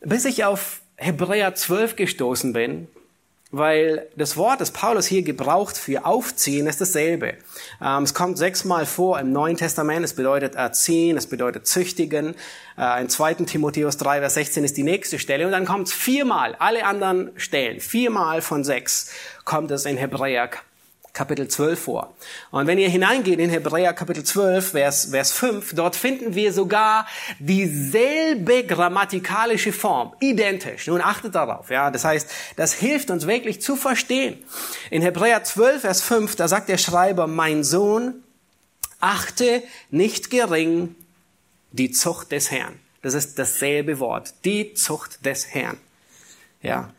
bis 0.00 0.24
ich 0.24 0.44
auf 0.44 0.80
Hebräer 0.96 1.54
12 1.54 1.94
gestoßen 1.94 2.52
bin, 2.52 2.88
weil 3.50 4.08
das 4.16 4.36
Wort, 4.36 4.60
das 4.60 4.70
Paulus 4.70 5.06
hier 5.06 5.22
gebraucht 5.22 5.78
für 5.78 6.04
aufziehen, 6.04 6.66
ist 6.66 6.80
dasselbe. 6.80 7.34
Ähm, 7.82 8.02
es 8.02 8.12
kommt 8.12 8.36
sechsmal 8.36 8.84
vor 8.84 9.18
im 9.18 9.32
Neuen 9.32 9.56
Testament. 9.56 10.04
Es 10.04 10.14
bedeutet 10.14 10.54
erziehen, 10.54 11.16
es 11.16 11.26
bedeutet 11.26 11.66
züchtigen. 11.66 12.34
Äh, 12.76 13.00
in 13.00 13.08
2. 13.08 13.34
Timotheus 13.34 13.96
3, 13.96 14.20
Vers 14.20 14.34
16 14.34 14.64
ist 14.64 14.76
die 14.76 14.82
nächste 14.82 15.18
Stelle. 15.18 15.46
Und 15.46 15.52
dann 15.52 15.64
kommt 15.64 15.88
es 15.88 15.94
viermal, 15.94 16.56
alle 16.58 16.84
anderen 16.84 17.30
Stellen, 17.36 17.80
viermal 17.80 18.42
von 18.42 18.64
sechs 18.64 19.12
kommt 19.44 19.70
es 19.70 19.86
in 19.86 19.96
Hebräer 19.96 20.50
Kapitel 21.18 21.48
12 21.48 21.80
vor. 21.80 22.14
Und 22.52 22.68
wenn 22.68 22.78
ihr 22.78 22.88
hineingeht 22.88 23.40
in 23.40 23.50
Hebräer 23.50 23.92
Kapitel 23.92 24.22
12, 24.22 24.70
Vers, 24.70 25.06
Vers 25.06 25.32
5, 25.32 25.74
dort 25.74 25.96
finden 25.96 26.36
wir 26.36 26.52
sogar 26.52 27.08
dieselbe 27.40 28.62
grammatikalische 28.62 29.72
Form, 29.72 30.14
identisch. 30.20 30.86
Nun 30.86 31.00
achtet 31.00 31.34
darauf, 31.34 31.70
ja. 31.70 31.90
Das 31.90 32.04
heißt, 32.04 32.30
das 32.54 32.72
hilft 32.72 33.10
uns 33.10 33.26
wirklich 33.26 33.60
zu 33.60 33.74
verstehen. 33.74 34.38
In 34.92 35.02
Hebräer 35.02 35.42
12, 35.42 35.80
Vers 35.80 36.02
5, 36.02 36.36
da 36.36 36.46
sagt 36.46 36.68
der 36.68 36.78
Schreiber, 36.78 37.26
mein 37.26 37.64
Sohn, 37.64 38.22
achte 39.00 39.64
nicht 39.90 40.30
gering 40.30 40.94
die 41.72 41.90
Zucht 41.90 42.30
des 42.30 42.52
Herrn. 42.52 42.78
Das 43.02 43.14
ist 43.14 43.40
dasselbe 43.40 43.98
Wort, 43.98 44.34
die 44.44 44.72
Zucht 44.74 45.26
des 45.26 45.52
Herrn. 45.52 45.78
Ja. 46.62 46.92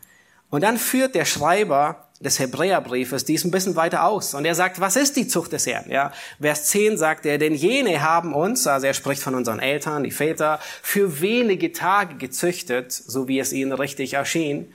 Und 0.50 0.60
dann 0.60 0.76
führt 0.76 1.14
der 1.14 1.24
Schreiber 1.24 2.09
des 2.20 2.38
Hebräerbriefes 2.38 3.24
dies 3.24 3.44
ein 3.44 3.50
bisschen 3.50 3.76
weiter 3.76 4.04
aus. 4.04 4.34
Und 4.34 4.44
er 4.44 4.54
sagt, 4.54 4.78
was 4.78 4.96
ist 4.96 5.16
die 5.16 5.26
Zucht 5.26 5.52
des 5.52 5.66
Herrn? 5.66 5.90
Ja, 5.90 6.12
Vers 6.38 6.66
10 6.66 6.98
sagt 6.98 7.24
er, 7.24 7.38
denn 7.38 7.54
jene 7.54 8.02
haben 8.02 8.34
uns, 8.34 8.66
also 8.66 8.86
er 8.86 8.94
spricht 8.94 9.22
von 9.22 9.34
unseren 9.34 9.58
Eltern, 9.58 10.04
die 10.04 10.10
Väter, 10.10 10.60
für 10.82 11.22
wenige 11.22 11.72
Tage 11.72 12.16
gezüchtet, 12.16 12.92
so 12.92 13.26
wie 13.26 13.38
es 13.38 13.54
ihnen 13.54 13.72
richtig 13.72 14.14
erschien. 14.14 14.70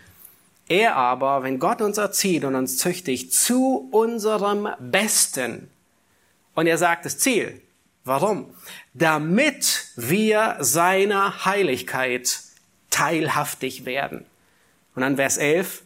Er 0.68 0.96
aber, 0.96 1.44
wenn 1.44 1.60
Gott 1.60 1.82
uns 1.82 2.00
erzieht 2.00 2.44
und 2.46 2.56
uns 2.56 2.80
züchtigt, 2.80 3.32
zu 3.32 3.90
unserem 3.92 4.68
Besten. 4.80 5.70
Und 6.56 6.66
er 6.66 6.80
sagt 6.80 7.06
das 7.06 7.20
Ziel. 7.20 7.62
Warum? 8.04 8.54
Damit 8.96 9.90
wir 9.96 10.58
seiner 10.60 11.46
Heiligkeit 11.46 12.40
teilhaftig 12.90 13.86
werden. 13.86 14.26
Und 14.96 15.02
dann 15.02 15.18
Vers 15.18 15.38
11, 15.38 15.84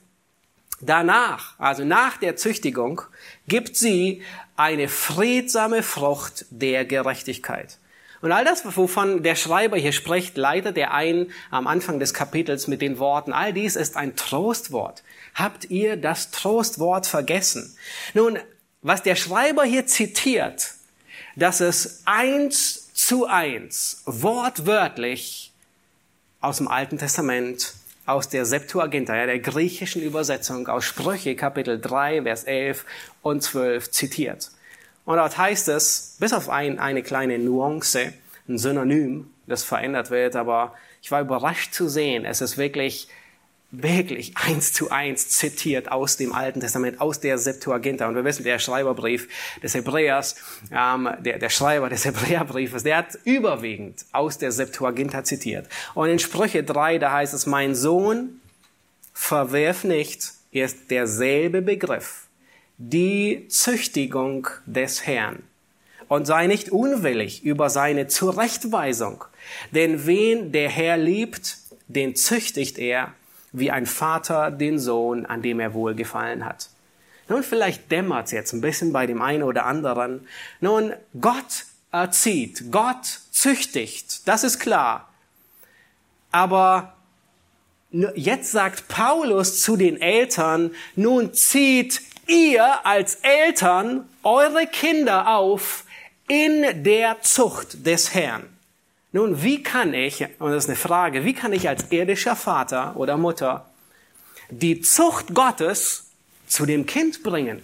Danach, 0.81 1.55
also 1.59 1.83
nach 1.83 2.17
der 2.17 2.35
Züchtigung, 2.35 3.01
gibt 3.47 3.75
sie 3.75 4.21
eine 4.55 4.87
friedsame 4.87 5.83
Frucht 5.83 6.45
der 6.49 6.85
Gerechtigkeit. 6.85 7.77
Und 8.21 8.31
all 8.31 8.43
das, 8.43 8.65
wovon 8.65 9.23
der 9.23 9.35
Schreiber 9.35 9.77
hier 9.77 9.93
spricht, 9.93 10.37
leitet 10.37 10.77
er 10.77 10.93
ein 10.93 11.31
am 11.51 11.67
Anfang 11.67 11.99
des 11.99 12.13
Kapitels 12.13 12.67
mit 12.67 12.81
den 12.81 12.99
Worten, 12.99 13.31
all 13.31 13.53
dies 13.53 13.75
ist 13.75 13.95
ein 13.95 14.15
Trostwort. 14.15 15.03
Habt 15.35 15.69
ihr 15.69 15.95
das 15.95 16.31
Trostwort 16.31 17.07
vergessen? 17.07 17.75
Nun, 18.13 18.37
was 18.81 19.03
der 19.03 19.15
Schreiber 19.15 19.63
hier 19.63 19.85
zitiert, 19.85 20.73
das 21.35 21.61
ist 21.61 22.01
eins 22.05 22.93
zu 22.93 23.25
eins, 23.25 24.01
wortwörtlich 24.05 25.53
aus 26.41 26.57
dem 26.57 26.67
Alten 26.67 26.97
Testament 26.97 27.73
aus 28.09 28.27
der 28.27 28.45
Septuaginta, 28.45 29.15
ja, 29.15 29.27
der 29.27 29.39
griechischen 29.39 30.01
Übersetzung 30.01 30.67
aus 30.67 30.83
Sprüche 30.83 31.35
Kapitel 31.35 31.79
3, 31.79 32.23
Vers 32.23 32.43
11 32.43 32.85
und 33.21 33.43
12 33.43 33.91
zitiert. 33.91 34.49
Und 35.05 35.17
dort 35.17 35.37
heißt 35.37 35.67
es, 35.69 36.17
bis 36.19 36.33
auf 36.33 36.49
ein, 36.49 36.79
eine 36.79 37.03
kleine 37.03 37.37
Nuance, 37.37 38.13
ein 38.47 38.57
Synonym, 38.57 39.29
das 39.45 39.63
verändert 39.63 40.09
wird, 40.09 40.35
aber 40.35 40.73
ich 41.01 41.11
war 41.11 41.21
überrascht 41.21 41.73
zu 41.73 41.87
sehen, 41.87 42.25
es 42.25 42.41
ist 42.41 42.57
wirklich 42.57 43.09
wirklich 43.71 44.35
eins 44.35 44.73
zu 44.73 44.89
eins 44.89 45.29
zitiert 45.29 45.91
aus 45.91 46.17
dem 46.17 46.33
Alten 46.33 46.59
Testament, 46.59 46.99
aus 46.99 47.19
der 47.19 47.37
Septuaginta. 47.37 48.07
Und 48.07 48.15
wir 48.15 48.23
wissen, 48.23 48.43
der 48.43 48.57
Schreiberbrief 48.57 49.27
des 49.61 49.75
Hebräers, 49.75 50.35
ähm, 50.71 51.09
der, 51.19 51.37
der 51.37 51.49
Schreiber 51.49 51.89
des 51.89 52.05
Hebräerbriefes, 52.05 52.83
der 52.83 52.97
hat 52.97 53.17
überwiegend 53.25 54.05
aus 54.11 54.37
der 54.37 54.51
Septuaginta 54.51 55.23
zitiert. 55.23 55.67
Und 55.93 56.09
in 56.09 56.19
Sprüche 56.19 56.63
3, 56.63 56.97
da 56.97 57.11
heißt 57.11 57.33
es, 57.33 57.45
mein 57.45 57.75
Sohn, 57.75 58.41
verwerf 59.13 59.83
nicht, 59.83 60.31
ist 60.51 60.89
derselbe 60.89 61.61
Begriff, 61.61 62.27
die 62.77 63.45
Züchtigung 63.49 64.47
des 64.65 65.05
Herrn. 65.05 65.43
Und 66.07 66.25
sei 66.25 66.47
nicht 66.47 66.71
unwillig 66.71 67.43
über 67.43 67.69
seine 67.69 68.07
Zurechtweisung. 68.07 69.25
Denn 69.71 70.07
wen 70.07 70.51
der 70.51 70.67
Herr 70.67 70.97
liebt, 70.97 71.57
den 71.87 72.15
züchtigt 72.15 72.79
er 72.79 73.13
wie 73.51 73.71
ein 73.71 73.85
Vater 73.85 74.51
den 74.51 74.79
Sohn, 74.79 75.25
an 75.25 75.41
dem 75.41 75.59
er 75.59 75.73
wohlgefallen 75.73 76.45
hat. 76.45 76.69
Nun, 77.27 77.43
vielleicht 77.43 77.91
dämmert 77.91 78.25
es 78.27 78.31
jetzt 78.31 78.53
ein 78.53 78.61
bisschen 78.61 78.91
bei 78.91 79.05
dem 79.05 79.21
einen 79.21 79.43
oder 79.43 79.65
anderen. 79.65 80.27
Nun, 80.61 80.93
Gott 81.19 81.65
erzieht, 81.91 82.71
Gott 82.71 83.19
züchtigt, 83.31 84.27
das 84.27 84.43
ist 84.43 84.59
klar. 84.59 85.09
Aber 86.31 86.93
jetzt 87.91 88.51
sagt 88.51 88.87
Paulus 88.87 89.61
zu 89.61 89.75
den 89.75 89.99
Eltern, 90.01 90.71
nun 90.95 91.33
zieht 91.33 92.01
ihr 92.27 92.85
als 92.85 93.15
Eltern 93.15 94.07
eure 94.23 94.67
Kinder 94.67 95.35
auf 95.35 95.85
in 96.27 96.83
der 96.83 97.21
Zucht 97.21 97.85
des 97.85 98.13
Herrn. 98.13 98.43
Nun, 99.11 99.41
wie 99.41 99.63
kann 99.63 99.93
ich, 99.93 100.21
und 100.39 100.51
das 100.51 100.65
ist 100.65 100.69
eine 100.69 100.75
Frage, 100.75 101.25
wie 101.25 101.33
kann 101.33 101.51
ich 101.51 101.67
als 101.67 101.91
irdischer 101.91 102.35
Vater 102.35 102.95
oder 102.95 103.17
Mutter 103.17 103.69
die 104.49 104.81
Zucht 104.81 105.33
Gottes 105.33 106.11
zu 106.47 106.65
dem 106.65 106.85
Kind 106.85 107.23
bringen? 107.23 107.63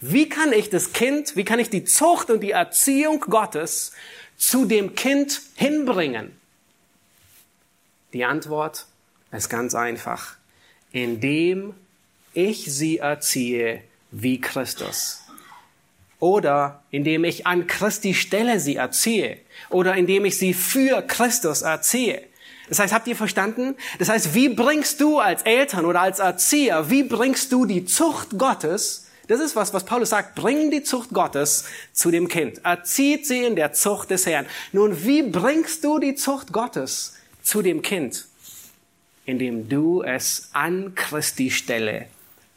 Wie 0.00 0.28
kann 0.28 0.52
ich 0.52 0.68
das 0.68 0.92
Kind, 0.92 1.36
wie 1.36 1.44
kann 1.44 1.58
ich 1.58 1.70
die 1.70 1.84
Zucht 1.84 2.28
und 2.28 2.40
die 2.40 2.50
Erziehung 2.50 3.20
Gottes 3.20 3.92
zu 4.36 4.66
dem 4.66 4.94
Kind 4.94 5.40
hinbringen? 5.54 6.36
Die 8.12 8.24
Antwort 8.24 8.86
ist 9.30 9.48
ganz 9.48 9.74
einfach. 9.74 10.36
Indem 10.90 11.72
ich 12.34 12.64
sie 12.70 12.98
erziehe 12.98 13.82
wie 14.10 14.40
Christus 14.40 15.21
oder 16.22 16.84
indem 16.92 17.24
ich 17.24 17.48
an 17.48 17.66
Christi 17.66 18.14
Stelle 18.14 18.60
sie 18.60 18.76
erziehe 18.76 19.38
oder 19.70 19.96
indem 19.96 20.24
ich 20.24 20.38
sie 20.38 20.54
für 20.54 21.02
Christus 21.02 21.62
erziehe. 21.62 22.22
Das 22.68 22.78
heißt, 22.78 22.94
habt 22.94 23.08
ihr 23.08 23.16
verstanden? 23.16 23.74
Das 23.98 24.08
heißt, 24.08 24.32
wie 24.32 24.48
bringst 24.48 25.00
du 25.00 25.18
als 25.18 25.42
Eltern 25.42 25.84
oder 25.84 26.00
als 26.00 26.20
Erzieher, 26.20 26.88
wie 26.90 27.02
bringst 27.02 27.50
du 27.50 27.66
die 27.66 27.86
Zucht 27.86 28.38
Gottes? 28.38 29.08
Das 29.26 29.40
ist 29.40 29.56
was, 29.56 29.74
was 29.74 29.84
Paulus 29.84 30.10
sagt. 30.10 30.36
Bring 30.36 30.70
die 30.70 30.84
Zucht 30.84 31.10
Gottes 31.10 31.64
zu 31.92 32.12
dem 32.12 32.28
Kind. 32.28 32.64
Erzieht 32.64 33.26
sie 33.26 33.42
in 33.44 33.56
der 33.56 33.72
Zucht 33.72 34.10
des 34.10 34.24
Herrn. 34.24 34.46
Nun, 34.70 35.04
wie 35.04 35.22
bringst 35.22 35.82
du 35.82 35.98
die 35.98 36.14
Zucht 36.14 36.52
Gottes 36.52 37.14
zu 37.42 37.62
dem 37.62 37.82
Kind? 37.82 38.26
Indem 39.26 39.68
du 39.68 40.02
es 40.04 40.50
an 40.52 40.94
Christi 40.94 41.50
Stelle 41.50 42.06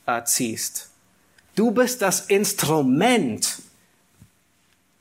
erziehst. 0.06 0.92
Du 1.56 1.72
bist 1.72 2.02
das 2.02 2.22
Instrument, 2.22 3.60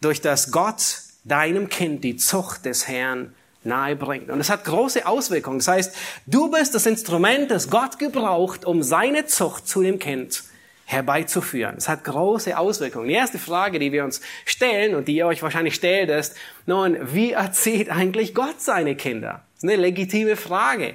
durch 0.01 0.21
das 0.21 0.51
Gott 0.51 0.99
deinem 1.25 1.69
Kind 1.69 2.05
die 2.05 2.17
Zucht 2.17 2.65
des 2.65 2.87
Herrn 2.87 3.35
nahe 3.65 3.97
bringt. 3.97 4.31
Und 4.31 4.41
es 4.41 4.51
hat 4.51 4.65
große 4.65 5.07
Auswirkungen. 5.07 5.59
Das 5.59 5.69
heißt, 5.69 5.97
du 6.27 6.51
bist 6.51 6.75
das 6.75 6.87
Instrument, 6.87 7.51
das 7.51 7.71
Gott 7.71 7.99
gebraucht, 7.99 8.65
um 8.65 8.83
seine 8.83 9.27
Zucht 9.27 9.67
zu 9.67 9.83
dem 9.83 9.99
Kind 9.99 10.45
herbeizuführen. 10.85 11.77
Es 11.79 11.89
hat 11.89 12.05
große 12.05 12.57
Auswirkungen. 12.59 13.09
Die 13.09 13.15
erste 13.15 13.39
Frage, 13.39 13.79
die 13.79 13.91
wir 13.91 14.05
uns 14.05 14.21
stellen 14.45 14.95
und 14.95 15.09
die 15.09 15.17
ihr 15.17 15.27
euch 15.27 15.43
wahrscheinlich 15.43 15.75
stellt, 15.75 16.11
ist, 16.11 16.37
nun, 16.67 16.99
wie 17.15 17.33
erzieht 17.33 17.89
eigentlich 17.89 18.35
Gott 18.35 18.61
seine 18.61 18.95
Kinder? 18.95 19.43
Das 19.55 19.65
ist 19.65 19.71
eine 19.71 19.81
legitime 19.81 20.37
Frage. 20.37 20.95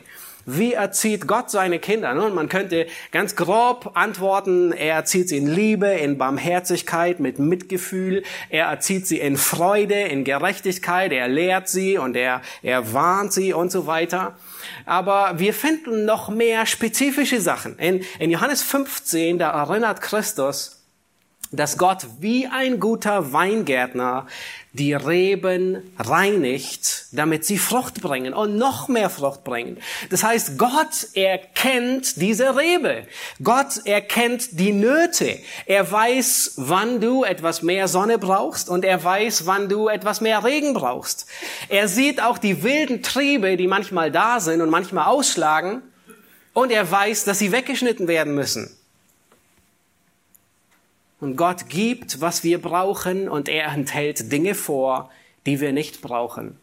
Wie 0.51 0.73
erzieht 0.73 1.27
Gott 1.27 1.51
seine 1.51 1.77
Kinder? 1.77 2.15
Nun, 2.15 2.33
man 2.33 2.49
könnte 2.49 2.87
ganz 3.11 3.35
grob 3.35 3.91
antworten, 3.93 4.71
er 4.71 4.95
erzieht 4.95 5.29
sie 5.29 5.37
in 5.37 5.45
Liebe, 5.45 5.85
in 5.87 6.17
Barmherzigkeit, 6.17 7.19
mit 7.19 7.37
Mitgefühl, 7.37 8.23
er 8.49 8.65
erzieht 8.65 9.05
sie 9.05 9.19
in 9.19 9.37
Freude, 9.37 9.93
in 9.93 10.23
Gerechtigkeit, 10.23 11.11
er 11.11 11.27
lehrt 11.27 11.69
sie 11.69 11.99
und 11.99 12.15
er, 12.15 12.41
er 12.63 12.93
warnt 12.93 13.31
sie 13.31 13.53
und 13.53 13.71
so 13.71 13.85
weiter. 13.85 14.37
Aber 14.87 15.37
wir 15.37 15.53
finden 15.53 16.05
noch 16.05 16.29
mehr 16.29 16.65
spezifische 16.65 17.41
Sachen. 17.41 17.77
In, 17.77 18.03
in 18.17 18.31
Johannes 18.31 18.63
15, 18.63 19.37
da 19.37 19.51
erinnert 19.51 20.01
Christus 20.01 20.78
dass 21.51 21.77
Gott 21.77 22.05
wie 22.19 22.47
ein 22.47 22.79
guter 22.79 23.33
Weingärtner 23.33 24.27
die 24.71 24.93
Reben 24.93 25.91
reinigt, 25.97 27.07
damit 27.11 27.43
sie 27.43 27.57
Frucht 27.57 28.01
bringen 28.01 28.35
und 28.35 28.55
noch 28.55 28.87
mehr 28.87 29.09
Frucht 29.09 29.43
bringen. 29.43 29.77
Das 30.11 30.23
heißt, 30.23 30.59
Gott 30.59 31.07
erkennt 31.15 32.21
diese 32.21 32.55
Rebe. 32.55 33.07
Gott 33.43 33.85
erkennt 33.85 34.59
die 34.59 34.71
Nöte. 34.71 35.39
Er 35.65 35.91
weiß, 35.91 36.53
wann 36.57 37.01
du 37.01 37.23
etwas 37.23 37.63
mehr 37.63 37.87
Sonne 37.87 38.19
brauchst 38.19 38.69
und 38.69 38.85
er 38.85 39.03
weiß, 39.03 39.47
wann 39.47 39.69
du 39.69 39.87
etwas 39.87 40.21
mehr 40.21 40.43
Regen 40.43 40.75
brauchst. 40.75 41.25
Er 41.67 41.87
sieht 41.87 42.21
auch 42.21 42.37
die 42.37 42.61
wilden 42.61 43.01
Triebe, 43.01 43.57
die 43.57 43.67
manchmal 43.67 44.11
da 44.11 44.39
sind 44.39 44.61
und 44.61 44.69
manchmal 44.69 45.07
ausschlagen 45.07 45.81
und 46.53 46.71
er 46.71 46.89
weiß, 46.89 47.25
dass 47.25 47.39
sie 47.39 47.51
weggeschnitten 47.51 48.07
werden 48.07 48.35
müssen. 48.35 48.78
Und 51.19 51.35
Gott 51.35 51.67
gibt, 51.67 52.21
was 52.21 52.43
wir 52.43 52.61
brauchen 52.61 53.27
und 53.27 53.49
er 53.49 53.67
enthält 53.73 54.31
Dinge 54.31 54.55
vor, 54.55 55.09
die 55.45 55.59
wir 55.59 55.73
nicht 55.73 56.01
brauchen. 56.01 56.57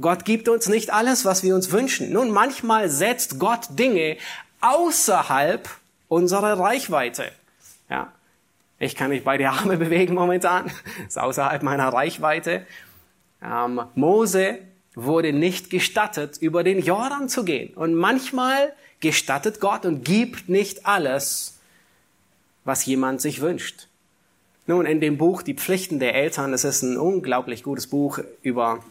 Gott 0.00 0.24
gibt 0.24 0.48
uns 0.48 0.68
nicht 0.68 0.92
alles, 0.92 1.24
was 1.24 1.42
wir 1.42 1.54
uns 1.54 1.72
wünschen. 1.72 2.12
Nun, 2.12 2.30
manchmal 2.30 2.88
setzt 2.88 3.38
Gott 3.38 3.66
Dinge 3.70 4.16
außerhalb 4.60 5.68
unserer 6.08 6.58
Reichweite. 6.58 7.32
Ja. 7.88 8.12
Ich 8.78 8.96
kann 8.96 9.10
mich 9.10 9.24
bei 9.24 9.36
der 9.36 9.52
Arme 9.52 9.76
bewegen 9.76 10.14
momentan. 10.14 10.70
Ist 11.06 11.18
außerhalb 11.18 11.62
meiner 11.62 11.88
Reichweite. 11.88 12.66
Ähm, 13.42 13.82
Mose 13.94 14.58
wurde 14.94 15.32
nicht 15.32 15.70
gestattet, 15.70 16.38
über 16.38 16.64
den 16.64 16.82
Jordan 16.82 17.28
zu 17.28 17.44
gehen. 17.44 17.74
Und 17.74 17.94
manchmal 17.94 18.72
gestattet 19.00 19.60
Gott 19.60 19.84
und 19.84 20.04
gibt 20.04 20.48
nicht 20.48 20.86
alles, 20.86 21.59
was 22.70 22.86
jemand 22.86 23.20
sich 23.20 23.40
wünscht. 23.40 23.88
Nun, 24.68 24.86
in 24.86 25.00
dem 25.00 25.18
Buch 25.18 25.42
Die 25.42 25.54
Pflichten 25.54 25.98
der 25.98 26.14
Eltern, 26.14 26.52
das 26.52 26.62
ist 26.62 26.82
ein 26.82 26.96
unglaublich 26.96 27.64
gutes 27.64 27.88
Buch 27.88 28.20
über 28.42 28.84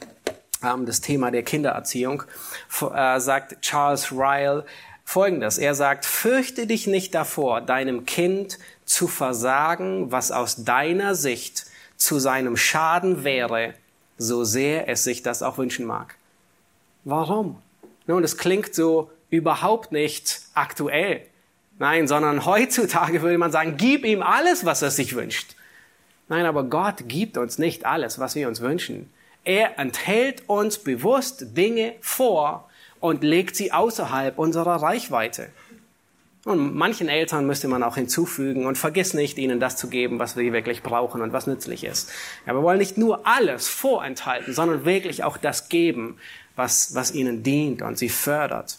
ähm, 0.61 0.85
das 0.85 0.99
Thema 0.99 1.31
der 1.31 1.43
Kindererziehung, 1.43 2.23
äh, 2.81 3.21
sagt 3.21 3.61
Charles 3.61 4.11
Ryle 4.11 4.65
Folgendes. 5.05 5.57
Er 5.57 5.75
sagt, 5.75 6.05
fürchte 6.05 6.67
dich 6.67 6.87
nicht 6.87 7.15
davor, 7.15 7.61
deinem 7.61 8.05
Kind 8.05 8.59
zu 8.83 9.07
versagen, 9.07 10.11
was 10.11 10.33
aus 10.33 10.65
deiner 10.65 11.15
Sicht 11.15 11.65
zu 11.95 12.19
seinem 12.19 12.57
Schaden 12.57 13.23
wäre, 13.23 13.75
so 14.17 14.43
sehr 14.43 14.89
es 14.89 15.05
sich 15.05 15.23
das 15.23 15.41
auch 15.41 15.57
wünschen 15.57 15.85
mag. 15.85 16.15
Warum? 17.05 17.61
Nun, 18.07 18.25
es 18.25 18.35
klingt 18.35 18.75
so 18.75 19.09
überhaupt 19.29 19.93
nicht 19.93 20.41
aktuell. 20.53 21.28
Nein, 21.79 22.07
sondern 22.07 22.45
heutzutage 22.45 23.21
würde 23.21 23.37
man 23.37 23.51
sagen, 23.51 23.75
gib 23.77 24.05
ihm 24.05 24.21
alles, 24.21 24.65
was 24.65 24.81
er 24.81 24.91
sich 24.91 25.15
wünscht. 25.15 25.55
Nein, 26.27 26.45
aber 26.45 26.65
Gott 26.65 27.07
gibt 27.07 27.37
uns 27.37 27.57
nicht 27.57 27.85
alles, 27.85 28.19
was 28.19 28.35
wir 28.35 28.47
uns 28.47 28.61
wünschen. 28.61 29.09
Er 29.45 29.79
enthält 29.79 30.43
uns 30.47 30.77
bewusst 30.77 31.57
Dinge 31.57 31.95
vor 32.01 32.69
und 32.99 33.23
legt 33.23 33.55
sie 33.55 33.71
außerhalb 33.71 34.37
unserer 34.37 34.75
Reichweite. 34.75 35.49
Und 36.45 36.75
manchen 36.75 37.09
Eltern 37.09 37.45
müsste 37.47 37.67
man 37.67 37.83
auch 37.83 37.95
hinzufügen 37.95 38.65
und 38.65 38.77
vergiss 38.77 39.13
nicht, 39.13 39.37
ihnen 39.37 39.59
das 39.59 39.77
zu 39.77 39.87
geben, 39.87 40.19
was 40.19 40.33
sie 40.33 40.53
wirklich 40.53 40.83
brauchen 40.83 41.21
und 41.21 41.33
was 41.33 41.47
nützlich 41.47 41.83
ist. 41.83 42.11
Ja, 42.45 42.53
wir 42.53 42.63
wollen 42.63 42.77
nicht 42.77 42.97
nur 42.97 43.25
alles 43.25 43.67
vorenthalten, 43.67 44.53
sondern 44.53 44.85
wirklich 44.85 45.23
auch 45.23 45.37
das 45.37 45.69
geben, 45.69 46.17
was, 46.55 46.93
was 46.93 47.13
ihnen 47.13 47.43
dient 47.43 47.81
und 47.81 47.97
sie 47.97 48.09
fördert. 48.09 48.77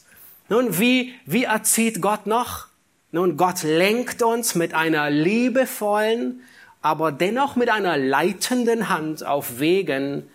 Nun, 0.48 0.78
wie, 0.78 1.14
wie 1.26 1.44
erzieht 1.44 2.00
Gott 2.00 2.26
noch? 2.26 2.69
Nun, 3.12 3.36
Gott 3.36 3.62
lenkt 3.64 4.22
uns 4.22 4.54
mit 4.54 4.72
einer 4.72 5.10
liebevollen, 5.10 6.42
aber 6.80 7.10
dennoch 7.10 7.56
mit 7.56 7.68
einer 7.68 7.96
leitenden 7.96 8.88
Hand 8.88 9.26
auf 9.26 9.58
Wegen, 9.58 10.28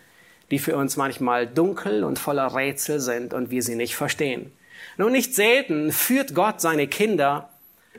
die 0.50 0.58
für 0.58 0.76
uns 0.76 0.96
manchmal 0.96 1.46
dunkel 1.46 2.04
und 2.04 2.18
voller 2.18 2.54
Rätsel 2.54 3.00
sind 3.00 3.32
und 3.32 3.50
wir 3.50 3.62
sie 3.62 3.76
nicht 3.76 3.96
verstehen. 3.96 4.52
Nun, 4.98 5.12
nicht 5.12 5.34
selten 5.34 5.90
führt 5.90 6.34
Gott 6.34 6.60
seine 6.60 6.86
Kinder 6.86 7.48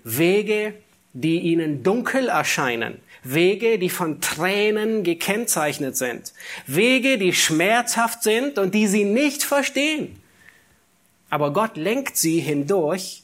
Wege, 0.03 0.73
die 1.13 1.39
ihnen 1.39 1.83
dunkel 1.83 2.29
erscheinen, 2.29 2.99
Wege, 3.23 3.79
die 3.79 3.89
von 3.89 4.21
Tränen 4.21 5.03
gekennzeichnet 5.03 5.97
sind, 5.97 6.33
Wege, 6.67 7.17
die 7.17 7.33
schmerzhaft 7.33 8.23
sind 8.23 8.59
und 8.59 8.75
die 8.75 8.87
sie 8.87 9.03
nicht 9.03 9.43
verstehen. 9.43 10.21
Aber 11.29 11.51
Gott 11.51 11.75
lenkt 11.75 12.15
sie 12.15 12.39
hindurch, 12.39 13.23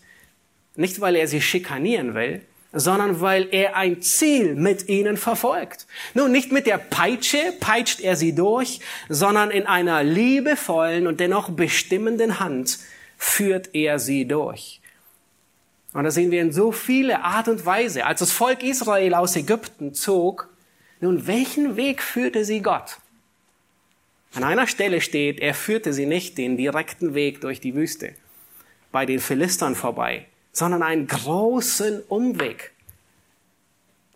nicht, 0.76 1.02
weil 1.02 1.16
er 1.16 1.28
sie 1.28 1.42
schikanieren 1.42 2.14
will, 2.16 2.42
sondern 2.72 3.22
weil 3.22 3.48
er 3.52 3.76
ein 3.76 4.02
Ziel 4.02 4.56
mit 4.56 4.90
ihnen 4.90 5.16
verfolgt. 5.18 5.86
Nun, 6.16 6.32
nicht 6.32 6.52
mit 6.52 6.66
der 6.66 6.80
Peitsche 6.80 7.54
peitscht 7.60 8.02
er 8.02 8.16
sie 8.16 8.34
durch, 8.34 8.80
sondern 9.10 9.52
in 9.52 9.68
einer 9.68 10.04
liebevollen 10.04 11.06
und 11.06 11.20
dennoch 11.20 11.52
bestimmenden 11.52 12.40
Hand 12.40 12.80
führt 13.18 13.70
er 13.74 14.00
sie 14.00 14.26
durch. 14.26 14.82
Und 15.94 16.06
das 16.06 16.16
sehen 16.16 16.32
wir 16.32 16.42
in 16.42 16.52
so 16.52 16.72
viele 16.72 17.24
Art 17.24 17.48
und 17.48 17.66
Weise. 17.66 18.06
Als 18.06 18.20
das 18.20 18.32
Volk 18.32 18.64
Israel 18.64 19.14
aus 19.14 19.36
Ägypten 19.36 19.94
zog, 19.94 20.50
nun, 21.00 21.28
welchen 21.28 21.76
Weg 21.76 22.02
führte 22.02 22.44
sie 22.44 22.62
Gott? 22.62 22.98
An 24.34 24.44
einer 24.44 24.66
Stelle 24.66 25.02
steht, 25.02 25.40
er 25.40 25.54
führte 25.54 25.94
sie 25.94 26.08
nicht 26.08 26.40
den 26.40 26.58
direkten 26.58 27.14
Weg 27.14 27.42
durch 27.42 27.60
die 27.60 27.76
Wüste, 27.76 28.14
bei 28.92 29.06
den 29.06 29.20
Philistern 29.20 29.76
vorbei, 29.76 30.26
sondern 30.54 30.84
einen 30.84 31.08
großen 31.08 32.02
Umweg. 32.04 32.72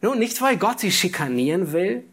Nun, 0.01 0.19
nicht 0.19 0.39
weil 0.41 0.57
Gott 0.57 0.79
sie 0.79 0.91
schikanieren 0.91 1.73
will, 1.73 2.03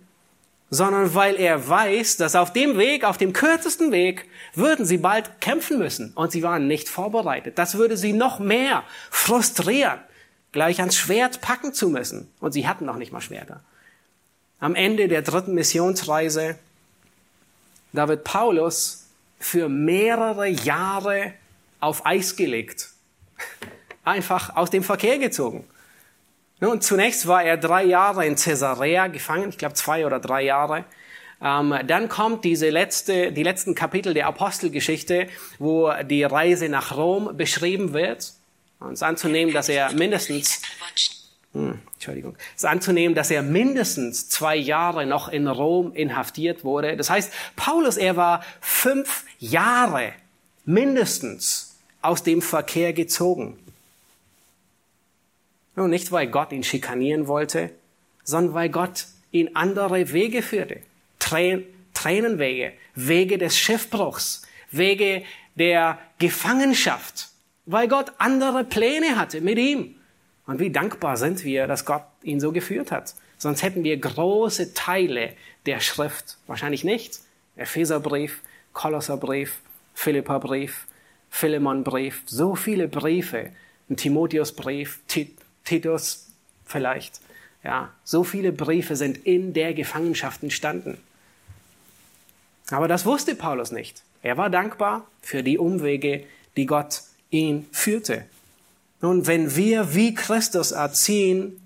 sondern 0.71 1.15
weil 1.15 1.37
er 1.37 1.69
weiß, 1.69 2.17
dass 2.17 2.35
auf 2.35 2.53
dem 2.53 2.79
Weg, 2.79 3.05
auf 3.05 3.19
dem 3.19 3.35
kürzesten 3.35 3.93
Weg, 3.93 4.27
würden 4.55 4.87
sie 4.87 4.97
bald 4.97 5.41
kämpfen 5.41 5.79
müssen 5.79 6.13
und 6.15 6.33
sie 6.33 6.43
waren 6.43 6.67
nicht 6.67 6.89
vorbereitet. 6.89 7.59
Das 7.59 7.77
würde 7.77 7.99
sie 7.99 8.15
noch 8.15 8.39
mehr 8.39 8.83
frustrieren, 9.11 10.01
gleich 10.53 10.81
ans 10.81 10.97
Schwert 10.97 11.43
packen 11.43 11.75
zu 11.75 11.91
müssen. 11.91 12.31
Und 12.41 12.53
sie 12.53 12.67
hatten 12.67 12.87
noch 12.87 12.97
nicht 12.97 13.13
mal 13.13 13.21
Schwerter. 13.21 13.63
Am 14.59 14.75
Ende 14.75 15.07
der 15.07 15.21
dritten 15.21 15.53
Missionsreise, 15.53 16.59
da 17.93 18.09
wird 18.09 18.25
Paulus 18.25 19.05
für 19.39 19.69
mehrere 19.69 20.49
Jahre 20.49 21.35
auf 21.81 22.07
Eis 22.07 22.37
gelegt 22.37 22.89
einfach 24.05 24.57
aus 24.57 24.71
dem 24.71 24.83
Verkehr 24.83 25.19
gezogen. 25.19 25.65
Nun, 26.61 26.81
zunächst 26.81 27.27
war 27.27 27.43
er 27.43 27.57
drei 27.57 27.85
Jahre 27.85 28.27
in 28.27 28.37
Caesarea 28.37 29.09
gefangen, 29.09 29.51
ich 29.51 29.59
glaube 29.59 29.75
zwei 29.75 30.07
oder 30.07 30.21
drei 30.21 30.43
Jahre. 30.43 30.85
Ähm, 31.43 31.75
dann 31.87 32.09
kommt 32.09 32.45
diese 32.45 32.71
letzte, 32.71 33.33
die 33.33 33.43
letzten 33.43 33.75
Kapitel 33.75 34.15
der 34.15 34.27
Apostelgeschichte, 34.27 35.27
wo 35.59 35.93
die 36.05 36.23
Reise 36.23 36.69
nach 36.69 36.97
Rom 36.97 37.37
beschrieben 37.37 37.93
wird. 37.93 38.33
Und 38.81 38.95
es 38.95 39.03
anzunehmen, 39.03 39.53
dass 39.53 39.69
er 39.69 39.93
mindestens, 39.93 40.63
hm, 41.53 41.81
Entschuldigung, 41.95 42.37
es 42.55 42.63
ist 42.63 42.65
anzunehmen, 42.65 43.15
dass 43.15 43.31
er 43.31 43.43
mindestens 43.43 44.29
zwei 44.29 44.57
Jahre 44.57 45.07
noch 45.07 45.29
in 45.29 45.49
Rom 45.49 45.93
inhaftiert 45.93 46.65
wurde. 46.65 46.97
Das 46.97 47.11
heißt, 47.11 47.33
Paulus, 47.57 47.97
er 47.97 48.17
war 48.17 48.43
fünf 48.61 49.25
Jahre 49.39 50.13
mindestens 50.65 51.77
aus 52.01 52.23
dem 52.23 52.43
Verkehr 52.43 52.93
gezogen. 52.93 53.59
Nun, 55.77 55.91
nicht 55.91 56.13
weil 56.13 56.29
Gott 56.29 56.53
ihn 56.53 56.63
schikanieren 56.63 57.27
wollte, 57.27 57.71
sondern 58.23 58.55
weil 58.55 58.69
Gott 58.69 59.07
ihn 59.33 59.51
andere 59.55 60.13
Wege 60.13 60.43
führte. 60.43 60.81
Tränenwege, 61.19 62.73
Wege 62.95 63.39
des 63.39 63.59
Schiffbruchs, 63.59 64.43
Wege 64.71 65.25
der 65.57 65.99
Gefangenschaft, 66.19 67.29
weil 67.67 67.89
Gott 67.89 68.13
andere 68.19 68.65
Pläne 68.65 69.19
hatte 69.19 69.41
mit 69.41 69.59
ihm. 69.59 69.97
Und 70.47 70.61
wie 70.61 70.71
dankbar 70.71 71.17
sind 71.17 71.45
wir, 71.45 71.67
dass 71.67 71.85
Gott 71.85 72.05
ihn 72.23 72.41
so 72.41 72.53
geführt 72.53 72.93
hat. 72.93 73.15
Sonst 73.39 73.63
hätten 73.63 73.83
wir 73.83 73.97
große 73.97 74.75
Teile 74.75 75.35
der 75.67 75.81
Schrift 75.81 76.39
wahrscheinlich 76.47 76.85
nicht. 76.85 77.21
Epheserbrief, 77.57 78.43
Kolosserbrief, 78.73 79.61
Philippa-Brief, 79.95 80.87
Philemon-Brief, 81.31 82.23
so 82.27 82.55
viele 82.55 82.89
Briefe, 82.89 83.51
ein 83.89 83.97
Timotheus-Brief, 83.97 85.01
Titus 85.65 86.27
vielleicht. 86.65 87.21
Ja, 87.63 87.91
so 88.05 88.25
viele 88.25 88.53
Briefe 88.53 88.97
sind 88.97 89.27
in 89.27 89.55
der 89.55 89.75
Gefangenschaft 89.75 90.43
entstanden. 90.43 90.99
Aber 92.71 92.89
das 92.89 93.07
wusste 93.07 93.35
Paulus 93.35 93.73
nicht. 93.73 94.03
Er 94.23 94.37
war 94.37 94.51
dankbar 94.51 95.07
für 95.23 95.43
die 95.43 95.59
Umwege, 95.59 96.25
die 96.57 96.67
Gott 96.67 97.03
ihn 97.31 97.67
führte. 97.73 98.25
Nun, 99.01 99.27
wenn 99.27 99.57
wir 99.57 99.95
wie 99.95 100.15
Christus 100.15 100.73
erziehen, 100.73 101.61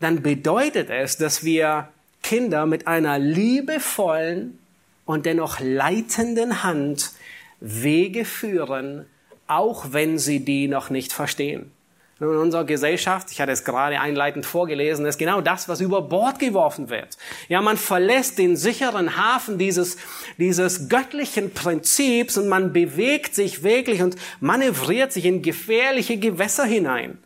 dann 0.00 0.22
bedeutet 0.22 0.90
es, 0.90 1.16
dass 1.16 1.44
wir 1.44 1.88
Kinder 2.22 2.66
mit 2.66 2.86
einer 2.86 3.18
liebevollen 3.18 4.58
und 5.06 5.26
dennoch 5.26 5.60
leitenden 5.60 6.62
Hand 6.62 7.12
Wege 7.60 8.24
führen, 8.24 9.06
auch 9.46 9.92
wenn 9.92 10.18
sie 10.18 10.44
die 10.44 10.68
noch 10.68 10.90
nicht 10.90 11.12
verstehen. 11.12 11.70
In 12.22 12.28
unserer 12.28 12.64
Gesellschaft, 12.64 13.32
ich 13.32 13.40
hatte 13.40 13.50
es 13.50 13.64
gerade 13.64 13.98
einleitend 13.98 14.46
vorgelesen, 14.46 15.06
ist 15.06 15.18
genau 15.18 15.40
das, 15.40 15.68
was 15.68 15.80
über 15.80 16.02
Bord 16.02 16.38
geworfen 16.38 16.88
wird. 16.88 17.18
Ja, 17.48 17.60
man 17.62 17.76
verlässt 17.76 18.38
den 18.38 18.56
sicheren 18.56 19.16
Hafen 19.16 19.58
dieses, 19.58 19.96
dieses 20.38 20.88
göttlichen 20.88 21.52
Prinzips 21.52 22.38
und 22.38 22.46
man 22.46 22.72
bewegt 22.72 23.34
sich 23.34 23.64
wirklich 23.64 24.02
und 24.02 24.14
manövriert 24.38 25.12
sich 25.12 25.24
in 25.24 25.42
gefährliche 25.42 26.16
Gewässer 26.16 26.64
hinein, 26.64 27.18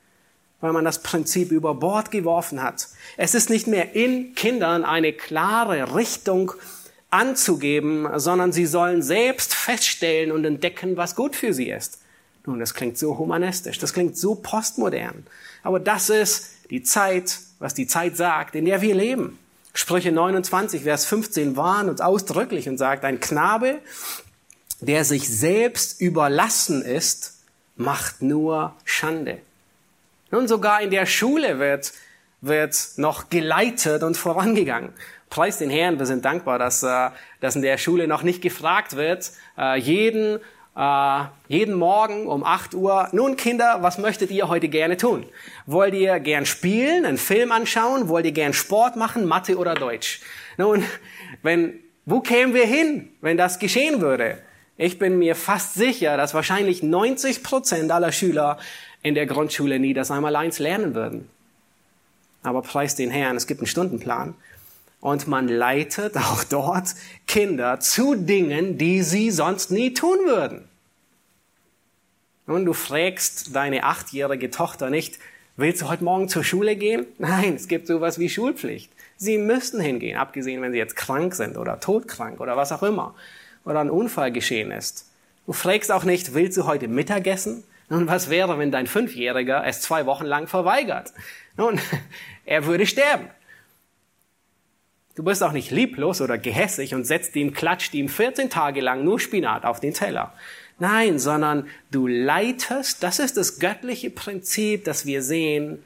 weil 0.63 0.73
man 0.73 0.87
das 0.87 1.03
Prinzip 1.03 1.53
über 1.53 1.75
Bord 1.75 2.11
geworfen 2.11 2.63
hat. 2.63 2.89
Es 3.19 3.35
ist 3.35 3.51
nicht 3.51 3.67
mehr 3.67 3.95
in 3.95 4.35
Kindern 4.35 4.83
eine 4.83 5.13
klare 5.13 5.95
Richtung 5.95 6.53
anzugeben, 7.11 8.09
sondern 8.19 8.51
sie 8.51 8.65
sollen 8.65 9.03
selbst 9.03 9.55
feststellen 9.55 10.33
und 10.33 10.47
entdecken, 10.47 10.97
was 10.97 11.15
gut 11.15 11.37
für 11.37 11.53
sie 11.53 11.69
ist. 11.69 12.01
Nun, 12.47 12.61
das 12.61 12.75
klingt 12.75 12.97
so 12.97 13.19
humanistisch, 13.19 13.79
das 13.79 13.93
klingt 13.93 14.17
so 14.17 14.37
postmodern. 14.37 15.27
Aber 15.63 15.81
das 15.81 16.11
ist 16.11 16.53
die 16.71 16.83
Zeit, 16.83 17.41
was 17.59 17.75
die 17.75 17.87
Zeit 17.87 18.17
sagt, 18.17 18.55
in 18.55 18.65
der 18.65 18.81
wir 18.81 18.95
leben. 18.95 19.39
Sprüche 19.75 20.13
29, 20.13 20.85
Vers 20.85 21.05
15 21.07 21.57
warnt 21.57 21.91
uns 21.91 22.01
ausdrücklich 22.01 22.69
und 22.69 22.79
sagt, 22.79 23.05
ein 23.05 23.21
Knabe, 23.21 23.81
der 24.81 25.05
sich 25.05 25.29
selbst 25.29 26.01
überlassen 26.01 26.83
ist, 26.83 27.41
macht 27.77 28.23
nur 28.23 28.75
Schande. 28.85 29.39
Nun, 30.31 30.49
sogar 30.49 30.81
in 30.81 30.91
der 30.91 31.07
Schule 31.07 31.59
wird, 31.59 31.93
wird 32.41 32.77
noch 32.97 33.29
geleitet 33.29 34.03
und 34.03 34.17
vorangegangen. 34.17 34.93
Preis 35.31 35.59
den 35.59 35.71
Herrn, 35.71 35.99
wir 35.99 36.07
sind 36.07 36.25
dankbar, 36.25 36.59
dass, 36.59 36.83
äh, 36.83 37.11
dass 37.41 37.57
in 37.57 37.63
der 37.63 37.79
Schule 37.79 38.07
noch 38.07 38.23
nicht 38.23 38.41
gefragt 38.41 38.97
wird, 38.97 39.33
äh, 39.59 39.79
jeden 39.79 40.39
äh, 40.77 41.25
jeden 41.49 41.75
Morgen 41.75 42.27
um 42.27 42.45
8 42.45 42.75
Uhr, 42.75 43.09
nun 43.13 43.37
Kinder, 43.37 43.79
was 43.81 43.99
möchtet 43.99 44.31
ihr 44.31 44.49
heute 44.49 44.69
gerne 44.69 44.97
tun? 44.97 45.25
Wollt 45.65 45.95
ihr 45.95 46.21
gern 46.21 46.45
spielen, 46.45 47.07
einen 47.07 47.19
Film 47.19 47.51
anschauen? 47.51 48.09
Wollt 48.09 48.27
ihr 48.27 48.33
gern 48.33 48.53
Sport 48.53 48.97
machen, 48.97 49.25
Mathe 49.25 49.57
oder 49.57 49.75
Deutsch? 49.75 50.21
Nun, 50.59 50.85
wenn, 51.43 51.81
wo 52.05 52.21
kämen 52.21 52.55
wir 52.55 52.67
hin, 52.67 53.09
wenn 53.21 53.37
das 53.37 53.59
geschehen 53.59 54.01
würde? 54.01 54.39
Ich 54.77 54.99
bin 54.99 55.19
mir 55.19 55.35
fast 55.35 55.75
sicher, 55.75 56.19
dass 56.19 56.35
wahrscheinlich 56.35 56.83
90 56.83 57.43
Prozent 57.43 57.91
aller 57.91 58.13
Schüler 58.13 58.59
in 59.03 59.15
der 59.15 59.25
Grundschule 59.25 59.79
nie 59.79 59.95
das 59.95 60.11
einmal 60.11 60.37
eins 60.37 60.59
lernen 60.59 60.95
würden. 60.95 61.31
Aber 62.43 62.61
preis 62.61 62.95
den 62.95 63.11
Herrn, 63.11 63.37
es 63.37 63.47
gibt 63.47 63.61
einen 63.61 63.67
Stundenplan 63.67 64.35
und 65.07 65.29
man 65.29 65.47
leitet 65.47 66.17
auch 66.17 66.43
dort 66.43 66.97
Kinder 67.29 67.79
zu 67.79 68.17
Dingen, 68.17 68.77
die 68.77 69.03
sie 69.03 69.31
sonst 69.31 69.71
nie 69.71 69.95
tun 69.95 70.19
würden. 70.27 70.69
Nun, 72.49 72.65
du 72.65 72.73
fragst 72.73 73.55
deine 73.55 73.85
achtjährige 73.85 74.51
Tochter 74.51 74.91
nicht, 74.91 75.21
willst 75.57 75.83
du 75.83 75.89
heute 75.89 76.03
Morgen 76.03 76.29
zur 76.29 76.43
Schule 76.43 76.75
gehen? 76.75 77.07
Nein, 77.19 77.55
es 77.55 77.69
gibt 77.69 77.87
sowas 77.87 78.19
wie 78.19 78.29
Schulpflicht. 78.29 78.91
Sie 79.17 79.39
müssen 79.39 79.81
hingehen, 79.81 80.19
abgesehen, 80.19 80.61
wenn 80.61 80.73
sie 80.73 80.79
jetzt 80.79 80.97
krank 80.97 81.37
sind 81.37 81.57
oder 81.57 81.79
todkrank 81.79 82.41
oder 82.41 82.57
was 82.57 82.73
auch 82.73 82.83
immer 82.83 83.15
oder 83.65 83.79
ein 83.79 83.91
Unfall 83.91 84.33
geschehen 84.33 84.73
ist. 84.73 85.09
Du 85.47 85.53
fragst 85.53 85.93
auch 85.93 86.05
nicht, 86.05 86.35
willst 86.35 86.59
du 86.59 86.67
heute 86.67 86.89
Mittagessen? 86.89 87.63
Nun, 87.89 88.09
was 88.09 88.29
wäre, 88.29 88.59
wenn 88.59 88.73
dein 88.73 88.89
Fünfjähriger 88.89 89.65
es 89.65 89.83
zwei 89.83 90.05
Wochen 90.07 90.25
lang 90.25 90.49
verweigert? 90.49 91.13
Nun, 91.57 91.81
er 92.45 92.67
würde 92.67 92.87
sterben. 92.87 93.31
Du 95.17 95.23
bist 95.23 95.43
auch 95.43 95.53
nicht 95.53 95.71
lieblos 95.71 96.21
oder 96.21 96.37
gehässig 96.37 96.95
und 96.95 97.07
setzt 97.07 97.35
ihm, 97.37 97.55
klatscht 97.55 97.95
ihm 97.95 98.11
14 98.11 98.51
Tage 98.51 98.83
lang 98.83 99.03
nur 99.03 99.19
Spinat 99.19 99.65
auf 99.65 99.81
den 99.81 99.95
Teller. 99.95 100.35
Nein, 100.79 101.19
sondern 101.19 101.67
du 101.91 102.07
leitest, 102.07 103.03
das 103.03 103.19
ist 103.19 103.39
das 103.39 103.59
göttliche 103.59 104.11
Prinzip, 104.11 104.85
das 104.85 105.07
wir 105.07 105.23
sehen, 105.23 105.83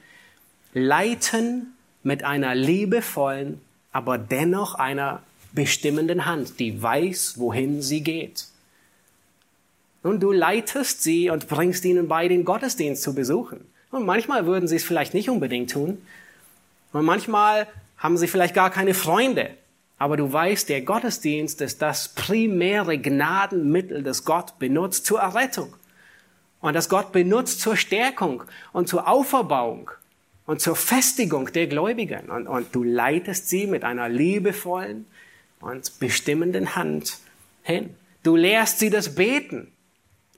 leiten 0.74 1.74
mit 2.02 2.24
einer 2.24 2.56
liebevollen, 2.56 3.60
aber 3.92 4.18
dennoch 4.18 4.74
einer 4.74 5.22
bestimmenden 5.52 6.26
Hand, 6.26 6.58
die 6.58 6.82
weiß, 6.82 7.34
wohin 7.38 7.82
sie 7.82 8.02
geht. 8.02 8.46
Und 10.02 10.20
du 10.20 10.32
leitest 10.32 11.04
sie 11.04 11.30
und 11.30 11.46
bringst 11.46 11.84
ihnen 11.84 12.08
bei, 12.08 12.26
den 12.26 12.44
Gottesdienst 12.44 13.02
zu 13.02 13.14
besuchen. 13.14 13.60
Und 13.92 14.06
manchmal 14.06 14.46
würden 14.46 14.66
sie 14.66 14.76
es 14.76 14.84
vielleicht 14.84 15.14
nicht 15.14 15.30
unbedingt 15.30 15.70
tun. 15.70 15.98
Und 16.92 17.04
manchmal 17.04 17.68
haben 18.00 18.16
sie 18.16 18.26
vielleicht 18.26 18.54
gar 18.54 18.70
keine 18.70 18.94
Freunde. 18.94 19.50
Aber 19.98 20.16
du 20.16 20.32
weißt, 20.32 20.68
der 20.70 20.80
Gottesdienst 20.80 21.60
ist 21.60 21.82
das 21.82 22.08
primäre 22.08 22.98
Gnadenmittel, 22.98 24.02
das 24.02 24.24
Gott 24.24 24.58
benutzt 24.58 25.04
zur 25.04 25.20
Errettung. 25.20 25.74
Und 26.60 26.74
das 26.74 26.88
Gott 26.88 27.12
benutzt 27.12 27.60
zur 27.60 27.76
Stärkung 27.76 28.42
und 28.72 28.88
zur 28.88 29.06
Auferbauung 29.06 29.90
und 30.46 30.62
zur 30.62 30.74
Festigung 30.74 31.52
der 31.52 31.66
Gläubigen. 31.66 32.30
Und, 32.30 32.48
und 32.48 32.74
du 32.74 32.82
leitest 32.82 33.50
sie 33.50 33.66
mit 33.66 33.84
einer 33.84 34.08
liebevollen 34.08 35.04
und 35.60 35.98
bestimmenden 36.00 36.74
Hand 36.76 37.18
hin. 37.62 37.94
Du 38.22 38.36
lehrst 38.36 38.78
sie 38.78 38.88
das 38.88 39.14
Beten. 39.14 39.70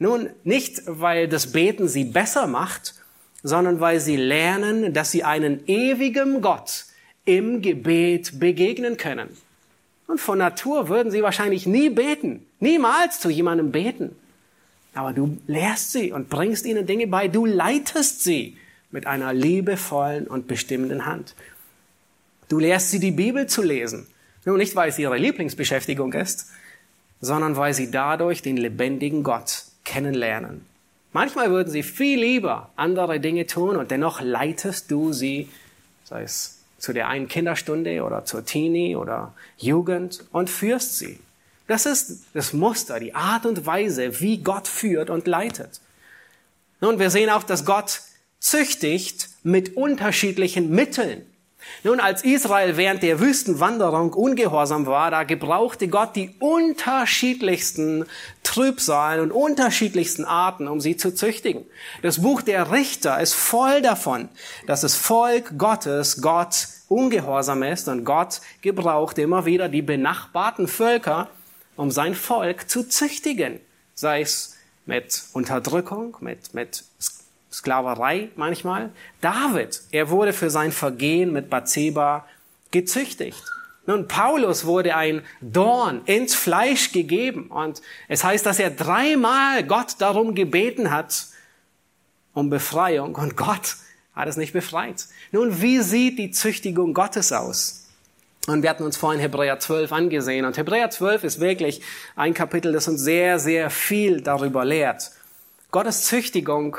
Nun, 0.00 0.30
nicht 0.42 0.82
weil 0.86 1.28
das 1.28 1.52
Beten 1.52 1.86
sie 1.86 2.04
besser 2.04 2.48
macht, 2.48 2.94
sondern 3.44 3.78
weil 3.78 4.00
sie 4.00 4.16
lernen, 4.16 4.92
dass 4.92 5.12
sie 5.12 5.22
einen 5.22 5.64
ewigen 5.68 6.42
Gott 6.42 6.86
im 7.24 7.62
Gebet 7.62 8.40
begegnen 8.40 8.96
können. 8.96 9.28
Und 10.06 10.20
von 10.20 10.38
Natur 10.38 10.88
würden 10.88 11.10
sie 11.10 11.22
wahrscheinlich 11.22 11.66
nie 11.66 11.88
beten, 11.88 12.44
niemals 12.60 13.20
zu 13.20 13.30
jemandem 13.30 13.72
beten. 13.72 14.14
Aber 14.94 15.12
du 15.12 15.38
lehrst 15.46 15.92
sie 15.92 16.12
und 16.12 16.28
bringst 16.28 16.66
ihnen 16.66 16.86
Dinge 16.86 17.06
bei, 17.06 17.28
du 17.28 17.46
leitest 17.46 18.22
sie 18.22 18.56
mit 18.90 19.06
einer 19.06 19.32
liebevollen 19.32 20.26
und 20.26 20.46
bestimmenden 20.46 21.06
Hand. 21.06 21.34
Du 22.48 22.58
lehrst 22.58 22.90
sie, 22.90 22.98
die 22.98 23.12
Bibel 23.12 23.46
zu 23.46 23.62
lesen. 23.62 24.06
Nur 24.44 24.58
nicht, 24.58 24.76
weil 24.76 24.90
es 24.90 24.98
ihre 24.98 25.16
Lieblingsbeschäftigung 25.16 26.12
ist, 26.12 26.50
sondern 27.20 27.56
weil 27.56 27.72
sie 27.72 27.90
dadurch 27.90 28.42
den 28.42 28.56
lebendigen 28.56 29.22
Gott 29.22 29.64
kennenlernen. 29.84 30.66
Manchmal 31.12 31.50
würden 31.50 31.70
sie 31.70 31.82
viel 31.82 32.20
lieber 32.20 32.70
andere 32.76 33.20
Dinge 33.20 33.46
tun 33.46 33.76
und 33.76 33.90
dennoch 33.90 34.20
leitest 34.20 34.90
du 34.90 35.12
sie, 35.12 35.48
sei 36.04 36.22
es 36.22 36.61
zu 36.82 36.92
der 36.92 37.06
einen 37.06 37.28
Kinderstunde 37.28 38.02
oder 38.02 38.24
zur 38.24 38.44
Teenie 38.44 38.96
oder 38.96 39.34
Jugend 39.56 40.24
und 40.32 40.50
führst 40.50 40.98
sie. 40.98 41.20
Das 41.68 41.86
ist 41.86 42.24
das 42.34 42.52
Muster, 42.52 42.98
die 42.98 43.14
Art 43.14 43.46
und 43.46 43.66
Weise, 43.66 44.18
wie 44.18 44.38
Gott 44.38 44.66
führt 44.66 45.08
und 45.08 45.28
leitet. 45.28 45.80
Nun, 46.80 46.98
wir 46.98 47.10
sehen 47.10 47.30
auch, 47.30 47.44
dass 47.44 47.64
Gott 47.64 48.02
züchtigt 48.40 49.28
mit 49.44 49.76
unterschiedlichen 49.76 50.70
Mitteln. 50.70 51.24
Nun, 51.84 52.00
als 52.00 52.22
Israel 52.22 52.76
während 52.76 53.02
der 53.02 53.20
Wüstenwanderung 53.20 54.12
ungehorsam 54.12 54.86
war, 54.86 55.10
da 55.10 55.24
gebrauchte 55.24 55.88
Gott 55.88 56.14
die 56.14 56.34
unterschiedlichsten 56.38 58.06
Trübsalen 58.42 59.20
und 59.20 59.32
unterschiedlichsten 59.32 60.24
Arten, 60.24 60.68
um 60.68 60.80
sie 60.80 60.96
zu 60.96 61.14
züchtigen. 61.14 61.64
Das 62.02 62.22
Buch 62.22 62.42
der 62.42 62.70
Richter 62.70 63.20
ist 63.20 63.34
voll 63.34 63.82
davon, 63.82 64.28
dass 64.66 64.82
das 64.82 64.94
Volk 64.94 65.58
Gottes 65.58 66.22
Gott 66.22 66.68
ungehorsam 66.88 67.62
ist 67.62 67.88
und 67.88 68.04
Gott 68.04 68.40
gebraucht 68.60 69.18
immer 69.18 69.46
wieder 69.46 69.68
die 69.68 69.82
benachbarten 69.82 70.68
Völker, 70.68 71.28
um 71.76 71.90
sein 71.90 72.14
Volk 72.14 72.68
zu 72.68 72.88
züchtigen. 72.88 73.60
Sei 73.94 74.20
es 74.20 74.56
mit 74.86 75.24
Unterdrückung, 75.32 76.16
mit, 76.20 76.54
mit 76.54 76.84
Sklaverei 77.52 78.30
manchmal. 78.36 78.90
David, 79.20 79.82
er 79.90 80.10
wurde 80.10 80.32
für 80.32 80.50
sein 80.50 80.72
Vergehen 80.72 81.32
mit 81.32 81.50
Bathseba 81.50 82.26
gezüchtigt. 82.70 83.42
Nun, 83.84 84.06
Paulus 84.06 84.64
wurde 84.64 84.94
ein 84.94 85.22
Dorn 85.40 86.02
ins 86.04 86.34
Fleisch 86.34 86.92
gegeben 86.92 87.48
und 87.48 87.82
es 88.08 88.22
heißt, 88.22 88.46
dass 88.46 88.60
er 88.60 88.70
dreimal 88.70 89.64
Gott 89.64 89.96
darum 89.98 90.34
gebeten 90.34 90.90
hat, 90.90 91.26
um 92.32 92.48
Befreiung 92.48 93.16
und 93.16 93.36
Gott 93.36 93.76
hat 94.14 94.28
es 94.28 94.36
nicht 94.36 94.52
befreit. 94.52 95.06
Nun, 95.32 95.60
wie 95.60 95.80
sieht 95.80 96.18
die 96.18 96.30
Züchtigung 96.30 96.94
Gottes 96.94 97.32
aus? 97.32 97.88
Und 98.46 98.62
wir 98.62 98.70
hatten 98.70 98.82
uns 98.82 98.96
vorhin 98.96 99.20
Hebräer 99.20 99.58
12 99.60 99.92
angesehen. 99.92 100.44
Und 100.44 100.56
Hebräer 100.56 100.90
12 100.90 101.24
ist 101.24 101.40
wirklich 101.40 101.80
ein 102.16 102.34
Kapitel, 102.34 102.72
das 102.72 102.88
uns 102.88 103.00
sehr, 103.00 103.38
sehr 103.38 103.70
viel 103.70 104.20
darüber 104.20 104.64
lehrt. 104.64 105.12
Gottes 105.70 106.04
Züchtigung 106.04 106.76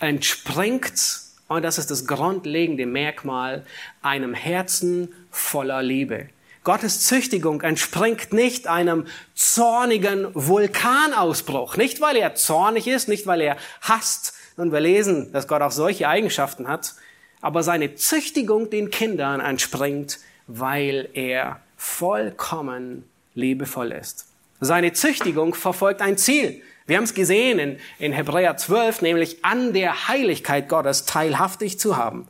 entspringt, 0.00 1.20
und 1.48 1.62
das 1.62 1.78
ist 1.78 1.90
das 1.90 2.06
grundlegende 2.06 2.86
Merkmal, 2.86 3.64
einem 4.02 4.34
Herzen 4.34 5.14
voller 5.30 5.82
Liebe. 5.82 6.28
Gottes 6.64 7.04
Züchtigung 7.04 7.60
entspringt 7.62 8.32
nicht 8.32 8.66
einem 8.66 9.06
zornigen 9.36 10.26
Vulkanausbruch. 10.34 11.76
Nicht, 11.76 12.00
weil 12.00 12.16
er 12.16 12.34
zornig 12.34 12.88
ist, 12.88 13.08
nicht, 13.08 13.28
weil 13.28 13.40
er 13.40 13.56
hasst. 13.82 14.34
Und 14.56 14.72
wir 14.72 14.80
lesen, 14.80 15.30
dass 15.32 15.46
Gott 15.46 15.62
auch 15.62 15.70
solche 15.70 16.08
Eigenschaften 16.08 16.66
hat. 16.66 16.94
Aber 17.40 17.62
seine 17.62 17.94
Züchtigung 17.94 18.68
den 18.68 18.90
Kindern 18.90 19.38
entspringt, 19.38 20.18
weil 20.48 21.08
er 21.12 21.60
vollkommen 21.76 23.04
liebevoll 23.34 23.92
ist. 23.92 24.26
Seine 24.58 24.92
Züchtigung 24.92 25.54
verfolgt 25.54 26.00
ein 26.00 26.18
Ziel. 26.18 26.62
Wir 26.86 26.96
haben 26.96 27.04
es 27.04 27.14
gesehen 27.14 27.58
in, 27.58 27.78
in 27.98 28.12
Hebräer 28.12 28.56
12, 28.56 29.02
nämlich 29.02 29.44
an 29.44 29.72
der 29.72 30.08
Heiligkeit 30.08 30.68
Gottes 30.68 31.04
teilhaftig 31.04 31.78
zu 31.78 31.96
haben. 31.96 32.28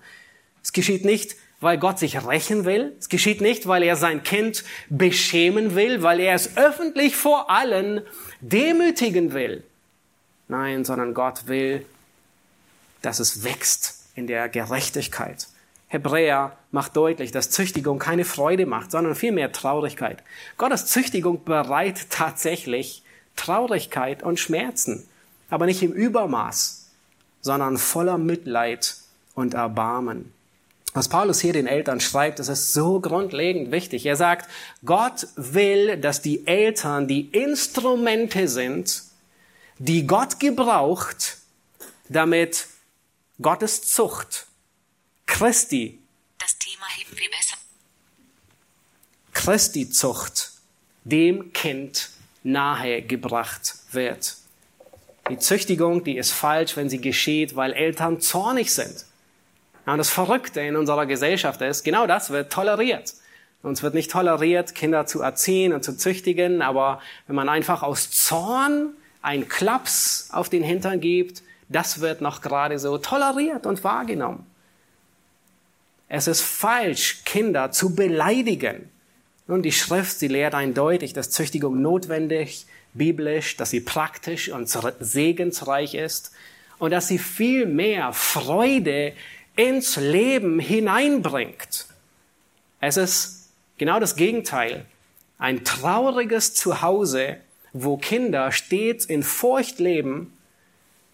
Es 0.62 0.72
geschieht 0.72 1.04
nicht, 1.04 1.36
weil 1.60 1.78
Gott 1.78 1.98
sich 1.98 2.26
rächen 2.26 2.64
will. 2.64 2.94
Es 2.98 3.08
geschieht 3.08 3.40
nicht, 3.40 3.66
weil 3.66 3.82
er 3.82 3.96
sein 3.96 4.22
Kind 4.22 4.64
beschämen 4.88 5.74
will, 5.74 6.02
weil 6.02 6.20
er 6.20 6.34
es 6.34 6.56
öffentlich 6.56 7.16
vor 7.16 7.50
allen 7.50 8.02
demütigen 8.40 9.32
will. 9.32 9.62
Nein, 10.48 10.84
sondern 10.84 11.12
Gott 11.12 11.48
will, 11.48 11.84
dass 13.02 13.20
es 13.20 13.44
wächst 13.44 14.06
in 14.14 14.26
der 14.26 14.48
Gerechtigkeit. 14.48 15.48
Hebräer 15.88 16.56
macht 16.72 16.96
deutlich, 16.96 17.30
dass 17.30 17.50
Züchtigung 17.50 17.98
keine 17.98 18.24
Freude 18.24 18.66
macht, 18.66 18.90
sondern 18.90 19.14
vielmehr 19.14 19.52
Traurigkeit. 19.52 20.22
Gottes 20.56 20.86
Züchtigung 20.86 21.44
bereitet 21.44 22.08
tatsächlich 22.10 23.02
Traurigkeit 23.36 24.22
und 24.22 24.40
Schmerzen, 24.40 25.06
aber 25.50 25.66
nicht 25.66 25.82
im 25.82 25.92
Übermaß, 25.92 26.86
sondern 27.40 27.78
voller 27.78 28.18
Mitleid 28.18 28.96
und 29.34 29.54
Erbarmen. 29.54 30.32
Was 30.94 31.08
Paulus 31.08 31.40
hier 31.40 31.52
den 31.52 31.66
Eltern 31.66 32.00
schreibt, 32.00 32.38
das 32.38 32.48
ist 32.48 32.72
so 32.72 33.00
grundlegend 33.00 33.70
wichtig. 33.70 34.06
Er 34.06 34.16
sagt, 34.16 34.50
Gott 34.84 35.28
will, 35.36 35.98
dass 35.98 36.22
die 36.22 36.46
Eltern 36.46 37.06
die 37.06 37.28
Instrumente 37.28 38.48
sind, 38.48 39.02
die 39.78 40.06
Gott 40.06 40.40
gebraucht, 40.40 41.36
damit 42.08 42.68
Gottes 43.42 43.82
Zucht, 43.82 44.46
Christi, 45.26 45.98
das 46.38 46.56
Thema 46.58 46.86
heben 46.96 47.18
wir 47.18 47.28
besser. 47.30 47.56
Christi 49.34 49.90
Zucht 49.90 50.52
dem 51.04 51.52
Kind 51.52 52.10
nahegebracht 52.46 53.74
wird. 53.92 54.36
Die 55.28 55.38
Züchtigung, 55.38 56.04
die 56.04 56.16
ist 56.16 56.30
falsch, 56.30 56.76
wenn 56.76 56.88
sie 56.88 57.00
geschieht, 57.00 57.56
weil 57.56 57.72
Eltern 57.72 58.20
zornig 58.20 58.72
sind. 58.72 59.04
und 59.84 59.98
das 59.98 60.08
Verrückte 60.08 60.60
in 60.60 60.76
unserer 60.76 61.06
Gesellschaft 61.06 61.60
ist, 61.60 61.84
genau 61.84 62.06
das 62.06 62.30
wird 62.30 62.52
toleriert. 62.52 63.14
Uns 63.62 63.82
wird 63.82 63.94
nicht 63.94 64.10
toleriert, 64.10 64.74
Kinder 64.76 65.06
zu 65.06 65.22
erziehen 65.22 65.72
und 65.72 65.82
zu 65.82 65.96
züchtigen, 65.96 66.62
aber 66.62 67.00
wenn 67.26 67.34
man 67.34 67.48
einfach 67.48 67.82
aus 67.82 68.10
Zorn 68.10 68.90
einen 69.22 69.48
Klaps 69.48 70.28
auf 70.32 70.48
den 70.48 70.62
Hintern 70.62 71.00
gibt, 71.00 71.42
das 71.68 72.00
wird 72.00 72.20
noch 72.20 72.42
gerade 72.42 72.78
so 72.78 72.98
toleriert 72.98 73.66
und 73.66 73.82
wahrgenommen. 73.82 74.46
Es 76.08 76.28
ist 76.28 76.42
falsch, 76.42 77.24
Kinder 77.24 77.72
zu 77.72 77.96
beleidigen. 77.96 78.88
Nun, 79.48 79.62
die 79.62 79.72
Schrift, 79.72 80.18
sie 80.18 80.28
lehrt 80.28 80.54
eindeutig, 80.54 81.12
dass 81.12 81.30
Züchtigung 81.30 81.80
notwendig, 81.80 82.66
biblisch, 82.94 83.56
dass 83.56 83.70
sie 83.70 83.80
praktisch 83.80 84.48
und 84.48 84.68
segensreich 85.00 85.94
ist 85.94 86.32
und 86.78 86.90
dass 86.90 87.08
sie 87.08 87.18
viel 87.18 87.66
mehr 87.66 88.12
Freude 88.12 89.12
ins 89.54 89.96
Leben 89.96 90.58
hineinbringt. 90.58 91.86
Es 92.80 92.96
ist 92.96 93.50
genau 93.78 94.00
das 94.00 94.16
Gegenteil. 94.16 94.84
Ein 95.38 95.64
trauriges 95.64 96.54
Zuhause, 96.54 97.36
wo 97.72 97.96
Kinder 97.96 98.52
stets 98.52 99.04
in 99.04 99.22
Furcht 99.22 99.78
leben, 99.78 100.32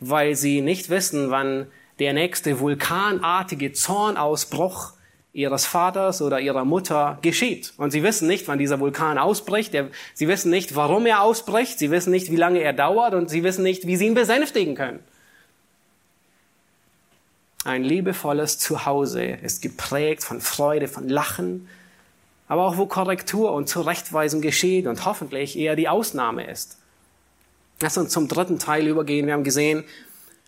weil 0.01 0.37
sie 0.37 0.61
nicht 0.61 0.91
wissen, 0.91 1.31
wann 1.31 1.67
der 1.99 2.13
nächste 2.13 2.61
vulkanartige 2.61 3.73
Zornausbruch 3.73 4.93
ihres 5.33 5.65
Vaters 5.65 6.21
oder 6.21 6.41
ihrer 6.41 6.65
Mutter 6.65 7.19
geschieht. 7.23 7.73
Und 7.79 7.91
sie 7.91 8.03
wissen 8.03 8.29
nicht, 8.29 8.49
wann 8.49 8.59
dieser 8.59 8.81
Vulkan 8.81 9.19
ausbricht. 9.19 9.75
Sie 10.15 10.29
wissen 10.29 10.51
nicht, 10.51 10.77
warum 10.77 11.07
er 11.07 11.23
ausbricht. 11.23 11.79
Sie 11.79 11.91
wissen 11.91 12.11
nicht, 12.11 12.31
wie 12.31 12.37
lange 12.37 12.61
er 12.61 12.73
dauert. 12.73 13.15
Und 13.15 13.31
sie 13.31 13.43
wissen 13.43 13.63
nicht, 13.63 13.87
wie 13.87 13.97
sie 13.97 14.07
ihn 14.07 14.15
besänftigen 14.15 14.75
können. 14.75 15.01
Ein 17.65 17.85
liebevolles 17.85 18.59
Zuhause 18.59 19.25
ist 19.25 19.63
geprägt 19.63 20.25
von 20.25 20.41
Freude, 20.41 20.89
von 20.89 21.09
Lachen, 21.09 21.69
aber 22.49 22.67
auch 22.67 22.77
wo 22.77 22.87
Korrektur 22.87 23.53
und 23.53 23.69
Zurechtweisung 23.69 24.41
geschieht 24.41 24.87
und 24.87 25.07
hoffentlich 25.07 25.57
eher 25.57 25.77
die 25.77 25.89
Ausnahme 25.89 26.51
ist. 26.51 26.79
Lass 27.81 27.97
uns 27.97 28.13
zum 28.13 28.27
dritten 28.27 28.59
Teil 28.59 28.87
übergehen. 28.87 29.27
Wir 29.27 29.35
haben 29.35 29.45
gesehen, 29.45 29.85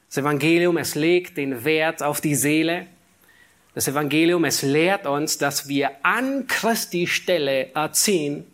das 0.08 0.18
Evangelium, 0.18 0.76
es 0.76 0.96
legt 0.96 1.36
den 1.36 1.64
Wert 1.64 2.02
auf 2.02 2.20
die 2.20 2.34
Seele. 2.34 2.86
Das 3.74 3.88
Evangelium, 3.88 4.44
es 4.44 4.62
lehrt 4.62 5.06
uns, 5.06 5.36
dass 5.38 5.66
wir 5.66 5.90
an 6.04 6.46
Christi 6.46 7.08
Stelle 7.08 7.74
erziehen. 7.74 8.46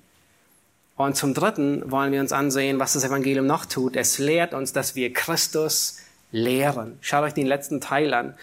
Und 0.96 1.14
zum 1.16 1.34
Dritten 1.34 1.90
wollen 1.90 2.12
wir 2.12 2.20
uns 2.20 2.32
ansehen, 2.32 2.78
was 2.78 2.94
das 2.94 3.04
Evangelium 3.04 3.46
noch 3.46 3.66
tut. 3.66 3.96
Es 3.96 4.18
lehrt 4.18 4.54
uns, 4.54 4.72
dass 4.72 4.94
wir 4.94 5.12
Christus 5.12 5.98
lehren. 6.32 6.98
Schaut 7.02 7.24
euch 7.24 7.34
den 7.34 7.46
letzten 7.46 7.80
Teil 7.82 8.14
an. 8.14 8.34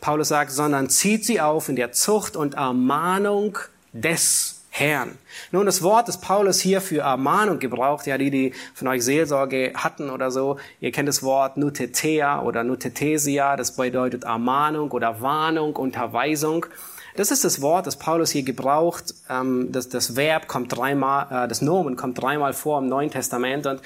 Paulus 0.00 0.28
sagt, 0.28 0.52
sondern 0.52 0.88
zieht 0.88 1.24
sie 1.24 1.40
auf 1.40 1.68
in 1.68 1.76
der 1.76 1.90
Zucht 1.90 2.36
und 2.36 2.54
Ermahnung 2.54 3.58
des 3.92 4.55
Herrn. 4.78 5.16
Nun, 5.52 5.64
das 5.64 5.82
Wort, 5.82 6.06
das 6.06 6.20
Paulus 6.20 6.60
hier 6.60 6.82
für 6.82 7.00
Ermahnung 7.00 7.58
gebraucht, 7.58 8.06
ja, 8.06 8.18
die, 8.18 8.30
die 8.30 8.52
von 8.74 8.88
euch 8.88 9.02
Seelsorge 9.02 9.72
hatten 9.74 10.10
oder 10.10 10.30
so, 10.30 10.58
ihr 10.80 10.92
kennt 10.92 11.08
das 11.08 11.22
Wort 11.22 11.56
Nutetea 11.56 12.42
oder 12.42 12.62
Nutetesia, 12.62 13.56
das 13.56 13.74
bedeutet 13.74 14.24
Ermahnung 14.24 14.90
oder 14.90 15.22
Warnung, 15.22 15.76
Unterweisung. 15.76 16.66
Das 17.16 17.30
ist 17.30 17.44
das 17.44 17.62
Wort, 17.62 17.86
das 17.86 17.96
Paulus 17.96 18.30
hier 18.30 18.42
gebraucht. 18.42 19.14
Ähm, 19.30 19.72
das, 19.72 19.88
das 19.88 20.14
Verb 20.16 20.46
kommt 20.46 20.76
dreimal, 20.76 21.44
äh, 21.44 21.48
das 21.48 21.62
Nomen 21.62 21.96
kommt 21.96 22.20
dreimal 22.20 22.52
vor 22.52 22.78
im 22.78 22.88
Neuen 22.88 23.10
Testament 23.10 23.66
und 23.66 23.80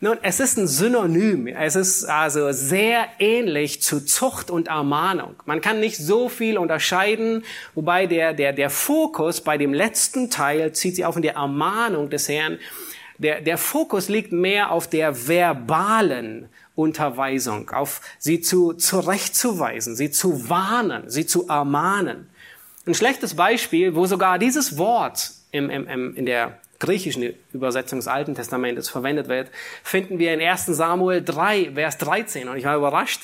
nun, 0.00 0.16
es 0.22 0.38
ist 0.38 0.56
ein 0.58 0.68
Synonym. 0.68 1.48
Es 1.48 1.74
ist 1.74 2.04
also 2.04 2.52
sehr 2.52 3.08
ähnlich 3.18 3.82
zu 3.82 4.04
Zucht 4.04 4.48
und 4.48 4.68
Ermahnung. 4.68 5.34
Man 5.44 5.60
kann 5.60 5.80
nicht 5.80 5.96
so 5.96 6.28
viel 6.28 6.56
unterscheiden, 6.56 7.42
wobei 7.74 8.06
der, 8.06 8.32
der, 8.32 8.52
der 8.52 8.70
Fokus 8.70 9.40
bei 9.40 9.58
dem 9.58 9.74
letzten 9.74 10.30
Teil 10.30 10.72
zieht 10.72 10.96
sich 10.96 11.04
auf 11.04 11.16
in 11.16 11.22
der 11.22 11.34
Ermahnung 11.34 12.10
des 12.10 12.28
Herrn. 12.28 12.58
Der, 13.18 13.40
der 13.40 13.58
Fokus 13.58 14.08
liegt 14.08 14.30
mehr 14.30 14.70
auf 14.70 14.88
der 14.88 15.26
verbalen 15.26 16.48
Unterweisung, 16.76 17.70
auf 17.70 18.00
sie 18.20 18.40
zu, 18.40 18.74
zurechtzuweisen, 18.74 19.96
sie 19.96 20.12
zu 20.12 20.48
warnen, 20.48 21.10
sie 21.10 21.26
zu 21.26 21.48
ermahnen. 21.48 22.30
Ein 22.86 22.94
schlechtes 22.94 23.34
Beispiel, 23.34 23.96
wo 23.96 24.06
sogar 24.06 24.38
dieses 24.38 24.78
Wort 24.78 25.32
im, 25.50 25.68
im, 25.70 25.88
im, 25.88 26.14
in 26.14 26.24
der 26.24 26.60
griechischen 26.78 27.34
Übersetzung 27.52 27.98
des 27.98 28.08
Alten 28.08 28.34
Testamentes 28.34 28.88
verwendet 28.88 29.28
wird, 29.28 29.50
finden 29.82 30.18
wir 30.18 30.32
in 30.32 30.40
1 30.40 30.66
Samuel 30.66 31.22
3, 31.22 31.72
Vers 31.74 31.98
13. 31.98 32.48
Und 32.48 32.56
ich 32.56 32.64
war 32.64 32.76
überrascht, 32.76 33.22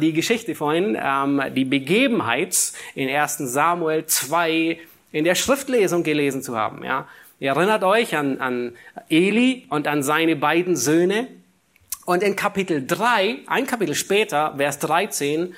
die 0.00 0.12
Geschichte 0.12 0.54
vorhin, 0.54 0.98
ähm, 1.00 1.42
die 1.54 1.64
Begebenheit 1.64 2.72
in 2.94 3.08
1 3.08 3.38
Samuel 3.38 4.04
2 4.06 4.78
in 5.12 5.24
der 5.24 5.34
Schriftlesung 5.34 6.02
gelesen 6.02 6.42
zu 6.42 6.56
haben. 6.56 6.82
Ihr 6.84 7.50
erinnert 7.50 7.82
euch 7.82 8.16
an, 8.16 8.40
an 8.40 8.76
Eli 9.08 9.66
und 9.68 9.88
an 9.88 10.02
seine 10.02 10.36
beiden 10.36 10.76
Söhne. 10.76 11.28
Und 12.04 12.22
in 12.22 12.36
Kapitel 12.36 12.84
3, 12.86 13.38
ein 13.46 13.66
Kapitel 13.66 13.94
später, 13.94 14.54
Vers 14.56 14.78
13, 14.80 15.54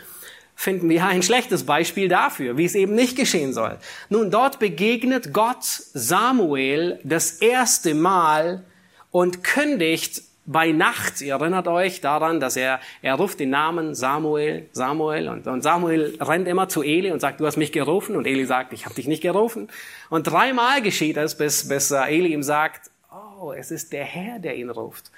finden 0.55 0.88
wir 0.88 1.07
ein 1.07 1.22
schlechtes 1.22 1.64
Beispiel 1.64 2.09
dafür, 2.09 2.57
wie 2.57 2.64
es 2.64 2.74
eben 2.74 2.94
nicht 2.94 3.16
geschehen 3.16 3.52
soll. 3.52 3.76
Nun, 4.09 4.30
dort 4.30 4.59
begegnet 4.59 5.32
Gott 5.32 5.64
Samuel 5.64 7.00
das 7.05 7.32
erste 7.32 7.94
Mal 7.94 8.62
und 9.11 9.44
kündigt 9.44 10.22
bei 10.46 10.72
Nacht, 10.72 11.22
ihr 11.22 11.34
erinnert 11.34 11.68
euch 11.68 12.00
daran, 12.00 12.38
dass 12.38 12.57
er, 12.57 12.80
er 13.00 13.14
ruft 13.14 13.40
den 13.40 13.50
Namen 13.50 13.94
Samuel, 13.94 14.68
Samuel 14.72 15.28
und, 15.28 15.46
und 15.46 15.62
Samuel 15.62 16.16
rennt 16.20 16.46
immer 16.48 16.68
zu 16.68 16.82
Eli 16.82 17.11
und 17.12 17.20
sagt, 17.20 17.40
du 17.40 17.46
hast 17.46 17.57
mich 17.57 17.72
gerufen 17.72 18.14
und 18.14 18.26
Eli 18.26 18.44
sagt, 18.44 18.74
ich 18.74 18.84
habe 18.84 18.94
dich 18.94 19.07
nicht 19.07 19.22
gerufen. 19.22 19.68
Und 20.11 20.24
dreimal 20.24 20.82
geschieht 20.82 21.16
es, 21.16 21.34
bis, 21.36 21.68
bis 21.68 21.90
äh, 21.90 22.02
Eli 22.09 22.34
ihm 22.34 22.42
sagt, 22.42 22.90
oh, 23.11 23.52
es 23.52 23.70
ist 23.70 23.92
der 23.92 24.05
Herr, 24.05 24.38
der 24.38 24.57
ihn 24.57 24.68
ruft, 24.68 25.11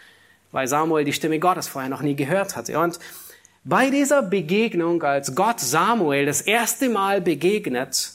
weil 0.53 0.68
Samuel 0.68 1.05
die 1.05 1.12
Stimme 1.12 1.41
Gottes 1.41 1.66
vorher 1.66 1.91
noch 1.91 2.03
nie 2.03 2.14
gehört 2.14 2.55
hatte. 2.55 2.78
Und 2.78 3.01
bei 3.69 3.91
dieser 3.91 4.23
Begegnung, 4.23 5.03
als 5.03 5.35
Gott 5.35 5.59
Samuel 5.59 6.27
das 6.27 6.41
erste 6.41 6.89
Mal 6.89 7.21
begegnet, 7.21 8.12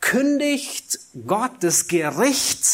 kündigt 0.00 0.98
Gott 1.28 1.52
das 1.60 1.86
Gericht 1.86 2.64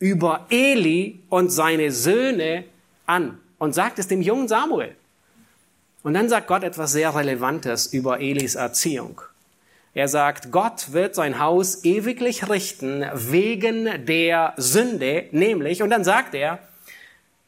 über 0.00 0.46
Eli 0.50 1.20
und 1.28 1.50
seine 1.50 1.92
Söhne 1.92 2.64
an 3.06 3.38
und 3.58 3.74
sagt 3.76 4.00
es 4.00 4.08
dem 4.08 4.22
jungen 4.22 4.48
Samuel. 4.48 4.96
Und 6.02 6.14
dann 6.14 6.28
sagt 6.28 6.48
Gott 6.48 6.64
etwas 6.64 6.90
sehr 6.90 7.14
Relevantes 7.14 7.86
über 7.86 8.18
Elis 8.18 8.56
Erziehung. 8.56 9.20
Er 9.94 10.08
sagt, 10.08 10.50
Gott 10.50 10.92
wird 10.92 11.14
sein 11.14 11.38
Haus 11.38 11.84
ewiglich 11.84 12.48
richten 12.48 13.04
wegen 13.14 14.04
der 14.06 14.54
Sünde, 14.56 15.26
nämlich, 15.30 15.80
und 15.80 15.90
dann 15.90 16.02
sagt 16.02 16.34
er, 16.34 16.58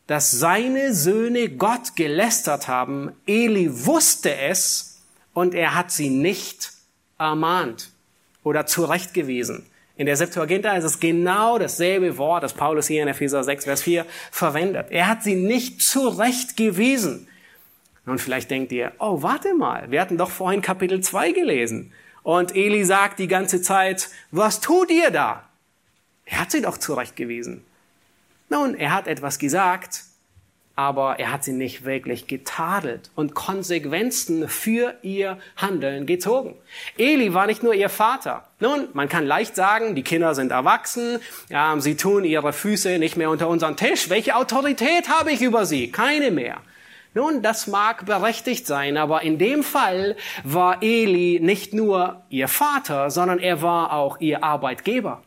dass 0.07 0.31
seine 0.31 0.93
Söhne 0.95 1.49
Gott 1.49 1.97
gelästert 1.97 2.69
haben. 2.69 3.13
Eli 3.27 3.87
wusste 3.87 4.35
es 4.37 5.03
und 5.33 5.55
er 5.55 5.75
hat 5.75 5.91
sie 5.91 6.11
nicht 6.11 6.73
ermahnt 7.19 7.91
oder 8.43 8.67
zurechtgewiesen. 8.67 9.67
In 9.97 10.07
der 10.07 10.17
Septuaginta 10.17 10.73
ist 10.77 10.85
es 10.85 10.99
genau 10.99 11.59
dasselbe 11.59 12.19
Wort, 12.19 12.43
das 12.43 12.53
Paulus 12.53 12.89
hier 12.89 13.03
in 13.03 13.09
Epheser 13.09 13.45
6, 13.45 13.65
Vers 13.65 13.83
4 13.83 14.05
verwendet. 14.33 14.89
Er 14.91 15.07
hat 15.07 15.23
sie 15.23 15.37
nicht 15.37 15.81
zurechtgewiesen. 15.81 17.29
Und 18.05 18.21
vielleicht 18.21 18.51
denkt 18.51 18.73
ihr, 18.73 18.93
oh, 18.99 19.23
warte 19.23 19.55
mal, 19.55 19.91
wir 19.91 20.01
hatten 20.01 20.19
doch 20.19 20.31
vorhin 20.31 20.63
Kapitel 20.63 21.01
2 21.01 21.33
gelesen. 21.33 21.93
Und 22.23 22.57
Eli 22.57 22.85
sagt 22.85 23.19
die 23.19 23.29
ganze 23.29 23.63
Zeit, 23.63 24.11
was 24.31 24.61
tut 24.61 24.91
ihr 24.91 25.11
da? 25.11 25.49
Er 26.25 26.41
hat 26.41 26.51
sie 26.51 26.61
doch 26.61 26.79
zurechtgewiesen. 26.79 27.65
Nun, 28.55 28.77
er 28.77 28.93
hat 28.93 29.09
etwas 29.09 29.41
gesagt, 29.41 30.05
aber 30.77 31.19
er 31.19 31.33
hat 31.33 31.43
sie 31.43 31.53
nicht 31.53 31.85
wirklich 31.85 32.29
getadelt 32.29 33.11
und 33.17 33.35
Konsequenzen 33.35 34.49
für 34.49 34.95
ihr 35.03 35.39
Handeln 35.57 36.07
gezogen. 36.07 36.55
Eli 36.97 37.35
war 37.35 37.49
nicht 37.49 37.65
nur 37.65 37.75
ihr 37.75 37.89
Vater. 37.89 38.47
Nun, 38.61 38.87
man 38.93 39.09
kann 39.09 39.27
leicht 39.27 39.57
sagen, 39.57 39.97
die 39.97 40.05
Kinder 40.05 40.37
sind 40.37 40.53
erwachsen, 40.53 41.19
ja, 41.49 41.75
sie 41.81 41.97
tun 41.97 42.23
ihre 42.23 42.53
Füße 42.53 43.01
nicht 43.01 43.17
mehr 43.17 43.29
unter 43.29 43.49
unseren 43.49 43.77
Tisch. 43.77 44.09
Welche 44.09 44.37
Autorität 44.37 45.09
habe 45.09 45.33
ich 45.33 45.43
über 45.43 45.67
sie? 45.67 45.91
Keine 45.91 46.31
mehr. 46.31 46.59
Nun, 47.13 47.43
das 47.43 47.67
mag 47.67 48.07
berechtigt 48.07 48.69
sein, 48.69 48.97
aber 48.97 49.23
in 49.23 49.37
dem 49.37 49.65
Fall 49.65 50.15
war 50.45 50.81
Eli 50.81 51.41
nicht 51.43 51.75
nur 51.75 52.23
ihr 52.31 52.47
Vater, 52.47 53.11
sondern 53.11 53.41
er 53.41 53.63
war 53.63 53.93
auch 53.93 54.21
ihr 54.21 54.45
Arbeitgeber. 54.45 55.25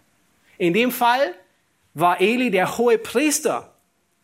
In 0.57 0.71
dem 0.71 0.91
Fall 0.91 1.33
war 1.99 2.21
Eli 2.21 2.51
der 2.51 2.77
hohe 2.77 2.99
Priester 2.99 3.73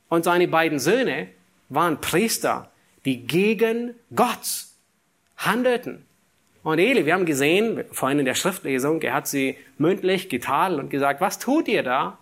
und 0.08 0.24
seine 0.24 0.48
beiden 0.48 0.78
Söhne 0.78 1.28
waren 1.70 2.00
Priester, 2.00 2.70
die 3.04 3.26
gegen 3.26 3.96
Gott 4.16 4.66
handelten. 5.38 6.06
Und 6.62 6.78
Eli, 6.78 7.08
wir 7.08 7.14
haben 7.14 7.26
gesehen, 7.26 7.84
vorhin 7.92 8.20
in 8.20 8.26
der 8.26 8.36
Schriftlesung, 8.36 9.02
er 9.02 9.16
hat 9.16 9.28
sie 9.28 9.58
mündlich 9.80 10.30
getadelt 10.30 10.80
und 10.80 10.90
gesagt, 10.90 11.20
was 11.20 11.40
tut 11.40 11.68
ihr 11.68 11.82
da? 11.82 12.20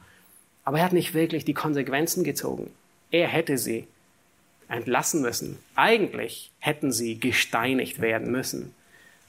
Aber 0.63 0.77
er 0.77 0.85
hat 0.85 0.93
nicht 0.93 1.13
wirklich 1.13 1.43
die 1.43 1.53
Konsequenzen 1.53 2.23
gezogen. 2.23 2.71
Er 3.11 3.27
hätte 3.27 3.57
sie 3.57 3.87
entlassen 4.69 5.21
müssen. 5.21 5.59
Eigentlich 5.75 6.49
hätten 6.59 6.93
sie 6.93 7.19
gesteinigt 7.19 7.99
werden 7.99 8.31
müssen 8.31 8.73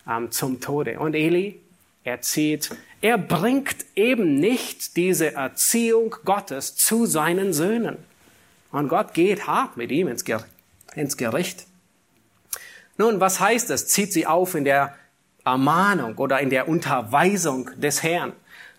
ähm, 0.09 0.31
zum 0.31 0.61
Tode. 0.61 1.01
Und 1.01 1.15
Eli 1.15 1.59
erzählt, 2.05 2.71
er 3.03 3.19
bringt 3.19 3.85
eben 3.97 4.37
nicht 4.37 4.97
diese 4.97 5.35
Erziehung 5.35 6.15
Gottes 6.25 6.77
zu 6.77 7.05
seinen 7.05 7.53
Söhnen. 7.53 7.99
Und 8.71 8.89
Gott 8.89 9.13
geht 9.13 9.47
hart 9.47 9.77
mit 9.77 9.91
ihm 9.91 10.09
ins, 10.09 10.25
Ger 10.25 10.45
ins 10.95 11.17
Gericht. 11.17 11.67
Nun, 12.97 13.21
was 13.21 13.41
heißt 13.41 13.69
das? 13.71 13.89
Zieht 13.89 14.13
sie 14.13 14.27
auf 14.27 14.55
in 14.55 14.65
der 14.65 14.95
Ermahnung 15.45 16.17
oder 16.17 16.41
in 16.41 16.51
der 16.51 16.69
Unterweisung 16.69 17.71
des 17.77 18.03
Herrn. 18.03 18.33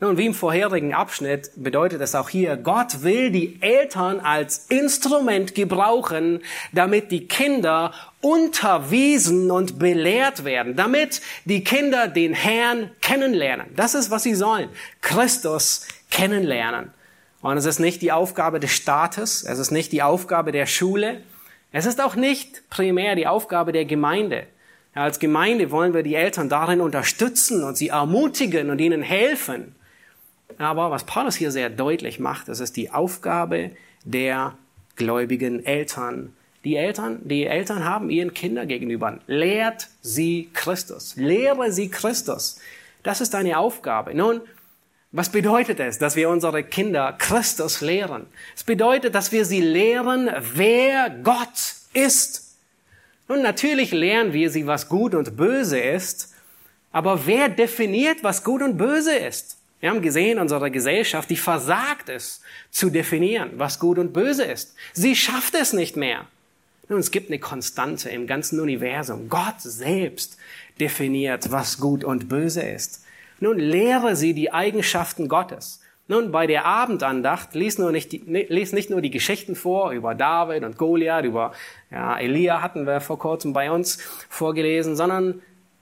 Nun, 0.03 0.17
wie 0.17 0.25
im 0.25 0.33
vorherigen 0.33 0.93
Abschnitt 0.93 1.51
bedeutet 1.55 2.01
es 2.01 2.13
auch 2.13 2.27
hier, 2.27 2.57
Gott 2.57 3.03
will 3.03 3.31
die 3.31 3.57
Eltern 3.61 4.19
als 4.19 4.65
Instrument 4.67 5.55
gebrauchen, 5.55 6.41
damit 6.73 7.09
die 7.09 7.25
Kinder 7.25 7.93
unterwiesen 8.19 9.49
und 9.49 9.79
belehrt 9.79 10.43
werden, 10.43 10.75
damit 10.75 11.21
die 11.45 11.63
Kinder 11.63 12.09
den 12.09 12.33
Herrn 12.33 12.91
kennenlernen. 12.99 13.67
Das 13.77 13.95
ist, 13.95 14.11
was 14.11 14.23
sie 14.23 14.35
sollen. 14.35 14.67
Christus 14.99 15.87
kennenlernen. 16.11 16.91
Und 17.41 17.55
es 17.55 17.65
ist 17.65 17.79
nicht 17.79 18.01
die 18.01 18.11
Aufgabe 18.11 18.59
des 18.59 18.71
Staates, 18.71 19.43
es 19.43 19.57
ist 19.57 19.71
nicht 19.71 19.93
die 19.93 20.03
Aufgabe 20.03 20.51
der 20.51 20.65
Schule, 20.65 21.21
es 21.71 21.85
ist 21.85 22.01
auch 22.01 22.15
nicht 22.15 22.69
primär 22.69 23.15
die 23.15 23.27
Aufgabe 23.27 23.71
der 23.71 23.85
Gemeinde. 23.85 24.47
als 24.95 25.19
Gemeinde 25.19 25.71
wollen 25.71 25.93
wir 25.93 26.03
die 26.03 26.15
Eltern 26.15 26.49
darin 26.49 26.81
unterstützen 26.81 27.63
und 27.63 27.77
sie 27.77 27.87
ermutigen 27.87 28.69
und 28.69 28.81
ihnen 28.81 29.01
helfen. 29.01 29.75
Aber 30.57 30.91
was 30.91 31.05
Paulus 31.05 31.35
hier 31.35 31.51
sehr 31.51 31.69
deutlich 31.69 32.19
macht, 32.19 32.47
das 32.47 32.59
ist 32.59 32.75
die 32.77 32.91
Aufgabe 32.91 33.71
der 34.03 34.57
gläubigen 34.95 35.65
Eltern. 35.65 36.33
Die 36.63 36.75
Eltern, 36.75 37.19
die 37.23 37.45
Eltern 37.45 37.83
haben 37.83 38.09
ihren 38.09 38.33
Kindern 38.33 38.67
gegenüber. 38.67 39.19
Lehrt 39.27 39.89
sie 40.01 40.49
Christus. 40.53 41.15
Lehre 41.15 41.71
sie 41.71 41.89
Christus. 41.89 42.59
Das 43.03 43.19
ist 43.19 43.33
deine 43.33 43.57
Aufgabe. 43.57 44.13
Nun, 44.13 44.41
was 45.11 45.29
bedeutet 45.29 45.79
es, 45.79 45.99
dass 45.99 46.15
wir 46.15 46.29
unsere 46.29 46.63
Kinder 46.63 47.13
Christus 47.13 47.81
lehren? 47.81 48.25
Es 48.55 48.63
bedeutet, 48.63 49.13
dass 49.13 49.31
wir 49.31 49.45
sie 49.45 49.61
lehren, 49.61 50.29
wer 50.55 51.09
Gott 51.09 51.75
ist. 51.93 52.55
Nun, 53.27 53.41
natürlich 53.41 53.91
lernen 53.91 54.33
wir 54.33 54.49
sie, 54.49 54.65
was 54.65 54.89
gut 54.89 55.13
und 55.13 55.37
böse 55.37 55.79
ist, 55.79 56.33
aber 56.91 57.25
wer 57.25 57.49
definiert, 57.49 58.23
was 58.23 58.43
gut 58.43 58.61
und 58.61 58.77
böse 58.77 59.15
ist? 59.15 59.57
Wir 59.83 59.89
haben 59.89 60.01
gesehen, 60.01 60.39
unsere 60.39 60.71
Gesellschaft, 60.71 61.29
die 61.29 61.35
versagt 61.35 62.07
es, 62.07 62.39
zu 62.71 62.89
definieren, 62.89 63.49
was 63.57 63.79
gut 63.79 63.99
und 63.99 64.13
böse 64.13 64.45
ist. 64.45 64.75
Sie 64.93 65.13
schafft 65.13 65.55
es 65.55 65.73
nicht 65.73 65.97
mehr. 65.97 66.25
Nun, 66.87 67.01
es 67.01 67.11
gibt 67.11 67.29
eine 67.29 67.39
Konstante 67.39 68.09
im 68.09 68.25
ganzen 68.25 68.61
Universum. 68.61 69.27
Gott 69.27 69.59
selbst 69.59 70.37
definiert, 70.79 71.51
was 71.51 71.81
gut 71.81 72.05
und 72.05 72.29
böse 72.29 72.61
ist. 72.61 73.03
Nun, 73.41 73.59
lehre 73.59 74.15
sie 74.15 74.33
die 74.33 74.53
Eigenschaften 74.53 75.27
Gottes. 75.27 75.81
Nun, 76.07 76.31
bei 76.31 76.47
der 76.47 76.63
Abendandacht 76.63 77.53
lies, 77.53 77.77
nur 77.77 77.91
nicht, 77.91 78.13
die, 78.13 78.19
lies 78.19 78.71
nicht 78.71 78.89
nur 78.89 79.01
die 79.01 79.11
Geschichten 79.11 79.53
vor 79.53 79.91
über 79.91 80.15
David 80.15 80.63
und 80.63 80.77
Goliath, 80.77 81.25
über 81.25 81.51
ja, 81.91 82.17
Elia 82.17 82.61
hatten 82.61 82.87
wir 82.87 83.01
vor 83.01 83.19
kurzem 83.19 83.51
bei 83.51 83.69
uns 83.69 83.97
vorgelesen, 84.29 84.95
sondern 84.95 85.41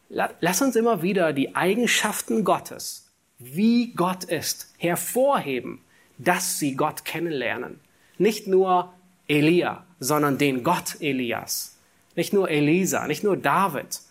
lass 0.09 0.63
uns 0.63 0.75
immer 0.75 1.03
wieder 1.03 1.33
die 1.33 1.55
Eigenschaften 1.55 2.43
Gottes 2.43 3.10
wie 3.41 3.93
Gott 3.93 4.23
ist, 4.23 4.73
hervorheben, 4.77 5.81
dass 6.17 6.59
sie 6.59 6.75
Gott 6.75 7.05
kennenlernen. 7.05 7.79
Nicht 8.17 8.47
nur 8.47 8.93
Elia, 9.27 9.85
sondern 9.99 10.37
den 10.37 10.63
Gott 10.63 10.97
Elias. 10.99 11.77
Nicht 12.15 12.33
nur 12.33 12.49
Elisa, 12.49 13.07
nicht 13.07 13.23
nur 13.23 13.37
David, 13.37 14.01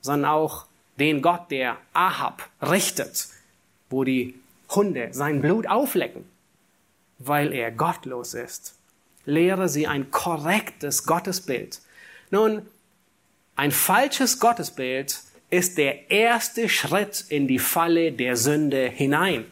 sondern 0.00 0.30
auch 0.30 0.66
den 0.98 1.22
Gott, 1.22 1.50
der 1.50 1.78
Ahab 1.92 2.48
richtet, 2.60 3.28
wo 3.90 4.04
die 4.04 4.38
Hunde 4.70 5.08
sein 5.12 5.40
Blut 5.40 5.66
auflecken, 5.66 6.24
weil 7.18 7.52
er 7.52 7.70
gottlos 7.70 8.34
ist. 8.34 8.74
Lehre 9.24 9.68
sie 9.68 9.86
ein 9.86 10.10
korrektes 10.10 11.04
Gottesbild. 11.04 11.80
Nun, 12.30 12.62
ein 13.56 13.72
falsches 13.72 14.38
Gottesbild 14.38 15.20
ist 15.50 15.78
der 15.78 16.10
erste 16.10 16.68
Schritt 16.68 17.24
in 17.28 17.48
die 17.48 17.58
Falle 17.58 18.12
der 18.12 18.36
Sünde 18.36 18.88
hinein. 18.88 19.46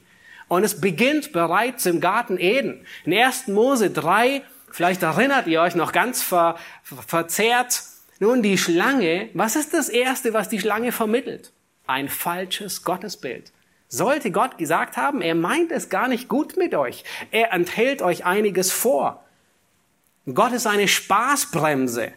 Und 0.48 0.62
es 0.62 0.80
beginnt 0.80 1.32
bereits 1.32 1.86
im 1.86 2.00
Garten 2.00 2.38
Eden. 2.38 2.86
In 3.04 3.14
1. 3.14 3.48
Mose 3.48 3.90
3, 3.90 4.42
vielleicht 4.70 5.02
erinnert 5.02 5.46
ihr 5.46 5.60
euch 5.60 5.74
noch 5.74 5.92
ganz 5.92 6.22
ver, 6.22 6.56
verzerrt, 6.82 7.82
nun 8.18 8.42
die 8.42 8.56
Schlange, 8.56 9.28
was 9.34 9.56
ist 9.56 9.74
das 9.74 9.88
Erste, 9.88 10.32
was 10.32 10.48
die 10.48 10.60
Schlange 10.60 10.92
vermittelt? 10.92 11.52
Ein 11.86 12.08
falsches 12.08 12.82
Gottesbild. 12.82 13.52
Sollte 13.88 14.30
Gott 14.30 14.58
gesagt 14.58 14.96
haben, 14.96 15.20
er 15.20 15.34
meint 15.34 15.70
es 15.70 15.88
gar 15.88 16.08
nicht 16.08 16.28
gut 16.28 16.56
mit 16.56 16.74
euch. 16.74 17.04
Er 17.30 17.52
enthält 17.52 18.02
euch 18.02 18.24
einiges 18.24 18.72
vor. 18.72 19.24
Gott 20.32 20.52
ist 20.52 20.66
eine 20.66 20.88
Spaßbremse. 20.88 22.12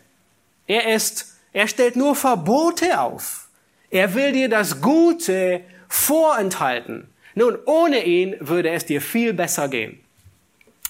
Er 0.66 0.96
ist, 0.96 1.36
er 1.54 1.68
stellt 1.68 1.96
nur 1.96 2.16
Verbote 2.16 3.00
auf. 3.00 3.49
Er 3.90 4.14
will 4.14 4.32
dir 4.32 4.50
das 4.50 4.82
Gute 4.82 5.62
vorenthalten. 5.88 7.08
Nun, 7.36 7.58
ohne 7.66 8.06
ihn 8.06 8.36
würde 8.40 8.70
es 8.70 8.86
dir 8.86 9.02
viel 9.02 9.34
besser 9.34 9.68
gehen. 9.68 10.00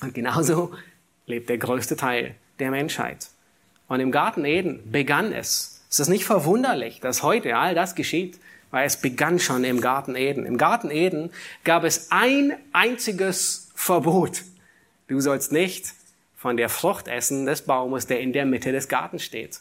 Und 0.02 0.14
genauso 0.14 0.74
lebt 1.26 1.50
der 1.50 1.58
größte 1.58 1.96
Teil 1.96 2.36
der 2.60 2.72
Menschheit. 2.72 3.30
Und 3.88 4.00
im 4.00 4.12
Garten 4.12 4.46
Eden 4.46 4.92
begann 4.92 5.32
es. 5.32 5.82
Es 5.90 6.00
ist 6.00 6.10
nicht 6.10 6.26
verwunderlich, 6.26 7.00
dass 7.00 7.24
heute 7.24 7.56
all 7.56 7.74
das 7.74 7.96
geschieht, 7.96 8.40
weil 8.72 8.86
es 8.86 8.98
begann 8.98 9.40
schon 9.40 9.64
im 9.64 9.82
Garten 9.82 10.16
Eden. 10.16 10.46
Im 10.46 10.58
Garten 10.58 10.92
Eden 10.92 11.32
gab 11.64 11.84
es 11.84 12.12
ein 12.12 12.54
einziges 12.72 13.70
Verbot. 13.74 14.44
Du 15.08 15.20
sollst 15.22 15.52
nicht 15.52 15.94
von 16.36 16.56
der 16.56 16.70
Frucht 16.70 17.08
essen 17.08 17.46
des 17.46 17.64
Baumes, 17.64 18.08
der 18.08 18.20
in 18.20 18.34
der 18.34 18.46
Mitte 18.46 18.72
des 18.72 18.88
Gartens 18.88 19.24
steht. 19.24 19.60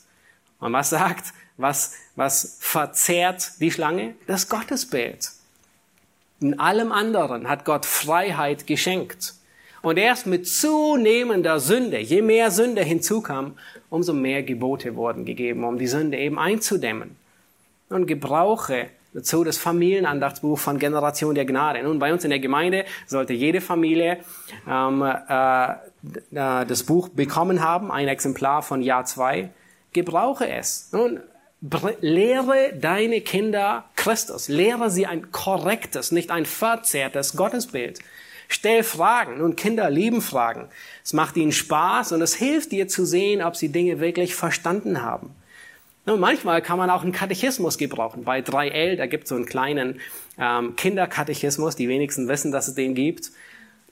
Und 0.61 0.73
was 0.73 0.91
sagt 0.91 1.33
was, 1.59 1.95
was 2.17 2.57
verzehrt 2.61 3.61
die 3.61 3.71
Schlange? 3.71 4.15
Das 4.27 4.49
Gottesbild. 4.49 5.31
In 6.41 6.59
allem 6.59 6.93
anderen 6.93 7.49
hat 7.49 7.65
Gott 7.65 7.85
Freiheit 7.85 8.67
geschenkt. 8.67 9.35
Und 9.83 9.97
erst 9.97 10.27
mit 10.27 10.49
zunehmender 10.49 11.61
Sünde, 11.61 11.99
je 11.99 12.23
mehr 12.23 12.51
Sünde 12.51 12.83
hinzukam, 12.83 13.59
umso 13.91 14.13
mehr 14.13 14.43
Gebote 14.43 14.97
wurden 14.97 15.25
gegeben, 15.25 15.65
um 15.65 15.79
die 15.79 15.87
Sünde 15.87 16.17
eben 16.17 16.39
einzudämmen. 16.39 17.17
Und 17.89 18.07
gebrauche 18.07 18.87
dazu 19.15 19.43
das 19.43 19.59
Familienandachtsbuch 19.59 20.59
von 20.59 20.79
Generation 20.79 21.35
der 21.35 21.45
Gnade. 21.45 21.83
Nun, 21.83 21.99
bei 21.99 22.13
uns 22.13 22.23
in 22.23 22.31
der 22.31 22.39
Gemeinde 22.39 22.85
sollte 23.07 23.33
jede 23.33 23.61
Familie 23.61 24.19
ähm, 24.69 25.03
äh, 25.03 25.75
das 26.31 26.83
Buch 26.85 27.09
bekommen 27.09 27.63
haben, 27.63 27.91
ein 27.91 28.07
Exemplar 28.07 28.63
von 28.63 28.83
Jahr 28.83 29.05
zwei. 29.07 29.51
Gebrauche 29.99 30.49
es. 30.49 30.91
Nun, 30.93 31.21
lehre 32.01 32.73
deine 32.81 33.21
Kinder 33.21 33.85
Christus. 33.97 34.49
Lehre 34.49 34.91
sie 34.91 35.07
ein 35.07 35.33
korrektes, 35.33 36.13
nicht 36.13 36.31
ein 36.31 36.47
verzerrtes 36.47 37.37
Gottesbild. 37.37 37.99
Stell 38.49 38.83
Fragen. 38.83 39.39
Nun, 39.39 39.57
Kinder 39.57 39.91
lieben 39.91 40.23
Fragen. 40.23 40.69
Es 41.05 41.13
macht 41.13 41.37
ihnen 41.37 41.53
Spaß 41.53 42.13
und 42.13 42.23
es 42.23 42.35
hilft 42.35 42.73
dir 42.73 42.89
zu 42.89 43.05
sehen, 43.05 43.43
ob 43.43 43.57
sie 43.57 43.71
Dinge 43.71 44.01
wirklich 44.01 44.35
verstanden 44.35 45.03
haben. 45.03 45.35
Nun, 46.07 46.21
manchmal 46.21 46.63
kann 46.63 46.79
man 46.79 46.89
auch 46.91 47.03
einen 47.03 47.13
Katechismus 47.13 47.77
gebrauchen. 47.77 48.25
Bei 48.25 48.39
3L, 48.39 48.97
da 48.97 49.07
gibt 49.07 49.25
es 49.25 49.29
so 49.31 49.35
einen 49.35 49.45
kleinen 49.45 50.01
ähm, 50.39 50.77
Kinderkatechismus. 50.77 51.77
Die 51.77 51.89
wenigsten 51.89 52.29
wissen, 52.29 52.53
dass 52.53 52.69
es 52.69 52.75
den 52.75 52.95
gibt. 52.95 53.31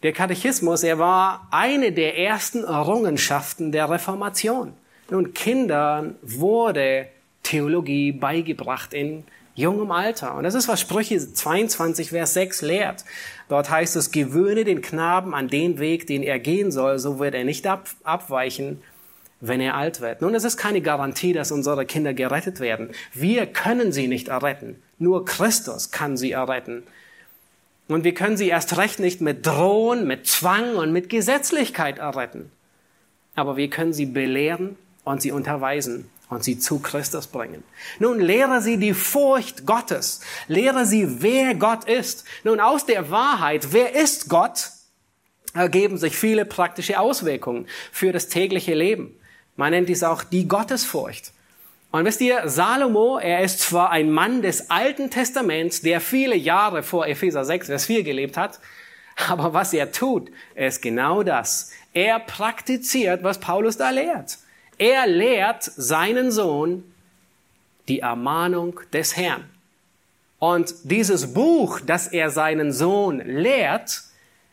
Der 0.03 0.13
Katechismus, 0.13 0.83
er 0.83 0.99
war 0.99 1.49
eine 1.51 1.91
der 1.93 2.17
ersten 2.17 2.65
Errungenschaften 2.65 3.73
der 3.73 3.91
Reformation. 3.91 4.73
Nun, 5.11 5.35
Kindern 5.35 6.17
wurde 6.23 7.09
Theologie 7.43 8.11
beigebracht 8.11 8.93
in 8.93 9.25
jungem 9.55 9.91
Alter. 9.91 10.35
Und 10.35 10.45
das 10.45 10.55
ist, 10.55 10.69
was 10.69 10.81
Sprüche 10.81 11.19
22, 11.19 12.11
Vers 12.11 12.35
6 12.35 12.63
lehrt. 12.63 13.05
Dort 13.49 13.71
heißt 13.71 13.97
es, 13.97 14.11
gewöhne 14.11 14.65
den 14.65 14.83
Knaben 14.83 15.35
an 15.35 15.49
den 15.49 15.79
Weg, 15.79 16.07
den 16.07 16.23
er 16.23 16.39
gehen 16.39 16.71
soll, 16.71 16.99
so 16.99 17.19
wird 17.19 17.35
er 17.35 17.45
nicht 17.45 17.67
ab, 17.67 17.89
abweichen, 18.05 18.83
wenn 19.41 19.61
er 19.61 19.77
alt 19.77 20.01
wird. 20.01 20.23
Nun, 20.23 20.35
es 20.35 20.45
ist 20.45 20.57
keine 20.57 20.81
Garantie, 20.81 21.33
dass 21.33 21.53
unsere 21.53 21.87
Kinder 21.87 22.13
gerettet 22.13 22.61
werden. 22.61 22.91
Wir 23.15 23.47
können 23.47 23.93
sie 23.93 24.09
nicht 24.09 24.29
erretten. 24.29 24.83
Nur 24.99 25.25
Christus 25.25 25.91
kann 25.91 26.17
sie 26.17 26.33
erretten. 26.33 26.83
Und 27.89 28.03
wir 28.03 28.15
können 28.15 28.37
sie 28.37 28.49
erst 28.49 28.77
recht 28.77 28.99
nicht 28.99 29.21
mit 29.21 29.47
Drohen, 29.47 30.07
mit 30.07 30.27
Zwang 30.27 30.75
und 30.75 30.93
mit 30.93 31.09
Gesetzlichkeit 31.09 31.99
erretten. 31.99 32.51
Aber 33.37 33.57
wir 33.57 33.71
können 33.71 33.93
sie 33.93 34.07
belehren 34.07 34.77
und 35.07 35.23
sie 35.23 35.31
unterweisen 35.31 36.11
und 36.29 36.43
sie 36.43 36.59
zu 36.59 36.81
Christus 36.81 37.29
bringen. 37.29 37.63
Nun 38.01 38.19
lehre 38.19 38.61
sie 38.61 38.77
die 38.77 38.93
Furcht 38.93 39.65
Gottes. 39.65 40.21
Lehre 40.49 40.85
sie, 40.85 41.23
wer 41.23 41.55
Gott 41.55 41.85
ist. 41.85 42.25
Nun 42.43 42.59
aus 42.59 42.87
der 42.87 43.09
Wahrheit, 43.11 43.69
wer 43.71 43.95
ist 43.95 44.29
Gott, 44.29 44.71
ergeben 45.55 45.97
sich 45.97 46.17
viele 46.17 46.45
praktische 46.45 46.99
Auswirkungen 46.99 47.67
für 47.93 48.13
das 48.13 48.29
tägliche 48.29 48.75
Leben. 48.75 49.17
Man 49.55 49.71
nennt 49.71 49.89
dies 49.89 50.03
auch 50.03 50.25
die 50.25 50.49
Gottesfurcht. 50.49 51.33
Und 51.93 52.05
wisst 52.05 52.21
ihr, 52.21 52.49
Salomo, 52.49 53.19
er 53.19 53.43
ist 53.43 53.61
zwar 53.61 53.91
ein 53.91 54.11
Mann 54.11 54.43
des 54.43 54.71
Alten 54.71 55.09
Testaments, 55.09 55.83
der 55.83 56.01
viele 56.01 56.37
Jahre 56.37 56.83
vor 56.83 57.07
Epheser 57.07 57.45
6, 57.45 57.69
Vers 57.69 57.87
4 57.87 58.03
gelebt 58.03 58.37
hat, 58.37 58.59
aber 59.29 59.55
was 59.55 59.73
er 59.73 59.93
tut, 59.93 60.33
ist 60.57 60.83
genau 60.83 61.23
das. 61.23 61.71
Er 61.95 62.19
praktiziert, 62.19 63.23
was 63.23 63.39
Paulus 63.39 63.77
da 63.77 63.91
lehrt. 63.91 64.39
Er 64.79 65.07
lehrt 65.07 65.63
seinen 65.63 66.31
Sohn 66.31 66.85
die 67.89 68.01
Ermahnung 68.01 68.81
des 68.93 69.17
Herrn. 69.17 69.45
Und 70.39 70.75
dieses 70.85 71.33
Buch, 71.33 71.81
das 71.81 72.09
er 72.09 72.31
seinen 72.31 72.73
Sohn 72.73 73.21
lehrt, 73.21 74.03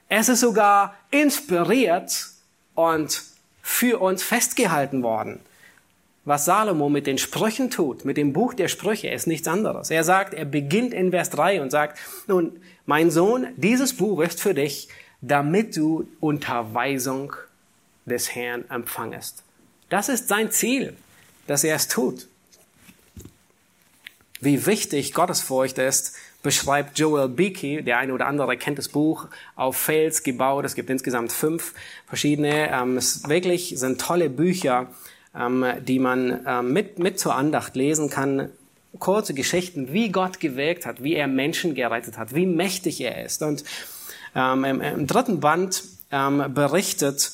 es 0.08 0.30
ist 0.30 0.40
sogar 0.40 0.96
inspiriert 1.12 2.28
und 2.76 3.22
für 3.62 4.00
uns 4.00 4.24
festgehalten 4.24 5.04
worden. 5.04 5.40
Was 6.26 6.46
Salomo 6.46 6.88
mit 6.88 7.06
den 7.06 7.18
Sprüchen 7.18 7.70
tut, 7.70 8.06
mit 8.06 8.16
dem 8.16 8.32
Buch 8.32 8.54
der 8.54 8.70
Sprüche, 8.70 9.10
ist 9.10 9.28
nichts 9.28 9.48
anderes. 9.48 9.90
Er 9.90 10.06
sagt, 10.06 10.34
er 10.34 10.46
beginnt 10.46 10.94
in 10.94 11.12
Vers 11.12 11.30
3 11.32 11.62
und 11.62 11.70
sagt, 11.70 12.00
nun, 12.28 12.62
mein 12.86 13.12
Sohn, 13.12 13.48
dieses 13.58 13.98
Buch 13.98 14.22
ist 14.22 14.40
für 14.40 14.54
dich, 14.54 14.88
damit 15.22 15.76
du 15.76 16.08
Unterweisung 16.22 17.34
des 18.06 18.34
Herrn 18.36 18.64
empfangest. 18.70 19.44
Das 19.94 20.10
ist 20.10 20.28
sein 20.28 20.50
Ziel, 20.50 20.96
dass 21.46 21.64
er 21.64 21.76
es 21.76 21.88
tut. 21.88 22.26
Wie 24.42 24.66
wichtig 24.66 25.14
Gottesfurcht 25.14 25.78
ist, 25.78 26.16
beschreibt 26.42 26.98
Joel 26.98 27.30
Beakey, 27.30 27.84
der 27.84 28.00
eine 28.00 28.12
oder 28.12 28.26
andere 28.26 28.58
kennt 28.58 28.80
das 28.80 28.90
Buch, 28.90 29.28
auf 29.56 29.78
Fels 29.78 30.24
gebaut. 30.24 30.66
Es 30.66 30.74
gibt 30.74 30.90
insgesamt 30.90 31.32
fünf 31.32 31.76
verschiedene. 32.08 32.72
Ähm, 32.72 32.98
es 32.98 33.30
wirklich 33.30 33.76
sind 33.78 34.02
tolle 34.02 34.32
Bücher, 34.32 34.88
ähm, 35.40 35.64
die 35.82 36.00
man 36.00 36.44
ähm, 36.48 36.74
mit, 36.74 36.98
mit 36.98 37.20
zur 37.20 37.36
Andacht 37.36 37.76
lesen 37.76 38.10
kann. 38.10 38.50
Kurze 38.98 39.36
Geschichten, 39.36 39.94
wie 39.94 40.10
Gott 40.10 40.40
gewirkt 40.40 40.88
hat, 40.88 41.04
wie 41.04 41.14
er 41.14 41.28
Menschen 41.28 41.76
gerettet 41.76 42.18
hat, 42.18 42.34
wie 42.34 42.48
mächtig 42.48 43.00
er 43.00 43.24
ist. 43.24 43.44
Und 43.44 43.64
im, 44.34 44.64
im 44.64 45.06
dritten 45.06 45.40
Band 45.40 45.84
berichtet 46.10 47.32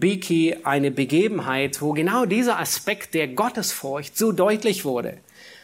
Beakey 0.00 0.56
eine 0.64 0.90
Begebenheit, 0.90 1.80
wo 1.80 1.92
genau 1.92 2.24
dieser 2.24 2.58
Aspekt 2.58 3.14
der 3.14 3.28
Gottesfurcht 3.28 4.16
so 4.18 4.32
deutlich 4.32 4.84
wurde. 4.84 5.18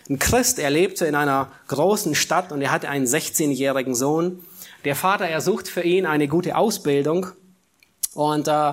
Ein 0.08 0.18
Christ, 0.18 0.58
er 0.58 0.70
lebte 0.70 1.06
in 1.06 1.14
einer 1.14 1.52
großen 1.68 2.14
Stadt 2.14 2.52
und 2.52 2.62
er 2.62 2.72
hatte 2.72 2.88
einen 2.88 3.06
16-jährigen 3.06 3.94
Sohn. 3.94 4.44
Der 4.84 4.96
Vater, 4.96 5.26
er 5.26 5.40
sucht 5.40 5.68
für 5.68 5.82
ihn 5.82 6.06
eine 6.06 6.26
gute 6.26 6.56
Ausbildung 6.56 7.26
und 8.14 8.48
äh, 8.48 8.72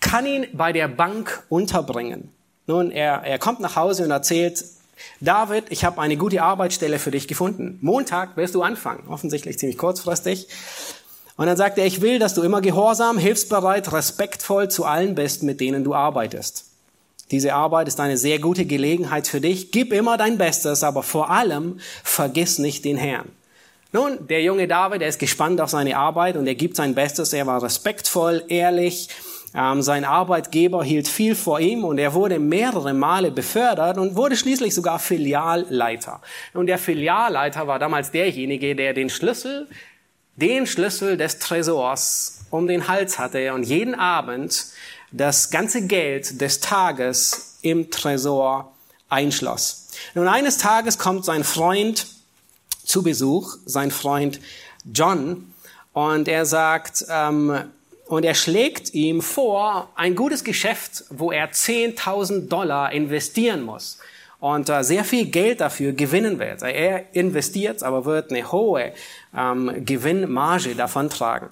kann 0.00 0.26
ihn 0.26 0.46
bei 0.52 0.72
der 0.72 0.88
Bank 0.88 1.44
unterbringen. 1.48 2.30
Nun, 2.66 2.90
er, 2.90 3.22
er 3.24 3.38
kommt 3.38 3.60
nach 3.60 3.76
Hause 3.76 4.04
und 4.04 4.10
erzählt, 4.10 4.64
David, 5.20 5.64
ich 5.70 5.84
habe 5.84 6.00
eine 6.00 6.16
gute 6.16 6.42
Arbeitsstelle 6.42 6.98
für 6.98 7.10
dich 7.10 7.28
gefunden. 7.28 7.78
Montag 7.82 8.36
wirst 8.36 8.54
du 8.54 8.62
anfangen. 8.62 9.08
Offensichtlich 9.08 9.58
ziemlich 9.58 9.78
kurzfristig. 9.78 10.48
Und 11.36 11.46
dann 11.46 11.56
sagt 11.56 11.78
er, 11.78 11.84
ich 11.84 12.00
will, 12.00 12.18
dass 12.18 12.34
du 12.34 12.42
immer 12.42 12.60
gehorsam, 12.60 13.18
hilfsbereit, 13.18 13.92
respektvoll 13.92 14.70
zu 14.70 14.84
allen 14.84 15.14
bist, 15.14 15.42
mit 15.42 15.60
denen 15.60 15.84
du 15.84 15.94
arbeitest. 15.94 16.64
Diese 17.30 17.54
Arbeit 17.54 17.88
ist 17.88 18.00
eine 18.00 18.16
sehr 18.16 18.38
gute 18.38 18.64
Gelegenheit 18.64 19.26
für 19.26 19.40
dich. 19.40 19.72
Gib 19.72 19.92
immer 19.92 20.16
dein 20.16 20.38
Bestes, 20.38 20.82
aber 20.84 21.02
vor 21.02 21.30
allem 21.30 21.80
vergiss 22.04 22.58
nicht 22.58 22.84
den 22.84 22.96
Herrn. 22.96 23.28
Nun, 23.92 24.26
der 24.28 24.42
junge 24.42 24.68
David, 24.68 25.02
er 25.02 25.08
ist 25.08 25.18
gespannt 25.18 25.60
auf 25.60 25.70
seine 25.70 25.96
Arbeit 25.96 26.36
und 26.36 26.46
er 26.46 26.54
gibt 26.54 26.76
sein 26.76 26.94
Bestes. 26.94 27.32
Er 27.32 27.46
war 27.46 27.62
respektvoll, 27.62 28.44
ehrlich. 28.48 29.08
Ähm, 29.54 29.80
sein 29.82 30.04
Arbeitgeber 30.04 30.84
hielt 30.84 31.08
viel 31.08 31.34
vor 31.34 31.60
ihm 31.60 31.84
und 31.84 31.98
er 31.98 32.14
wurde 32.14 32.38
mehrere 32.38 32.92
Male 32.92 33.30
befördert 33.30 33.96
und 33.96 34.14
wurde 34.14 34.36
schließlich 34.36 34.74
sogar 34.74 34.98
Filialleiter. 34.98 36.20
Und 36.52 36.66
der 36.66 36.78
Filialleiter 36.78 37.66
war 37.66 37.78
damals 37.78 38.10
derjenige, 38.10 38.76
der 38.76 38.92
den 38.92 39.08
Schlüssel 39.08 39.66
den 40.36 40.66
Schlüssel 40.66 41.16
des 41.16 41.38
Tresors 41.38 42.40
um 42.50 42.66
den 42.66 42.88
Hals 42.88 43.18
hatte 43.18 43.52
und 43.54 43.64
jeden 43.64 43.94
Abend 43.94 44.66
das 45.10 45.50
ganze 45.50 45.86
Geld 45.86 46.40
des 46.40 46.60
Tages 46.60 47.58
im 47.62 47.90
Tresor 47.90 48.72
einschloss. 49.08 49.88
Nun 50.14 50.28
eines 50.28 50.58
Tages 50.58 50.98
kommt 50.98 51.24
sein 51.24 51.44
Freund 51.44 52.06
zu 52.84 53.02
Besuch, 53.02 53.56
sein 53.64 53.90
Freund 53.90 54.40
John, 54.92 55.52
und 55.92 56.28
er 56.28 56.44
sagt, 56.44 57.06
ähm, 57.08 57.72
und 58.06 58.24
er 58.24 58.34
schlägt 58.34 58.94
ihm 58.94 59.22
vor, 59.22 59.90
ein 59.96 60.14
gutes 60.14 60.44
Geschäft, 60.44 61.04
wo 61.08 61.32
er 61.32 61.50
10.000 61.50 62.48
Dollar 62.48 62.92
investieren 62.92 63.62
muss 63.62 63.98
und 64.38 64.68
äh, 64.68 64.82
sehr 64.82 65.04
viel 65.04 65.26
Geld 65.26 65.60
dafür 65.60 65.92
gewinnen 65.92 66.38
wird. 66.38 66.62
Er 66.62 67.14
investiert, 67.14 67.82
aber 67.82 68.04
wird 68.04 68.30
eine 68.30 68.50
hohe 68.52 68.92
ähm, 69.36 69.84
Gewinnmarge 69.84 70.74
davon 70.74 71.10
tragen. 71.10 71.48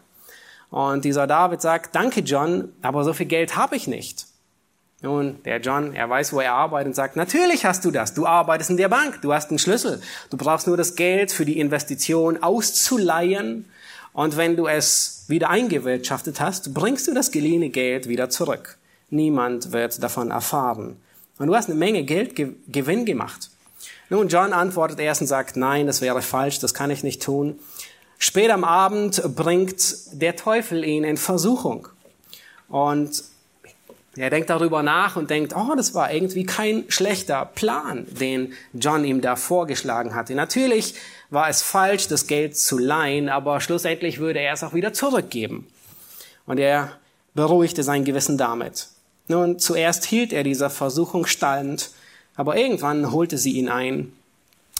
Und 0.70 1.04
dieser 1.04 1.26
David 1.26 1.60
sagt, 1.60 1.94
danke 1.94 2.20
John, 2.20 2.72
aber 2.82 3.04
so 3.04 3.12
viel 3.12 3.26
Geld 3.26 3.56
habe 3.56 3.76
ich 3.76 3.86
nicht. 3.86 4.26
Nun, 5.02 5.42
der 5.44 5.60
John, 5.60 5.94
er 5.94 6.08
weiß, 6.08 6.32
wo 6.32 6.40
er 6.40 6.54
arbeitet 6.54 6.88
und 6.88 6.94
sagt, 6.94 7.14
natürlich 7.14 7.66
hast 7.66 7.84
du 7.84 7.90
das. 7.90 8.14
Du 8.14 8.26
arbeitest 8.26 8.70
in 8.70 8.78
der 8.78 8.88
Bank, 8.88 9.20
du 9.20 9.34
hast 9.34 9.50
einen 9.50 9.58
Schlüssel. 9.58 10.00
Du 10.30 10.38
brauchst 10.38 10.66
nur 10.66 10.78
das 10.78 10.96
Geld 10.96 11.30
für 11.30 11.44
die 11.44 11.60
Investition 11.60 12.42
auszuleihen. 12.42 13.66
Und 14.14 14.36
wenn 14.36 14.56
du 14.56 14.66
es 14.66 15.24
wieder 15.28 15.50
eingewirtschaftet 15.50 16.40
hast, 16.40 16.72
bringst 16.72 17.06
du 17.06 17.12
das 17.12 17.30
geliehene 17.30 17.68
Geld 17.68 18.08
wieder 18.08 18.30
zurück. 18.30 18.78
Niemand 19.10 19.72
wird 19.72 20.02
davon 20.02 20.30
erfahren. 20.30 20.96
Und 21.38 21.48
du 21.48 21.54
hast 21.54 21.68
eine 21.68 21.78
Menge 21.78 22.04
Geldgewinn 22.04 23.04
gemacht. 23.04 23.50
Nun, 24.10 24.28
John 24.28 24.52
antwortet 24.52 25.00
erst 25.00 25.20
und 25.20 25.26
sagt, 25.26 25.56
nein, 25.56 25.86
das 25.86 26.00
wäre 26.00 26.22
falsch, 26.22 26.58
das 26.58 26.74
kann 26.74 26.90
ich 26.90 27.02
nicht 27.02 27.22
tun. 27.22 27.58
Spät 28.18 28.50
am 28.50 28.64
Abend 28.64 29.22
bringt 29.34 29.96
der 30.12 30.36
Teufel 30.36 30.84
ihn 30.84 31.04
in 31.04 31.16
Versuchung. 31.16 31.88
Und 32.68 33.24
Er 34.16 34.30
denkt 34.30 34.48
darüber 34.48 34.82
nach 34.82 35.16
und 35.16 35.28
denkt, 35.30 35.54
oh, 35.56 35.74
das 35.76 35.94
war 35.94 36.12
irgendwie 36.12 36.44
kein 36.44 36.84
schlechter 36.88 37.46
Plan, 37.46 38.06
den 38.08 38.52
John 38.72 39.04
ihm 39.04 39.20
da 39.20 39.34
vorgeschlagen 39.34 40.14
hatte. 40.14 40.34
Natürlich 40.34 40.94
war 41.30 41.48
es 41.48 41.62
falsch, 41.62 42.06
das 42.06 42.28
Geld 42.28 42.56
zu 42.56 42.78
leihen, 42.78 43.28
aber 43.28 43.60
schlussendlich 43.60 44.18
würde 44.20 44.38
er 44.38 44.52
es 44.52 44.62
auch 44.62 44.72
wieder 44.72 44.92
zurückgeben. 44.92 45.66
Und 46.46 46.58
er 46.58 46.92
beruhigte 47.34 47.82
sein 47.82 48.04
Gewissen 48.04 48.38
damit. 48.38 48.88
Nun, 49.28 49.58
zuerst 49.58 50.04
hielt 50.04 50.32
er 50.32 50.42
dieser 50.42 50.70
Versuchung 50.70 51.26
stand, 51.26 51.90
aber 52.36 52.56
irgendwann 52.56 53.12
holte 53.12 53.38
sie 53.38 53.52
ihn 53.52 53.68
ein. 53.68 54.12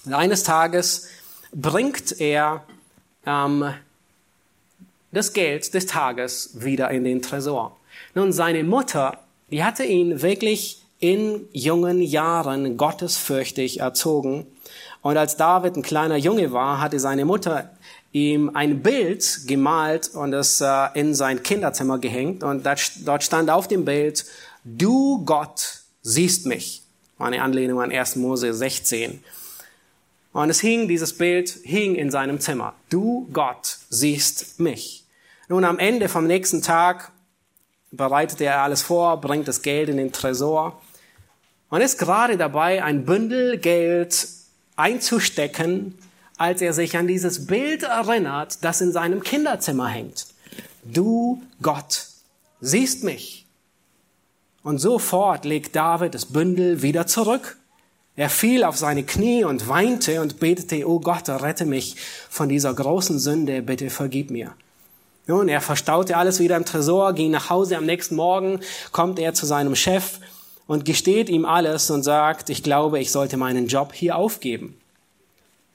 Und 0.05 0.14
eines 0.14 0.42
Tages 0.42 1.09
bringt 1.53 2.20
er 2.20 2.64
ähm, 3.26 3.72
das 5.12 5.32
Geld 5.32 5.72
des 5.72 5.86
Tages 5.86 6.51
wieder 6.62 6.90
in 6.90 7.05
den 7.05 7.22
Tresor. 7.22 7.76
Nun, 8.14 8.32
seine 8.32 8.64
Mutter 8.64 9.18
die 9.51 9.62
hatte 9.62 9.84
ihn 9.84 10.22
wirklich 10.22 10.82
in 10.99 11.49
jungen 11.53 12.01
Jahren 12.03 12.76
gottesfürchtig 12.76 13.80
erzogen. 13.80 14.47
Und 15.03 15.16
als 15.16 15.36
David 15.36 15.76
ein 15.76 15.82
kleiner 15.82 16.16
Junge 16.16 16.53
war, 16.53 16.80
hatte 16.80 16.99
seine 16.99 17.24
Mutter 17.24 17.70
ihm 18.14 18.52
ein 18.54 18.80
Bild 18.80 19.40
gemalt 19.46 20.14
und 20.14 20.32
es 20.32 20.60
äh, 20.60 20.86
in 20.94 21.14
sein 21.14 21.42
Kinderzimmer 21.42 21.98
gehängt. 21.98 22.44
Und 22.44 22.64
dort 22.64 23.22
stand 23.24 23.50
auf 23.50 23.66
dem 23.66 23.84
Bild, 23.84 24.24
du 24.62 25.24
Gott 25.24 25.80
siehst 26.02 26.46
mich. 26.46 26.82
War 27.18 27.26
eine 27.26 27.42
Anlehnung 27.42 27.80
an 27.82 27.90
1. 27.90 28.16
Mose 28.16 28.54
16. 28.54 29.22
Und 30.32 30.48
es 30.48 30.60
hing, 30.60 30.86
dieses 30.86 31.18
Bild 31.18 31.50
hing 31.64 31.96
in 31.96 32.10
seinem 32.10 32.38
Zimmer. 32.40 32.74
Du 32.88 33.28
Gott 33.32 33.78
siehst 33.90 34.60
mich. 34.60 35.04
Nun 35.48 35.64
am 35.64 35.78
Ende 35.78 36.08
vom 36.08 36.26
nächsten 36.26 36.62
Tag 36.62 37.10
bereitet 37.90 38.40
er 38.40 38.62
alles 38.62 38.82
vor, 38.82 39.20
bringt 39.20 39.48
das 39.48 39.62
Geld 39.62 39.88
in 39.88 39.96
den 39.96 40.12
Tresor 40.12 40.80
und 41.68 41.80
ist 41.80 41.98
gerade 41.98 42.36
dabei, 42.36 42.82
ein 42.84 43.04
Bündel 43.04 43.58
Geld 43.58 44.28
einzustecken, 44.76 45.98
als 46.37 46.61
er 46.61 46.72
sich 46.72 46.97
an 46.97 47.07
dieses 47.07 47.47
Bild 47.47 47.82
erinnert, 47.82 48.59
das 48.62 48.80
in 48.80 48.93
seinem 48.93 49.22
Kinderzimmer 49.22 49.89
hängt. 49.89 50.26
Du 50.85 51.43
Gott 51.62 52.07
siehst 52.61 53.05
mich. 53.05 53.47
Und 54.62 54.78
sofort 54.78 55.45
legt 55.45 55.76
David 55.76 56.14
das 56.14 56.26
Bündel 56.26 56.82
wieder 56.82 57.07
zurück. 57.07 57.57
Er 58.16 58.30
fiel 58.30 58.64
auf 58.64 58.76
seine 58.76 59.03
Knie 59.03 59.45
und 59.45 59.68
weinte 59.68 60.20
und 60.20 60.39
betete, 60.39 60.89
oh 60.89 61.01
Gott, 61.01 61.28
rette 61.28 61.66
mich 61.66 61.97
von 62.30 62.49
dieser 62.49 62.72
großen 62.72 63.18
Sünde, 63.18 63.61
bitte 63.61 63.91
vergib 63.91 64.30
mir. 64.30 64.55
Nun, 65.26 65.49
er 65.49 65.61
verstaute 65.61 66.16
alles 66.16 66.39
wieder 66.39 66.57
im 66.57 66.64
Tresor, 66.64 67.12
ging 67.14 67.30
nach 67.30 67.51
Hause. 67.51 67.76
Am 67.76 67.87
nächsten 67.87 68.14
Morgen 68.14 68.61
kommt 68.93 69.18
er 69.18 69.35
zu 69.35 69.47
seinem 69.47 69.74
Chef 69.74 70.20
und 70.66 70.85
gesteht 70.85 71.28
ihm 71.28 71.45
alles 71.45 71.91
und 71.91 72.03
sagt, 72.03 72.51
ich 72.51 72.62
glaube, 72.62 73.01
ich 73.01 73.11
sollte 73.11 73.37
meinen 73.37 73.66
Job 73.66 73.93
hier 73.93 74.16
aufgeben. 74.16 74.78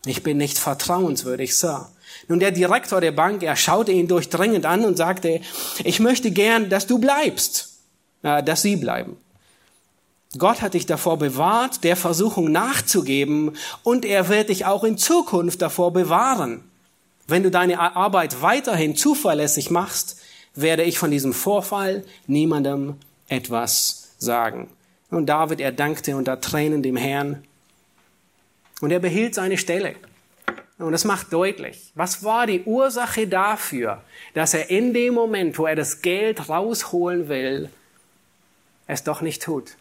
Ich 0.05 0.23
bin 0.23 0.37
nicht 0.37 0.57
vertrauenswürdig, 0.57 1.57
Sir. 1.57 1.89
Nun, 2.27 2.39
der 2.39 2.51
Direktor 2.51 3.01
der 3.01 3.11
Bank, 3.11 3.43
er 3.43 3.55
schaute 3.55 3.91
ihn 3.91 4.07
durchdringend 4.07 4.65
an 4.65 4.85
und 4.85 4.97
sagte, 4.97 5.41
ich 5.83 5.99
möchte 5.99 6.31
gern, 6.31 6.69
dass 6.69 6.87
du 6.87 6.99
bleibst, 6.99 7.79
äh, 8.23 8.41
dass 8.43 8.61
sie 8.61 8.75
bleiben. 8.75 9.17
Gott 10.37 10.61
hat 10.61 10.75
dich 10.75 10.85
davor 10.85 11.17
bewahrt, 11.17 11.83
der 11.83 11.95
Versuchung 11.95 12.51
nachzugeben, 12.51 13.55
und 13.83 14.05
er 14.05 14.29
wird 14.29 14.49
dich 14.49 14.65
auch 14.65 14.83
in 14.83 14.97
Zukunft 14.97 15.61
davor 15.61 15.91
bewahren. 15.91 16.63
Wenn 17.27 17.43
du 17.43 17.51
deine 17.51 17.79
Arbeit 17.79 18.41
weiterhin 18.41 18.95
zuverlässig 18.95 19.69
machst, 19.69 20.17
werde 20.55 20.83
ich 20.83 20.99
von 20.99 21.11
diesem 21.11 21.33
Vorfall 21.33 22.05
niemandem 22.27 22.95
etwas 23.27 24.11
sagen. 24.17 24.69
Und 25.09 25.27
David, 25.27 25.59
er 25.59 25.71
dankte 25.71 26.15
unter 26.15 26.39
Tränen 26.41 26.83
dem 26.83 26.95
Herrn 26.95 27.43
und 28.81 28.91
er 28.91 28.99
behielt 28.99 29.35
seine 29.35 29.57
Stelle. 29.57 29.95
Und 30.77 30.93
das 30.93 31.03
macht 31.03 31.33
deutlich, 31.33 31.91
was 31.95 32.23
war 32.23 32.47
die 32.47 32.63
Ursache 32.63 33.27
dafür, 33.27 34.01
dass 34.33 34.53
er 34.53 34.69
in 34.69 34.93
dem 34.93 35.13
Moment, 35.13 35.57
wo 35.57 35.65
er 35.65 35.75
das 35.75 36.01
Geld 36.01 36.47
rausholen 36.47 37.27
will, 37.27 37.69
es 38.87 39.03
doch 39.03 39.21
nicht 39.21 39.43
tut. 39.43 39.75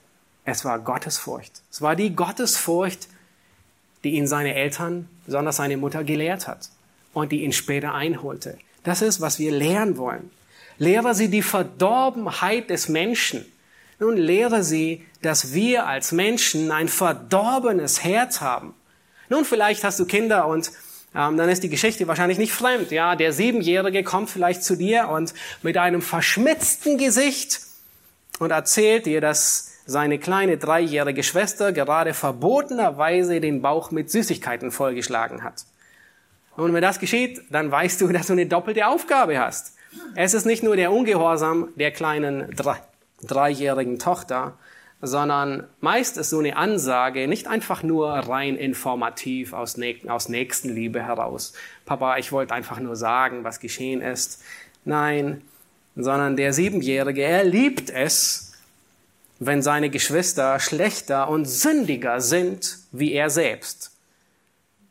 Es 0.44 0.64
war 0.64 0.78
Gottesfurcht. 0.80 1.62
Es 1.70 1.82
war 1.82 1.94
die 1.94 2.16
Gottesfurcht, 2.16 3.08
die 4.02 4.10
ihn 4.10 4.26
seine 4.26 4.54
Eltern, 4.54 5.08
besonders 5.24 5.56
seine 5.56 5.76
Mutter 5.76 6.04
gelehrt 6.04 6.48
hat 6.48 6.68
und 7.12 7.30
die 7.30 7.44
ihn 7.44 7.52
später 7.52 7.94
einholte. 7.94 8.58
Das 8.82 9.02
ist, 9.02 9.20
was 9.20 9.38
wir 9.38 9.52
lernen 9.52 9.98
wollen. 9.98 10.30
Lehre 10.78 11.14
sie 11.14 11.28
die 11.28 11.42
Verdorbenheit 11.42 12.70
des 12.70 12.88
Menschen. 12.88 13.44
Nun 13.98 14.16
lehre 14.16 14.62
sie, 14.62 15.04
dass 15.22 15.52
wir 15.52 15.86
als 15.86 16.12
Menschen 16.12 16.70
ein 16.70 16.88
verdorbenes 16.88 18.04
Herz 18.04 18.40
haben. 18.40 18.74
Nun, 19.28 19.44
vielleicht 19.44 19.84
hast 19.84 20.00
du 20.00 20.06
Kinder 20.06 20.46
und 20.46 20.70
ähm, 21.14 21.36
dann 21.36 21.48
ist 21.48 21.62
die 21.62 21.68
Geschichte 21.68 22.06
wahrscheinlich 22.06 22.38
nicht 22.38 22.52
fremd. 22.52 22.90
Ja, 22.90 23.16
der 23.16 23.32
Siebenjährige 23.32 24.02
kommt 24.04 24.30
vielleicht 24.30 24.62
zu 24.62 24.76
dir 24.76 25.08
und 25.08 25.34
mit 25.62 25.76
einem 25.76 26.02
verschmitzten 26.02 26.98
Gesicht 26.98 27.60
und 28.38 28.50
erzählt 28.50 29.06
dir, 29.06 29.20
dass 29.20 29.72
seine 29.86 30.18
kleine 30.18 30.58
dreijährige 30.58 31.22
Schwester 31.22 31.72
gerade 31.72 32.12
verbotenerweise 32.12 33.40
den 33.40 33.62
Bauch 33.62 33.90
mit 33.90 34.10
Süßigkeiten 34.10 34.70
vollgeschlagen 34.70 35.42
hat. 35.42 35.64
Und 36.56 36.74
wenn 36.74 36.82
das 36.82 36.98
geschieht, 36.98 37.40
dann 37.50 37.70
weißt 37.70 38.00
du, 38.00 38.08
dass 38.08 38.26
du 38.26 38.34
eine 38.34 38.46
doppelte 38.46 38.86
Aufgabe 38.86 39.38
hast. 39.38 39.74
Es 40.14 40.34
ist 40.34 40.44
nicht 40.44 40.62
nur 40.62 40.76
der 40.76 40.92
Ungehorsam 40.92 41.68
der 41.76 41.90
kleinen 41.90 42.54
drei, 42.54 42.76
dreijährigen 43.22 43.98
Tochter, 43.98 44.58
sondern 45.00 45.64
meist 45.80 46.16
ist 46.16 46.30
so 46.30 46.40
eine 46.40 46.56
Ansage 46.56 47.28
nicht 47.28 47.46
einfach 47.46 47.82
nur 47.82 48.10
rein 48.10 48.56
informativ 48.56 49.52
aus, 49.52 49.78
aus 50.08 50.28
Nächstenliebe 50.28 51.02
heraus. 51.02 51.52
Papa, 51.84 52.18
ich 52.18 52.32
wollte 52.32 52.54
einfach 52.54 52.80
nur 52.80 52.96
sagen, 52.96 53.44
was 53.44 53.60
geschehen 53.60 54.00
ist. 54.00 54.42
Nein, 54.84 55.42
sondern 55.94 56.36
der 56.36 56.52
Siebenjährige, 56.52 57.22
er 57.22 57.44
liebt 57.44 57.90
es, 57.90 58.52
wenn 59.38 59.62
seine 59.62 59.90
Geschwister 59.90 60.58
schlechter 60.58 61.28
und 61.28 61.44
sündiger 61.44 62.20
sind 62.20 62.78
wie 62.90 63.12
er 63.12 63.30
selbst. 63.30 63.92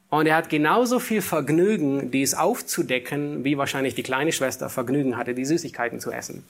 Und 0.10 0.26
er 0.26 0.38
hat 0.38 0.50
genauso 0.50 1.00
viel 1.00 1.22
Vergnügen, 1.22 2.12
dies 2.12 2.34
aufzudecken, 2.34 3.44
wie 3.44 3.58
wahrscheinlich 3.58 3.94
die 3.94 4.04
kleine 4.04 4.32
Schwester 4.32 4.70
Vergnügen 4.70 5.18
hatte, 5.18 5.34
die 5.34 5.44
Süßigkeiten 5.44 6.00
zu 6.00 6.12
essen. 6.12 6.46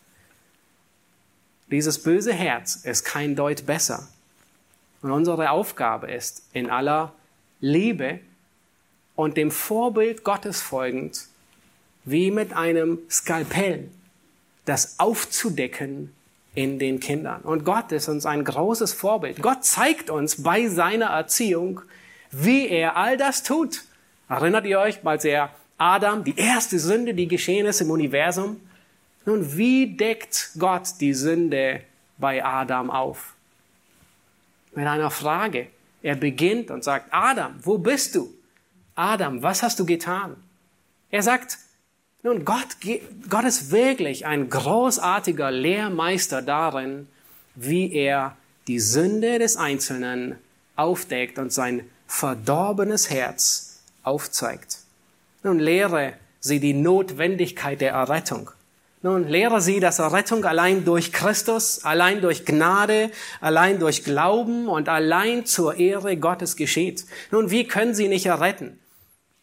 Dieses 1.70 2.02
böse 2.02 2.34
Herz 2.34 2.76
ist 2.76 3.04
kein 3.04 3.36
Deut 3.36 3.66
besser. 3.66 4.08
Und 5.02 5.12
unsere 5.12 5.52
Aufgabe 5.52 6.10
ist, 6.12 6.44
in 6.54 6.70
aller 6.70 7.14
Liebe 7.60 8.20
und 9.16 9.36
dem 9.36 9.52
Vorbild 9.52 10.24
Gottes 10.24 10.62
folgend, 10.62 11.28
wie 12.06 12.32
mit 12.32 12.54
einem 12.54 13.00
Skalpell, 13.10 13.90
das 14.66 15.00
aufzudecken 15.00 16.14
in 16.56 16.80
den 16.80 17.00
Kindern. 17.00 17.42
Und 17.42 17.66
Gott 17.66 17.92
ist 17.92 18.08
uns 18.08 18.26
ein 18.26 18.44
großes 18.44 18.94
Vorbild. 18.94 19.42
Gott 19.42 19.66
zeigt 19.66 20.10
uns 20.10 20.42
bei 20.42 20.68
seiner 20.68 21.08
Erziehung, 21.08 21.82
wie 22.32 22.68
er 22.68 22.96
all 22.96 23.18
das 23.18 23.44
tut. 23.44 23.84
Erinnert 24.30 24.66
ihr 24.66 24.80
euch, 24.80 25.06
als 25.06 25.26
er 25.26 25.50
Adam, 25.78 26.24
die 26.24 26.38
erste 26.38 26.80
Sünde, 26.80 27.14
die 27.14 27.28
geschehen 27.28 27.66
ist 27.66 27.82
im 27.82 27.92
Universum? 27.92 28.60
Nun, 29.28 29.58
wie 29.58 29.98
deckt 29.98 30.52
Gott 30.58 31.02
die 31.02 31.14
Sünde 31.14 31.82
bei 32.18 32.46
Adam 32.46 32.90
auf? 32.90 33.34
Mit 34.74 34.88
einer 34.88 35.12
Frage. 35.12 35.68
Er 36.02 36.16
beginnt 36.16 36.72
und 36.72 36.86
sagt, 36.86 37.08
Adam, 37.12 37.56
wo 37.62 37.78
bist 37.78 38.16
du? 38.16 38.34
Adam, 38.96 39.44
was 39.44 39.64
hast 39.64 39.82
du 39.82 39.86
getan? 39.86 40.38
Er 41.12 41.24
sagt, 41.24 41.58
nun, 42.24 42.46
Gott, 42.46 42.78
Gott 43.30 43.44
ist 43.44 43.70
wirklich 43.70 44.26
ein 44.26 44.50
großartiger 44.50 45.52
Lehrmeister 45.52 46.42
darin, 46.42 47.10
wie 47.54 47.92
er 47.94 48.38
die 48.68 48.80
Sünde 48.80 49.40
des 49.40 49.58
Einzelnen 49.58 50.38
aufdeckt 50.78 51.38
und 51.38 51.52
sein 51.52 51.84
verdorbenes 52.08 53.10
Herz 53.10 53.82
aufzeigt. 54.04 54.78
Nun 55.44 55.60
lehre 55.60 56.14
sie 56.40 56.62
die 56.62 56.74
Notwendigkeit 56.74 57.82
der 57.82 57.92
Errettung. 57.92 58.52
Nun 59.04 59.28
lehre 59.28 59.62
sie, 59.62 59.80
dass 59.80 60.00
Errettung 60.00 60.44
allein 60.46 60.84
durch 60.84 61.12
Christus, 61.14 61.84
allein 61.84 62.22
durch 62.22 62.46
Gnade, 62.46 63.12
allein 63.42 63.80
durch 63.80 64.04
Glauben 64.04 64.68
und 64.68 64.90
allein 64.90 65.46
zur 65.46 65.76
Ehre 65.78 66.18
Gottes 66.18 66.56
geschieht. 66.56 67.06
Nun, 67.32 67.52
wie 67.52 67.68
können 67.68 67.94
sie 67.94 68.08
nicht 68.08 68.26
erretten? 68.26 68.80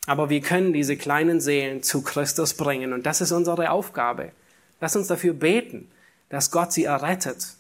Aber 0.07 0.29
wir 0.29 0.41
können 0.41 0.73
diese 0.73 0.97
kleinen 0.97 1.41
Seelen 1.41 1.83
zu 1.83 2.03
Christus 2.03 2.55
bringen. 2.55 2.93
Und 2.93 3.07
das 3.07 3.21
ist 3.21 3.33
unsere 3.33 3.71
Aufgabe. 3.71 4.33
Lass 4.81 4.97
uns 4.97 5.07
dafür 5.07 5.33
beten, 5.33 5.91
dass 6.29 6.51
Gott 6.51 6.73
sie 6.73 6.85
errettet 6.85 7.55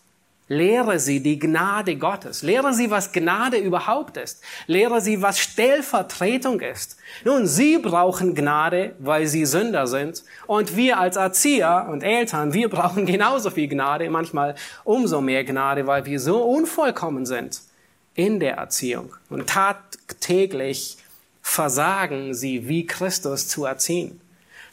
Lehre 0.46 1.00
sie 1.00 1.20
die 1.20 1.38
Gnade 1.38 1.96
Gottes. 1.96 2.42
Lehre 2.42 2.74
sie, 2.74 2.90
was 2.90 3.12
Gnade 3.12 3.56
überhaupt 3.56 4.18
ist. 4.18 4.42
Lehre 4.66 5.00
sie, 5.00 5.22
was 5.22 5.38
Stellvertretung 5.38 6.60
ist. 6.60 6.98
Nun, 7.24 7.46
sie 7.46 7.78
brauchen 7.78 8.34
Gnade, 8.34 8.94
weil 8.98 9.26
sie 9.26 9.46
Sünder 9.46 9.86
sind. 9.86 10.22
Und 10.46 10.76
wir 10.76 10.98
als 10.98 11.16
Erzieher 11.16 11.88
und 11.90 12.02
Eltern, 12.02 12.52
wir 12.52 12.68
brauchen 12.70 13.06
genauso 13.06 13.50
viel 13.50 13.68
Gnade, 13.68 14.10
manchmal 14.10 14.54
umso 14.84 15.22
mehr 15.22 15.44
Gnade, 15.44 15.86
weil 15.86 16.04
wir 16.04 16.20
so 16.20 16.42
unvollkommen 16.42 17.24
sind 17.24 17.62
in 18.14 18.38
der 18.38 18.56
Erziehung. 18.56 19.14
Und 19.30 19.48
tagtäglich 19.48 20.98
versagen 21.40 22.34
sie, 22.34 22.68
wie 22.68 22.86
Christus 22.86 23.48
zu 23.48 23.64
erziehen. 23.64 24.20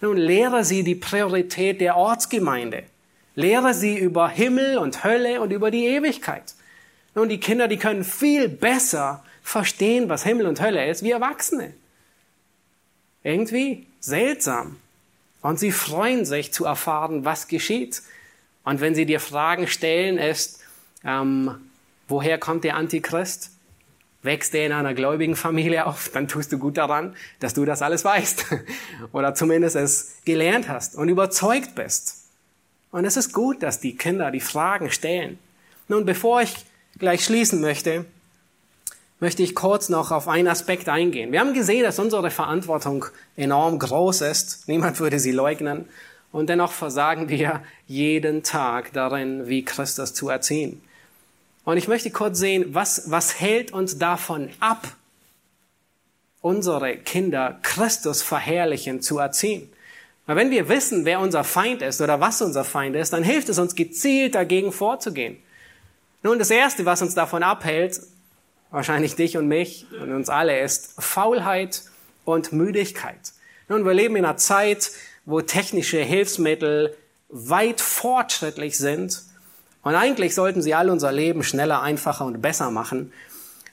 Nun, 0.02 0.18
lehre 0.18 0.66
sie 0.66 0.84
die 0.84 0.96
Priorität 0.96 1.80
der 1.80 1.96
Ortsgemeinde. 1.96 2.84
Lehre 3.42 3.74
sie 3.74 3.98
über 3.98 4.30
Himmel 4.30 4.78
und 4.78 5.04
Hölle 5.04 5.42
und 5.42 5.52
über 5.52 5.72
die 5.72 5.86
Ewigkeit. 5.88 6.54
Nun, 7.16 7.28
die 7.28 7.40
Kinder, 7.40 7.68
die 7.68 7.78
können 7.78 8.04
viel 8.04 8.48
besser 8.48 9.24
verstehen, 9.44 10.08
was 10.10 10.24
Himmel 10.24 10.46
und 10.46 10.62
Hölle 10.62 10.88
ist, 10.88 11.04
wie 11.04 11.12
Erwachsene. 11.12 11.74
Irgendwie 13.24 13.88
seltsam. 14.00 14.78
Und 15.42 15.60
sie 15.60 15.72
freuen 15.72 16.24
sich 16.24 16.54
zu 16.54 16.66
erfahren, 16.66 17.26
was 17.26 17.48
geschieht. 17.48 18.04
Und 18.64 18.80
wenn 18.80 18.96
sie 18.96 19.06
dir 19.06 19.20
Fragen 19.20 19.68
stellen, 19.68 20.18
ist, 20.18 20.62
ähm, 21.04 21.56
woher 22.08 22.38
kommt 22.38 22.64
der 22.64 22.76
Antichrist? 22.76 23.50
Wächst 24.24 24.54
er 24.54 24.68
in 24.68 24.72
einer 24.72 24.94
gläubigen 24.94 25.36
Familie 25.36 25.88
auf, 25.88 26.10
dann 26.10 26.28
tust 26.28 26.52
du 26.52 26.60
gut 26.60 26.78
daran, 26.78 27.16
dass 27.40 27.56
du 27.56 27.66
das 27.66 27.82
alles 27.82 28.06
weißt. 28.06 28.46
Oder 29.14 29.34
zumindest 29.34 29.76
es 29.76 30.18
gelernt 30.26 30.70
hast 30.70 30.96
und 30.96 31.10
überzeugt 31.10 31.74
bist. 31.74 32.21
Und 32.92 33.06
es 33.06 33.18
ist 33.18 33.34
gut, 33.34 33.64
dass 33.64 33.80
die 33.80 33.96
Kinder 33.96 34.32
die 34.32 34.42
Fragen 34.42 34.92
stellen. 34.92 35.40
Nun, 35.88 36.06
bevor 36.06 36.42
ich 36.42 36.54
gleich 36.98 37.24
schließen 37.24 37.62
möchte, 37.62 38.06
möchte 39.20 39.44
ich 39.44 39.56
kurz 39.56 39.88
noch 39.88 40.12
auf 40.12 40.28
einen 40.28 40.48
Aspekt 40.48 40.90
eingehen. 40.90 41.32
Wir 41.32 41.40
haben 41.40 41.54
gesehen, 41.54 41.84
dass 41.84 42.00
unsere 42.00 42.32
Verantwortung 42.32 43.06
enorm 43.38 43.80
groß 43.80 44.22
ist. 44.22 44.68
Niemand 44.68 45.00
würde 45.00 45.20
sie 45.20 45.32
leugnen. 45.32 45.88
Und 46.32 46.50
dennoch 46.50 46.72
versagen 46.72 47.30
wir 47.30 47.62
jeden 47.88 48.44
Tag 48.44 48.94
darin, 48.94 49.48
wie 49.48 49.64
Christus 49.64 50.14
zu 50.14 50.30
erziehen. 50.30 50.82
Und 51.64 51.78
ich 51.78 51.88
möchte 51.88 52.10
kurz 52.10 52.40
sehen, 52.40 52.74
was, 52.74 53.12
was 53.12 53.40
hält 53.40 53.72
uns 53.72 53.98
davon 54.00 54.50
ab, 54.60 54.88
unsere 56.42 56.98
Kinder 56.98 57.60
Christus 57.62 58.24
verherrlichen 58.24 59.02
zu 59.02 59.20
erziehen. 59.20 59.72
Weil 60.26 60.36
wenn 60.36 60.52
wir 60.52 60.70
wissen, 60.70 61.06
wer 61.06 61.20
unser 61.20 61.44
Feind 61.44 61.82
ist 61.82 62.02
oder 62.02 62.20
was 62.20 62.42
unser 62.42 62.64
Feind 62.64 62.96
ist, 62.96 63.14
dann 63.14 63.24
hilft 63.24 63.50
es 63.50 63.60
uns 63.60 63.76
gezielt 63.76 64.36
dagegen 64.36 64.72
vorzugehen. 64.72 65.38
Nun, 66.24 66.40
das 66.40 66.52
Erste, 66.52 66.86
was 66.86 67.02
uns 67.02 67.16
davon 67.16 67.44
abhält, 67.44 68.00
wahrscheinlich 68.70 69.16
dich 69.16 69.38
und 69.38 69.48
mich 69.48 69.88
und 70.00 70.14
uns 70.14 70.30
alle, 70.30 70.60
ist 70.60 70.94
Faulheit 71.02 71.84
und 72.26 72.54
Müdigkeit. 72.54 73.34
Nun, 73.68 73.86
wir 73.86 73.94
leben 73.94 74.16
in 74.16 74.26
einer 74.26 74.38
Zeit, 74.38 74.92
wo 75.26 75.42
technische 75.42 76.00
Hilfsmittel 76.00 76.96
weit 77.30 77.82
fortschrittlich 77.82 78.78
sind 78.78 79.24
und 79.84 79.96
eigentlich 79.96 80.36
sollten 80.36 80.62
sie 80.62 80.76
all 80.76 80.90
unser 80.90 81.12
Leben 81.12 81.44
schneller, 81.44 81.82
einfacher 81.82 82.26
und 82.26 82.42
besser 82.42 82.72
machen. 82.72 83.12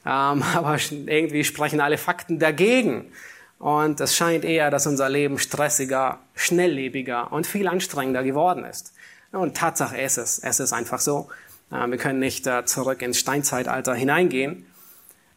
Ähm, 0.06 0.42
aber 0.54 0.78
irgendwie 0.90 1.44
sprechen 1.44 1.80
alle 1.80 1.98
Fakten 1.98 2.38
dagegen. 2.38 3.12
Und 3.58 4.00
es 4.00 4.16
scheint 4.16 4.44
eher, 4.44 4.70
dass 4.70 4.86
unser 4.86 5.08
Leben 5.08 5.38
stressiger, 5.38 6.20
schnelllebiger 6.34 7.32
und 7.32 7.46
viel 7.46 7.66
anstrengender 7.66 8.22
geworden 8.22 8.64
ist. 8.64 8.92
Und 9.32 9.56
Tatsache 9.56 10.00
ist 10.00 10.16
es. 10.16 10.38
Es 10.38 10.60
ist 10.60 10.72
einfach 10.72 11.00
so. 11.00 11.28
Äh, 11.70 11.86
wir 11.88 11.98
können 11.98 12.20
nicht 12.20 12.46
äh, 12.46 12.64
zurück 12.64 13.02
ins 13.02 13.18
Steinzeitalter 13.18 13.94
hineingehen. 13.94 14.66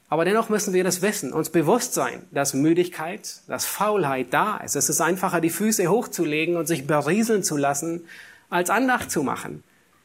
Aber 0.07 0.25
dennoch 0.25 0.49
müssen 0.49 0.73
wir 0.73 0.83
das 0.83 1.01
wissen, 1.01 1.31
uns 1.31 1.49
bewusst 1.49 1.93
sein, 1.93 2.23
dass 2.31 2.53
Müdigkeit, 2.53 3.41
dass 3.47 3.65
Faulheit 3.65 4.27
da 4.31 4.57
ist. 4.57 4.75
Es 4.75 4.89
ist 4.89 4.99
einfacher, 4.99 5.39
die 5.39 5.49
Füße 5.49 5.87
hochzulegen 5.87 6.57
und 6.57 6.67
sich 6.67 6.85
berieseln 6.85 7.43
zu 7.43 7.55
lassen, 7.55 8.05
als 8.49 8.69
Andacht 8.69 9.09
zu 9.09 9.23
machen. 9.23 9.63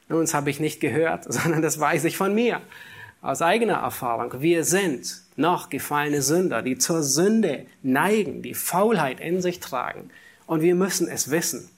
Nun, 0.08 0.20
das 0.20 0.32
habe 0.32 0.48
ich 0.48 0.60
nicht 0.60 0.80
gehört, 0.80 1.24
sondern 1.32 1.60
das 1.60 1.80
weiß 1.80 2.04
ich 2.04 2.16
von 2.16 2.34
mir 2.34 2.60
aus 3.26 3.42
eigener 3.42 3.78
Erfahrung, 3.78 4.40
wir 4.40 4.64
sind 4.64 5.22
noch 5.36 5.70
gefallene 5.70 6.22
Sünder, 6.22 6.62
die 6.62 6.78
zur 6.78 7.02
Sünde 7.02 7.66
neigen, 7.82 8.42
die 8.42 8.54
Faulheit 8.54 9.20
in 9.20 9.42
sich 9.42 9.60
tragen. 9.60 10.10
Und 10.46 10.62
wir 10.62 10.74
müssen 10.74 11.08
es 11.08 11.30
wissen. 11.30 11.68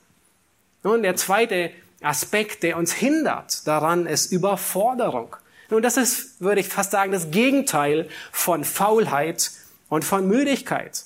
Nun, 0.82 1.02
der 1.02 1.16
zweite 1.16 1.70
Aspekt, 2.00 2.62
der 2.62 2.76
uns 2.76 2.92
hindert 2.92 3.66
daran, 3.66 4.06
ist 4.06 4.30
Überforderung. 4.30 5.36
Nun, 5.70 5.82
das 5.82 5.96
ist, 5.96 6.40
würde 6.40 6.60
ich 6.60 6.68
fast 6.68 6.92
sagen, 6.92 7.12
das 7.12 7.30
Gegenteil 7.30 8.08
von 8.32 8.64
Faulheit 8.64 9.50
und 9.88 10.04
von 10.04 10.26
Müdigkeit. 10.26 11.04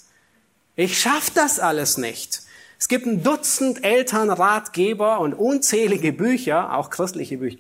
Ich 0.76 1.00
schaff 1.00 1.30
das 1.30 1.58
alles 1.58 1.98
nicht. 1.98 2.42
Es 2.78 2.88
gibt 2.88 3.06
ein 3.06 3.22
Dutzend 3.22 3.84
Elternratgeber 3.84 5.20
und 5.20 5.34
unzählige 5.34 6.12
Bücher, 6.12 6.76
auch 6.76 6.90
christliche 6.90 7.38
Bücher, 7.38 7.58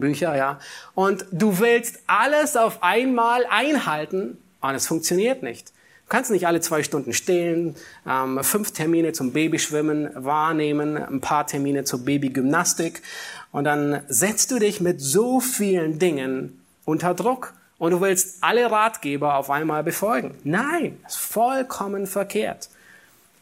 Bücher, 0.00 0.36
ja. 0.36 0.58
Und 0.94 1.26
du 1.32 1.58
willst 1.58 2.00
alles 2.06 2.56
auf 2.56 2.82
einmal 2.82 3.44
einhalten 3.48 4.38
und 4.60 4.74
es 4.74 4.86
funktioniert 4.86 5.42
nicht. 5.42 5.68
Du 5.68 6.16
kannst 6.16 6.30
nicht 6.30 6.46
alle 6.46 6.60
zwei 6.60 6.82
Stunden 6.82 7.12
stehen, 7.12 7.74
ähm, 8.06 8.42
fünf 8.42 8.72
Termine 8.72 9.12
zum 9.12 9.32
Babyschwimmen 9.32 10.10
wahrnehmen, 10.14 10.96
ein 10.96 11.20
paar 11.20 11.46
Termine 11.46 11.84
zur 11.84 12.04
Babygymnastik 12.04 13.02
und 13.50 13.64
dann 13.64 14.02
setzt 14.08 14.50
du 14.50 14.58
dich 14.58 14.80
mit 14.80 15.00
so 15.00 15.40
vielen 15.40 15.98
Dingen 15.98 16.60
unter 16.84 17.14
Druck 17.14 17.54
und 17.78 17.92
du 17.92 18.00
willst 18.00 18.42
alle 18.42 18.70
Ratgeber 18.70 19.36
auf 19.36 19.50
einmal 19.50 19.82
befolgen. 19.82 20.34
Nein, 20.44 20.98
ist 21.06 21.16
vollkommen 21.16 22.06
verkehrt. 22.06 22.68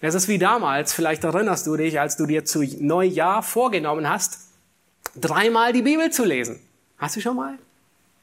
Es 0.01 0.15
ist 0.15 0.29
wie 0.29 0.39
damals, 0.39 0.95
vielleicht 0.95 1.25
erinnerst 1.25 1.67
du 1.67 1.77
dich, 1.77 2.01
als 2.01 2.17
du 2.17 2.25
dir 2.25 2.45
zu 2.45 2.63
Neujahr 2.63 3.43
vorgenommen 3.43 4.09
hast, 4.09 4.39
dreimal 5.17 5.73
die 5.73 5.83
Bibel 5.83 6.11
zu 6.11 6.25
lesen. 6.25 6.61
Hast 6.99 7.17
du 7.17 7.21
schon 7.21 7.37
mal? 7.37 7.59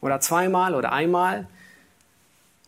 Oder 0.02 0.20
zweimal 0.20 0.76
oder 0.76 0.92
einmal? 0.92 1.48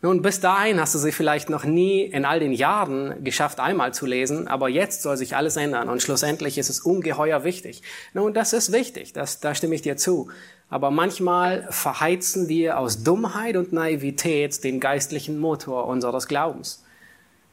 Nun, 0.02 0.22
bis 0.22 0.40
dahin 0.40 0.80
hast 0.80 0.96
du 0.96 1.00
sie 1.00 1.12
vielleicht 1.12 1.50
noch 1.50 1.66
nie 1.66 2.04
in 2.04 2.24
all 2.24 2.40
den 2.40 2.54
Jahren 2.54 3.22
geschafft, 3.24 3.60
einmal 3.60 3.94
zu 3.94 4.06
lesen, 4.06 4.48
aber 4.48 4.70
jetzt 4.70 5.02
soll 5.02 5.18
sich 5.18 5.36
alles 5.36 5.58
ändern 5.58 5.90
und 5.90 6.02
schlussendlich 6.02 6.58
ist 6.58 6.70
es 6.70 6.80
ungeheuer 6.80 7.44
wichtig. 7.44 7.82
Nun, 8.14 8.34
das 8.34 8.54
ist 8.54 8.72
wichtig, 8.72 9.12
das, 9.12 9.42
da 9.42 9.54
stimme 9.54 9.76
ich 9.76 9.82
dir 9.82 9.98
zu. 9.98 10.30
Aber 10.70 10.90
manchmal 10.90 11.68
verheizen 11.70 12.48
wir 12.48 12.78
aus 12.78 13.04
Dummheit 13.04 13.58
und 13.58 13.74
Naivität 13.74 14.64
den 14.64 14.80
geistlichen 14.80 15.38
Motor 15.38 15.88
unseres 15.88 16.30
Glaubens. 16.30 16.86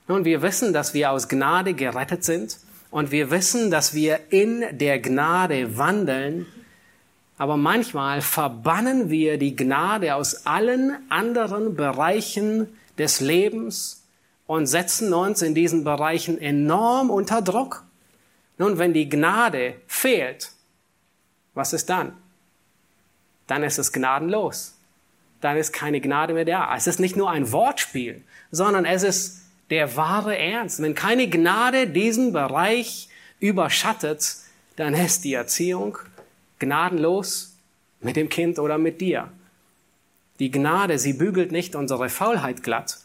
Nun, 0.06 0.24
wir 0.24 0.40
wissen, 0.40 0.72
dass 0.72 0.94
wir 0.94 1.10
aus 1.10 1.28
Gnade 1.28 1.74
gerettet 1.74 2.22
sind 2.22 2.58
und 2.90 3.10
wir 3.10 3.30
wissen, 3.30 3.70
dass 3.70 3.94
wir 3.94 4.20
in 4.30 4.64
der 4.72 4.98
Gnade 5.00 5.76
wandeln, 5.76 6.46
aber 7.38 7.56
manchmal 7.56 8.22
verbannen 8.22 9.10
wir 9.10 9.38
die 9.38 9.56
Gnade 9.56 10.14
aus 10.14 10.46
allen 10.46 10.96
anderen 11.10 11.76
Bereichen 11.76 12.68
des 12.96 13.20
Lebens 13.20 14.04
und 14.46 14.66
setzen 14.66 15.12
uns 15.12 15.42
in 15.42 15.54
diesen 15.54 15.84
Bereichen 15.84 16.40
enorm 16.40 17.10
unter 17.10 17.42
Druck. 17.42 17.84
Nun, 18.58 18.78
wenn 18.78 18.94
die 18.94 19.08
Gnade 19.08 19.74
fehlt, 19.86 20.52
was 21.52 21.72
ist 21.72 21.90
dann? 21.90 22.16
Dann 23.46 23.62
ist 23.62 23.78
es 23.78 23.92
gnadenlos. 23.92 24.74
Dann 25.40 25.56
ist 25.56 25.72
keine 25.72 26.00
Gnade 26.00 26.32
mehr 26.32 26.44
da. 26.44 26.74
Es 26.74 26.86
ist 26.86 27.00
nicht 27.00 27.16
nur 27.16 27.30
ein 27.30 27.52
Wortspiel, 27.52 28.24
sondern 28.50 28.84
es 28.84 29.02
ist 29.02 29.42
der 29.70 29.96
wahre 29.96 30.36
Ernst. 30.36 30.80
Wenn 30.82 30.94
keine 30.94 31.28
Gnade 31.28 31.86
diesen 31.86 32.32
Bereich 32.32 33.08
überschattet, 33.40 34.36
dann 34.76 34.94
ist 34.94 35.24
die 35.24 35.34
Erziehung 35.34 35.98
gnadenlos 36.58 37.56
mit 38.00 38.16
dem 38.16 38.28
Kind 38.28 38.58
oder 38.58 38.78
mit 38.78 39.00
dir. 39.00 39.30
Die 40.38 40.50
Gnade, 40.50 40.98
sie 40.98 41.14
bügelt 41.14 41.50
nicht 41.50 41.74
unsere 41.74 42.08
Faulheit 42.08 42.62
glatt, 42.62 42.98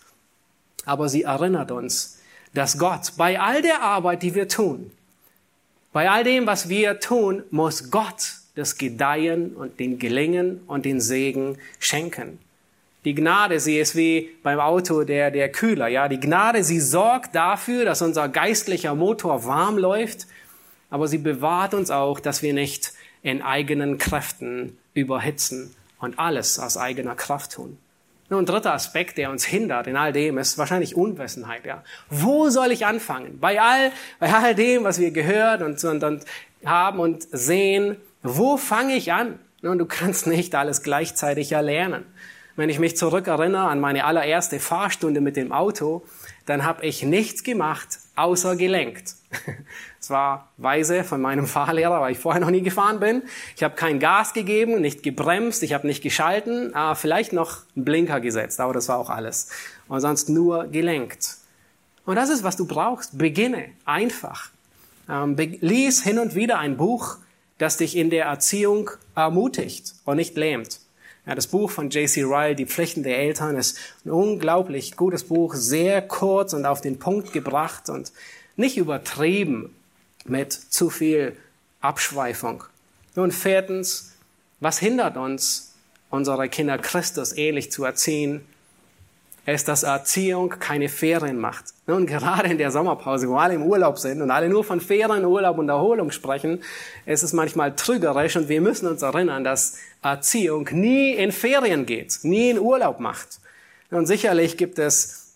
aber 0.86 1.09
sie 1.09 1.24
erinnert 1.24 1.72
uns, 1.72 2.20
dass 2.53 2.78
Gott 2.78 3.14
bei 3.18 3.39
all 3.39 3.62
der 3.62 3.82
Arbeit, 3.82 4.24
die 4.24 4.36
wir 4.36 4.47
tun, 4.47 4.91
bei 5.93 6.09
all 6.09 6.24
dem, 6.24 6.45
was 6.45 6.70
wir 6.70 6.99
tun, 6.99 7.43
muss 7.51 7.91
Gott 7.91 8.34
das 8.55 8.78
Gedeihen 8.78 9.55
und 9.55 9.80
den 9.80 9.99
Gelingen 9.99 10.62
und 10.68 10.86
den 10.86 10.99
Segen 10.99 11.57
schenken. 11.80 12.39
Die 13.03 13.15
Gnade, 13.15 13.59
sie 13.59 13.79
ist 13.79 13.95
wie 13.95 14.29
beim 14.43 14.59
Auto 14.59 15.03
der, 15.03 15.31
der 15.31 15.51
Kühler, 15.51 15.87
ja. 15.87 16.07
Die 16.07 16.19
Gnade, 16.19 16.63
sie 16.63 16.79
sorgt 16.79 17.33
dafür, 17.33 17.85
dass 17.85 18.01
unser 18.01 18.29
geistlicher 18.29 18.93
Motor 18.93 19.45
warm 19.45 19.77
läuft, 19.77 20.27
aber 20.89 21.07
sie 21.07 21.17
bewahrt 21.17 21.73
uns 21.73 21.89
auch, 21.89 22.19
dass 22.19 22.43
wir 22.43 22.53
nicht 22.53 22.93
in 23.23 23.41
eigenen 23.41 23.97
Kräften 23.97 24.77
überhitzen 24.93 25.75
und 25.99 26.19
alles 26.19 26.59
aus 26.59 26.77
eigener 26.77 27.15
Kraft 27.15 27.53
tun. 27.53 27.77
Nun, 28.29 28.43
ein 28.43 28.45
dritter 28.45 28.73
Aspekt, 28.73 29.17
der 29.17 29.29
uns 29.29 29.43
hindert 29.43 29.87
in 29.87 29.97
all 29.97 30.13
dem, 30.13 30.37
ist 30.37 30.57
wahrscheinlich 30.57 30.95
Unwissenheit. 30.95 31.65
Ja. 31.65 31.83
Wo 32.09 32.49
soll 32.49 32.71
ich 32.71 32.85
anfangen? 32.85 33.39
Bei 33.39 33.59
all, 33.61 33.91
bei 34.19 34.33
all 34.33 34.55
dem, 34.55 34.85
was 34.85 34.99
wir 34.99 35.11
gehört 35.11 35.61
und, 35.61 35.83
und, 35.83 36.03
und 36.03 36.25
haben 36.63 36.99
und 36.99 37.27
sehen, 37.31 37.97
wo 38.23 38.55
fange 38.55 38.95
ich 38.95 39.11
an? 39.11 39.37
Nun, 39.61 39.77
du 39.77 39.85
kannst 39.85 40.27
nicht 40.27 40.55
alles 40.55 40.81
gleichzeitig 40.81 41.51
erlernen. 41.51 42.05
Wenn 42.55 42.69
ich 42.69 42.79
mich 42.79 42.97
zurückerinnere 42.97 43.67
an 43.67 43.79
meine 43.79 44.05
allererste 44.05 44.59
Fahrstunde 44.59 45.21
mit 45.21 45.35
dem 45.35 45.51
Auto, 45.51 46.03
dann 46.45 46.65
habe 46.65 46.85
ich 46.85 47.03
nichts 47.03 47.43
gemacht, 47.43 47.99
außer 48.15 48.55
gelenkt. 48.55 49.15
Es 49.99 50.09
war 50.09 50.49
weise 50.57 51.03
von 51.03 51.21
meinem 51.21 51.45
Fahrlehrer, 51.45 52.01
weil 52.01 52.13
ich 52.13 52.17
vorher 52.17 52.41
noch 52.41 52.49
nie 52.49 52.63
gefahren 52.63 52.99
bin. 52.99 53.21
Ich 53.55 53.61
habe 53.61 53.75
kein 53.75 53.99
Gas 53.99 54.33
gegeben, 54.33 54.81
nicht 54.81 55.03
gebremst, 55.03 55.61
ich 55.61 55.73
habe 55.73 55.85
nicht 55.85 56.01
geschalten, 56.01 56.73
vielleicht 56.95 57.33
noch 57.33 57.59
einen 57.75 57.85
Blinker 57.85 58.19
gesetzt, 58.19 58.59
aber 58.59 58.73
das 58.73 58.89
war 58.89 58.97
auch 58.97 59.11
alles. 59.11 59.51
Und 59.87 60.01
sonst 60.01 60.27
nur 60.27 60.65
gelenkt. 60.65 61.37
Und 62.03 62.15
das 62.15 62.29
ist, 62.29 62.43
was 62.43 62.57
du 62.57 62.65
brauchst. 62.65 63.15
Beginne 63.17 63.65
einfach. 63.85 64.49
Ähm, 65.07 65.35
lies 65.37 66.01
hin 66.01 66.17
und 66.17 66.33
wieder 66.33 66.57
ein 66.57 66.77
Buch, 66.77 67.17
das 67.59 67.77
dich 67.77 67.95
in 67.95 68.09
der 68.09 68.25
Erziehung 68.25 68.89
ermutigt 69.15 69.93
und 70.05 70.17
nicht 70.17 70.35
lähmt. 70.35 70.80
Ja, 71.26 71.36
das 71.36 71.47
Buch 71.47 71.69
von 71.69 71.89
J.C. 71.91 72.24
Ryle, 72.24 72.55
Die 72.55 72.65
Pflichten 72.65 73.03
der 73.03 73.19
Eltern, 73.19 73.55
ist 73.55 73.78
ein 74.05 74.11
unglaublich 74.11 74.95
gutes 74.95 75.24
Buch, 75.24 75.53
sehr 75.53 76.01
kurz 76.01 76.53
und 76.53 76.65
auf 76.65 76.82
den 76.82 76.97
Punkt 76.97 77.32
gebracht 77.32 77.89
und 77.89 78.11
nicht 78.55 78.78
übertrieben 78.78 79.76
mit 80.26 80.51
zu 80.51 80.89
viel 80.89 81.38
Abschweifung. 81.80 82.63
Nun 83.15 83.32
viertens, 83.32 84.13
was 84.59 84.80
hindert 84.80 85.15
uns, 85.15 85.76
unsere 86.09 86.49
Kinder 86.49 86.78
Christus 86.80 87.34
ähnlich 87.34 87.72
zu 87.72 87.84
erziehen? 87.84 88.45
Ist, 89.45 89.67
dass 89.67 89.83
Erziehung 89.83 90.49
keine 90.49 90.87
Ferien 90.87 91.39
macht. 91.39 91.65
Und 91.87 92.05
gerade 92.05 92.49
in 92.49 92.57
der 92.57 92.71
Sommerpause, 92.71 93.27
wo 93.27 93.35
alle 93.37 93.55
im 93.55 93.63
Urlaub 93.63 93.97
sind 93.97 94.21
und 94.21 94.29
alle 94.29 94.49
nur 94.49 94.63
von 94.63 94.79
Ferien, 94.79 95.25
Urlaub 95.25 95.57
und 95.57 95.67
Erholung 95.67 96.11
sprechen, 96.11 96.63
ist 97.05 97.23
es 97.23 97.33
manchmal 97.33 97.75
trügerisch 97.75 98.35
und 98.35 98.49
wir 98.49 98.61
müssen 98.61 98.87
uns 98.87 99.01
erinnern, 99.01 99.43
dass 99.43 99.77
Erziehung 100.03 100.69
nie 100.71 101.13
in 101.13 101.31
Ferien 101.31 101.85
geht, 101.85 102.19
nie 102.23 102.51
in 102.51 102.59
Urlaub 102.59 102.99
macht. 102.99 103.39
Und 103.89 104.05
sicherlich 104.05 104.57
gibt 104.57 104.79
es 104.79 105.35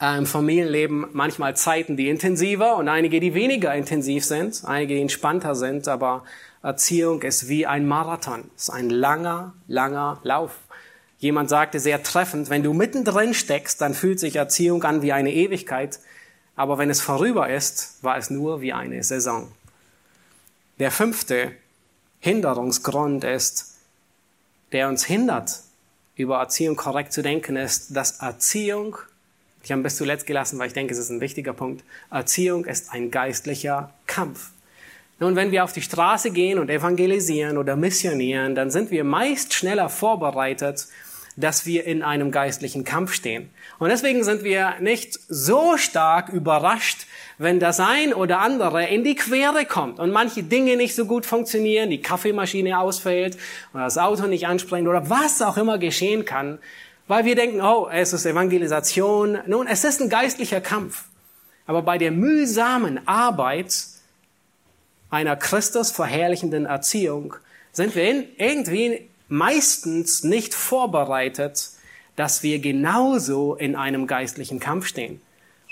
im 0.00 0.26
Familienleben 0.26 1.06
manchmal 1.12 1.56
Zeiten, 1.56 1.96
die 1.96 2.08
intensiver 2.08 2.76
und 2.76 2.88
einige, 2.88 3.20
die 3.20 3.34
weniger 3.34 3.74
intensiv 3.74 4.24
sind, 4.24 4.62
einige, 4.64 4.94
die 4.94 5.00
entspannter 5.00 5.54
sind, 5.54 5.88
aber 5.88 6.24
Erziehung 6.62 7.22
ist 7.22 7.48
wie 7.48 7.66
ein 7.66 7.86
Marathon, 7.86 8.50
ist 8.56 8.70
ein 8.70 8.90
langer, 8.90 9.54
langer 9.68 10.20
Lauf. 10.22 10.58
Jemand 11.22 11.48
sagte 11.48 11.78
sehr 11.78 12.02
treffend, 12.02 12.50
wenn 12.50 12.64
du 12.64 12.72
mittendrin 12.72 13.32
steckst, 13.32 13.80
dann 13.80 13.94
fühlt 13.94 14.18
sich 14.18 14.34
Erziehung 14.34 14.82
an 14.82 15.02
wie 15.02 15.12
eine 15.12 15.32
Ewigkeit, 15.32 16.00
aber 16.56 16.78
wenn 16.78 16.90
es 16.90 17.00
vorüber 17.00 17.48
ist, 17.48 18.02
war 18.02 18.16
es 18.16 18.28
nur 18.28 18.60
wie 18.60 18.72
eine 18.72 19.04
Saison. 19.04 19.46
Der 20.80 20.90
fünfte 20.90 21.52
Hinderungsgrund 22.18 23.22
ist, 23.22 23.76
der 24.72 24.88
uns 24.88 25.04
hindert, 25.04 25.60
über 26.16 26.40
Erziehung 26.40 26.74
korrekt 26.74 27.12
zu 27.12 27.22
denken, 27.22 27.54
ist, 27.54 27.96
dass 27.96 28.18
Erziehung, 28.18 28.96
ich 29.62 29.70
habe 29.70 29.82
bis 29.82 29.94
zuletzt 29.94 30.26
gelassen, 30.26 30.58
weil 30.58 30.66
ich 30.66 30.74
denke, 30.74 30.92
es 30.92 30.98
ist 30.98 31.10
ein 31.10 31.20
wichtiger 31.20 31.52
Punkt, 31.52 31.84
Erziehung 32.10 32.64
ist 32.64 32.90
ein 32.90 33.12
geistlicher 33.12 33.94
Kampf. 34.08 34.50
Nun, 35.20 35.36
wenn 35.36 35.52
wir 35.52 35.62
auf 35.62 35.72
die 35.72 35.82
Straße 35.82 36.32
gehen 36.32 36.58
und 36.58 36.68
evangelisieren 36.68 37.58
oder 37.58 37.76
missionieren, 37.76 38.56
dann 38.56 38.72
sind 38.72 38.90
wir 38.90 39.04
meist 39.04 39.54
schneller 39.54 39.88
vorbereitet, 39.88 40.88
dass 41.36 41.66
wir 41.66 41.86
in 41.86 42.02
einem 42.02 42.30
geistlichen 42.30 42.84
Kampf 42.84 43.12
stehen. 43.12 43.50
Und 43.78 43.88
deswegen 43.88 44.22
sind 44.24 44.44
wir 44.44 44.74
nicht 44.80 45.18
so 45.28 45.76
stark 45.76 46.28
überrascht, 46.28 47.06
wenn 47.38 47.58
das 47.58 47.80
ein 47.80 48.12
oder 48.12 48.40
andere 48.40 48.86
in 48.86 49.04
die 49.04 49.14
Quere 49.14 49.64
kommt 49.64 49.98
und 49.98 50.10
manche 50.10 50.42
Dinge 50.42 50.76
nicht 50.76 50.94
so 50.94 51.06
gut 51.06 51.26
funktionieren, 51.26 51.90
die 51.90 52.02
Kaffeemaschine 52.02 52.78
ausfällt 52.78 53.38
oder 53.72 53.84
das 53.84 53.98
Auto 53.98 54.26
nicht 54.26 54.46
anspringt 54.46 54.86
oder 54.86 55.08
was 55.08 55.40
auch 55.42 55.56
immer 55.56 55.78
geschehen 55.78 56.24
kann, 56.24 56.58
weil 57.08 57.24
wir 57.24 57.34
denken, 57.34 57.60
oh, 57.60 57.88
es 57.90 58.12
ist 58.12 58.26
Evangelisation. 58.26 59.38
Nun, 59.46 59.66
es 59.66 59.84
ist 59.84 60.00
ein 60.00 60.08
geistlicher 60.08 60.60
Kampf. 60.60 61.04
Aber 61.66 61.82
bei 61.82 61.98
der 61.98 62.10
mühsamen 62.10 63.06
Arbeit 63.06 63.74
einer 65.10 65.36
Christus 65.36 65.90
verherrlichenden 65.90 66.66
Erziehung 66.66 67.34
sind 67.72 67.94
wir 67.94 68.08
in, 68.08 68.24
irgendwie 68.36 69.08
meistens 69.32 70.24
nicht 70.24 70.52
vorbereitet, 70.52 71.70
dass 72.16 72.42
wir 72.42 72.58
genauso 72.58 73.54
in 73.54 73.74
einem 73.74 74.06
geistlichen 74.06 74.60
Kampf 74.60 74.86
stehen. 74.86 75.22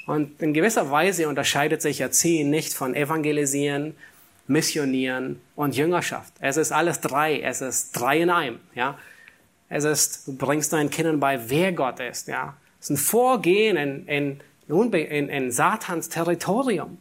Und 0.06 0.40
in 0.40 0.54
gewisser 0.54 0.90
Weise 0.90 1.28
unterscheidet 1.28 1.82
sich 1.82 2.00
Erziehen 2.00 2.48
nicht 2.48 2.72
von 2.72 2.94
Evangelisieren, 2.94 3.94
Missionieren 4.46 5.40
und 5.54 5.76
Jüngerschaft. 5.76 6.32
Es 6.40 6.56
ist 6.56 6.72
alles 6.72 7.00
drei. 7.00 7.40
Es 7.40 7.61
ist 7.61 7.92
drei 7.92 8.22
in 8.22 8.30
einem. 8.30 8.58
Ja, 8.74 8.98
es 9.68 9.84
ist, 9.84 10.26
du 10.26 10.36
bringst 10.36 10.72
deinen 10.72 10.90
Kindern 10.90 11.20
bei, 11.20 11.50
wer 11.50 11.72
Gott 11.72 12.00
ist. 12.00 12.28
Ja, 12.28 12.56
es 12.80 12.86
ist 12.86 12.90
ein 12.90 12.96
Vorgehen 12.96 13.76
in, 13.76 14.06
in, 14.06 14.40
in, 14.68 15.28
in 15.28 15.52
Satans 15.52 16.08
Territorium. 16.08 16.96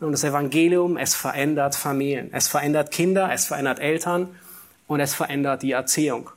Und 0.00 0.10
das 0.10 0.24
Evangelium, 0.24 0.96
es 0.96 1.14
verändert 1.14 1.76
Familien, 1.76 2.30
es 2.32 2.48
verändert 2.48 2.90
Kinder, 2.90 3.32
es 3.32 3.46
verändert 3.46 3.78
Eltern 3.78 4.34
und 4.86 5.00
es 5.00 5.14
verändert 5.14 5.62
die 5.62 5.72
Erziehung. 5.72 6.30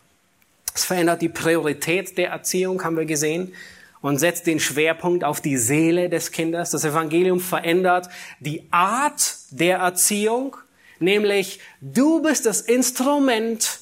Es 0.74 0.86
verändert 0.86 1.22
die 1.22 1.30
Priorität 1.30 2.18
der 2.18 2.30
Erziehung, 2.30 2.84
haben 2.84 2.98
wir 2.98 3.06
gesehen, 3.06 3.54
und 4.02 4.20
setzt 4.20 4.46
den 4.46 4.60
Schwerpunkt 4.60 5.24
auf 5.24 5.42
die 5.42 5.58
Seele 5.58 6.10
des 6.10 6.32
Kindes. 6.32 6.70
Das 6.70 6.84
Evangelium 6.84 7.40
verändert 7.40 8.08
die 8.40 8.64
Art 8.70 9.36
der 9.50 9.78
Erziehung, 9.78 10.58
nämlich 11.00 11.60
du 11.82 12.22
bist 12.22 12.46
das 12.46 12.62
Instrument 12.62 13.80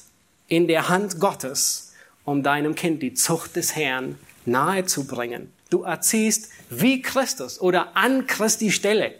in 0.48 0.66
der 0.66 0.88
Hand 0.88 1.20
Gottes, 1.20 1.92
um 2.24 2.42
deinem 2.42 2.74
Kind 2.74 3.02
die 3.02 3.14
Zucht 3.14 3.56
des 3.56 3.76
Herrn 3.76 4.18
nahezubringen. 4.46 5.52
Du 5.68 5.82
erziehst 5.82 6.50
wie 6.70 7.02
Christus 7.02 7.60
oder 7.60 7.96
an 7.96 8.26
Christi 8.26 8.70
Stelle. 8.70 9.14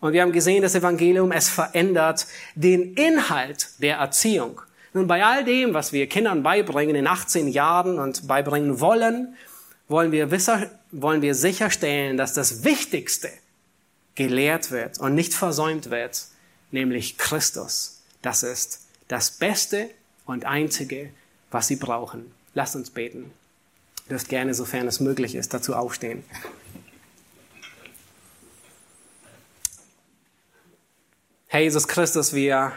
Und 0.00 0.12
wir 0.12 0.22
haben 0.22 0.32
gesehen, 0.32 0.62
das 0.62 0.74
Evangelium, 0.74 1.30
es 1.30 1.48
verändert 1.48 2.26
den 2.56 2.94
Inhalt 2.94 3.68
der 3.78 3.98
Erziehung. 3.98 4.60
Nun, 4.94 5.06
bei 5.06 5.24
all 5.24 5.44
dem, 5.44 5.72
was 5.72 5.92
wir 5.92 6.06
Kindern 6.06 6.42
beibringen 6.42 6.94
in 6.94 7.06
18 7.06 7.48
Jahren 7.48 7.98
und 7.98 8.26
beibringen 8.26 8.80
wollen, 8.80 9.36
wollen 9.88 10.12
wir, 10.12 10.30
wisser, 10.30 10.70
wollen 10.90 11.22
wir 11.22 11.34
sicherstellen, 11.34 12.16
dass 12.16 12.34
das 12.34 12.64
Wichtigste 12.64 13.30
gelehrt 14.14 14.70
wird 14.70 14.98
und 14.98 15.14
nicht 15.14 15.32
versäumt 15.32 15.90
wird, 15.90 16.26
nämlich 16.70 17.16
Christus. 17.16 18.02
Das 18.20 18.42
ist 18.42 18.86
das 19.08 19.30
Beste 19.30 19.90
und 20.26 20.44
Einzige, 20.44 21.10
was 21.50 21.68
sie 21.68 21.76
brauchen. 21.76 22.32
Lasst 22.54 22.76
uns 22.76 22.90
beten. 22.90 23.32
Ihr 24.06 24.10
dürft 24.10 24.28
gerne, 24.28 24.52
sofern 24.52 24.86
es 24.86 25.00
möglich 25.00 25.34
ist, 25.34 25.54
dazu 25.54 25.74
aufstehen. 25.74 26.22
Herr 31.48 31.60
Jesus 31.60 31.88
Christus, 31.88 32.32
wir 32.32 32.72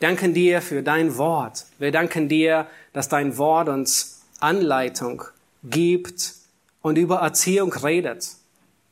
danken 0.00 0.34
dir 0.34 0.60
für 0.62 0.82
dein 0.82 1.16
Wort. 1.16 1.66
Wir 1.78 1.92
danken 1.92 2.28
dir, 2.28 2.66
dass 2.92 3.08
dein 3.08 3.38
Wort 3.38 3.68
uns 3.68 4.22
Anleitung 4.40 5.22
gibt 5.64 6.34
und 6.82 6.98
über 6.98 7.16
Erziehung 7.16 7.72
redet. 7.72 8.28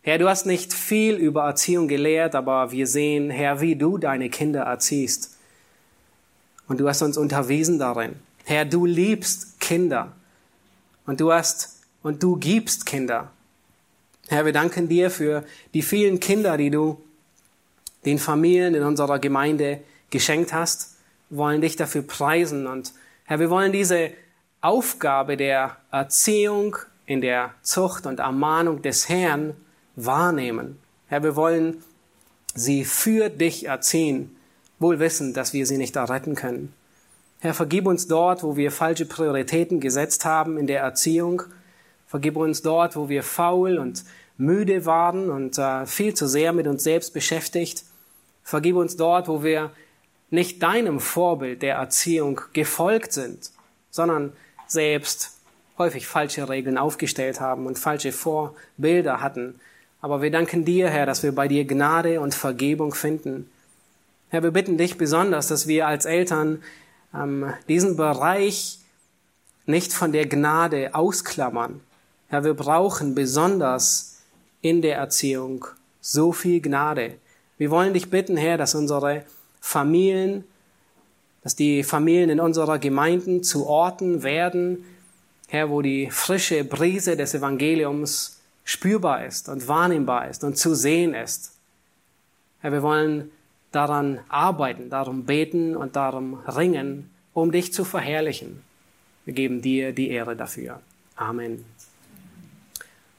Herr, 0.02 0.18
du 0.18 0.28
hast 0.28 0.46
nicht 0.46 0.72
viel 0.72 1.14
über 1.16 1.44
Erziehung 1.44 1.88
gelehrt, 1.88 2.34
aber 2.34 2.72
wir 2.72 2.86
sehen, 2.86 3.30
Herr, 3.30 3.60
wie 3.60 3.76
du 3.76 3.98
deine 3.98 4.28
Kinder 4.28 4.62
erziehst. 4.62 5.38
Und 6.68 6.80
du 6.80 6.88
hast 6.88 7.02
uns 7.02 7.16
unterwiesen 7.16 7.78
darin. 7.78 8.16
Herr, 8.44 8.64
du 8.64 8.84
liebst 8.84 9.60
Kinder. 9.60 10.12
Und 11.06 11.20
du 11.20 11.32
hast, 11.32 11.80
und 12.02 12.22
du 12.22 12.36
gibst 12.36 12.86
Kinder. 12.86 13.30
Herr, 14.28 14.44
wir 14.44 14.52
danken 14.52 14.88
dir 14.88 15.10
für 15.10 15.44
die 15.74 15.82
vielen 15.82 16.20
Kinder, 16.20 16.56
die 16.56 16.70
du 16.70 17.00
den 18.04 18.18
Familien 18.18 18.74
in 18.74 18.82
unserer 18.82 19.18
Gemeinde 19.18 19.80
geschenkt 20.10 20.52
hast 20.52 20.93
wollen 21.30 21.60
dich 21.60 21.76
dafür 21.76 22.02
preisen. 22.02 22.66
Und 22.66 22.92
Herr, 23.24 23.40
wir 23.40 23.50
wollen 23.50 23.72
diese 23.72 24.10
Aufgabe 24.60 25.36
der 25.36 25.76
Erziehung 25.90 26.76
in 27.06 27.20
der 27.20 27.54
Zucht 27.62 28.06
und 28.06 28.20
Ermahnung 28.20 28.82
des 28.82 29.08
Herrn 29.08 29.54
wahrnehmen. 29.96 30.78
Herr, 31.08 31.22
wir 31.22 31.36
wollen 31.36 31.82
sie 32.54 32.84
für 32.84 33.28
dich 33.28 33.66
erziehen, 33.66 34.36
wohl 34.78 34.98
wissen, 35.00 35.34
dass 35.34 35.52
wir 35.52 35.66
sie 35.66 35.78
nicht 35.78 35.96
erretten 35.96 36.34
können. 36.34 36.72
Herr, 37.40 37.54
vergib 37.54 37.86
uns 37.86 38.06
dort, 38.06 38.42
wo 38.42 38.56
wir 38.56 38.70
falsche 38.70 39.04
Prioritäten 39.04 39.80
gesetzt 39.80 40.24
haben 40.24 40.56
in 40.56 40.66
der 40.66 40.80
Erziehung. 40.80 41.42
Vergib 42.06 42.36
uns 42.36 42.62
dort, 42.62 42.96
wo 42.96 43.08
wir 43.08 43.22
faul 43.22 43.76
und 43.76 44.04
müde 44.38 44.86
waren 44.86 45.30
und 45.30 45.58
äh, 45.58 45.86
viel 45.86 46.14
zu 46.14 46.26
sehr 46.26 46.52
mit 46.52 46.66
uns 46.66 46.84
selbst 46.84 47.12
beschäftigt. 47.12 47.84
Vergib 48.42 48.76
uns 48.76 48.96
dort, 48.96 49.28
wo 49.28 49.42
wir 49.42 49.72
nicht 50.34 50.62
deinem 50.62 51.00
Vorbild 51.00 51.62
der 51.62 51.76
Erziehung 51.76 52.40
gefolgt 52.52 53.12
sind, 53.12 53.50
sondern 53.90 54.32
selbst 54.66 55.38
häufig 55.78 56.06
falsche 56.06 56.48
Regeln 56.48 56.78
aufgestellt 56.78 57.40
haben 57.40 57.66
und 57.66 57.78
falsche 57.78 58.12
Vorbilder 58.12 59.20
hatten. 59.20 59.60
Aber 60.00 60.22
wir 60.22 60.30
danken 60.30 60.64
dir, 60.64 60.90
Herr, 60.90 61.06
dass 61.06 61.22
wir 61.22 61.34
bei 61.34 61.48
dir 61.48 61.64
Gnade 61.64 62.20
und 62.20 62.34
Vergebung 62.34 62.94
finden. 62.94 63.50
Herr, 64.28 64.42
wir 64.42 64.50
bitten 64.50 64.76
dich 64.76 64.98
besonders, 64.98 65.48
dass 65.48 65.66
wir 65.66 65.86
als 65.86 66.04
Eltern 66.04 66.62
ähm, 67.14 67.52
diesen 67.68 67.96
Bereich 67.96 68.80
nicht 69.66 69.92
von 69.92 70.12
der 70.12 70.26
Gnade 70.26 70.94
ausklammern. 70.94 71.80
Herr, 72.28 72.44
wir 72.44 72.54
brauchen 72.54 73.14
besonders 73.14 74.22
in 74.60 74.82
der 74.82 74.96
Erziehung 74.96 75.66
so 76.00 76.32
viel 76.32 76.60
Gnade. 76.60 77.14
Wir 77.56 77.70
wollen 77.70 77.94
dich 77.94 78.10
bitten, 78.10 78.36
Herr, 78.36 78.58
dass 78.58 78.74
unsere 78.74 79.24
Familien, 79.64 80.44
dass 81.42 81.56
die 81.56 81.82
Familien 81.84 82.28
in 82.28 82.38
unserer 82.38 82.78
Gemeinden 82.78 83.42
zu 83.42 83.66
Orten 83.66 84.22
werden, 84.22 84.84
Herr, 85.48 85.70
wo 85.70 85.80
die 85.80 86.10
frische 86.10 86.64
Brise 86.64 87.16
des 87.16 87.32
Evangeliums 87.32 88.42
spürbar 88.64 89.24
ist 89.24 89.48
und 89.48 89.66
wahrnehmbar 89.66 90.28
ist 90.28 90.44
und 90.44 90.58
zu 90.58 90.74
sehen 90.74 91.14
ist. 91.14 91.52
Herr, 92.60 92.72
wir 92.72 92.82
wollen 92.82 93.30
daran 93.72 94.20
arbeiten, 94.28 94.90
darum 94.90 95.24
beten 95.24 95.76
und 95.76 95.96
darum 95.96 96.34
ringen, 96.46 97.10
um 97.32 97.50
dich 97.50 97.72
zu 97.72 97.84
verherrlichen. 97.84 98.62
Wir 99.24 99.32
geben 99.32 99.62
dir 99.62 99.92
die 99.92 100.10
Ehre 100.10 100.36
dafür. 100.36 100.80
Amen. 101.16 101.64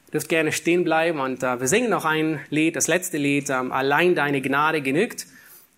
Ihr 0.07 0.11
dürft 0.11 0.29
gerne 0.29 0.51
stehen 0.51 0.83
bleiben 0.83 1.19
und 1.19 1.41
äh, 1.41 1.59
wir 1.59 1.67
singen 1.67 1.89
noch 1.89 2.05
ein 2.05 2.39
Lied, 2.51 2.75
das 2.75 2.87
letzte 2.87 3.17
Lied, 3.17 3.49
ähm, 3.49 3.71
Allein 3.71 4.13
deine 4.13 4.41
Gnade 4.41 4.81
genügt. 4.81 5.25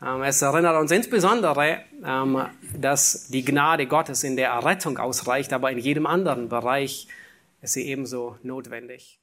Ähm, 0.01 0.23
es 0.23 0.41
erinnert 0.41 0.79
uns 0.79 0.91
insbesondere, 0.91 1.81
ähm, 2.05 2.45
dass 2.77 3.27
die 3.29 3.43
Gnade 3.43 3.87
Gottes 3.87 4.23
in 4.23 4.35
der 4.35 4.49
Errettung 4.49 4.97
ausreicht, 4.97 5.53
aber 5.53 5.71
in 5.71 5.79
jedem 5.79 6.05
anderen 6.05 6.49
Bereich 6.49 7.07
ist 7.61 7.73
sie 7.73 7.87
ebenso 7.87 8.37
notwendig. 8.43 9.19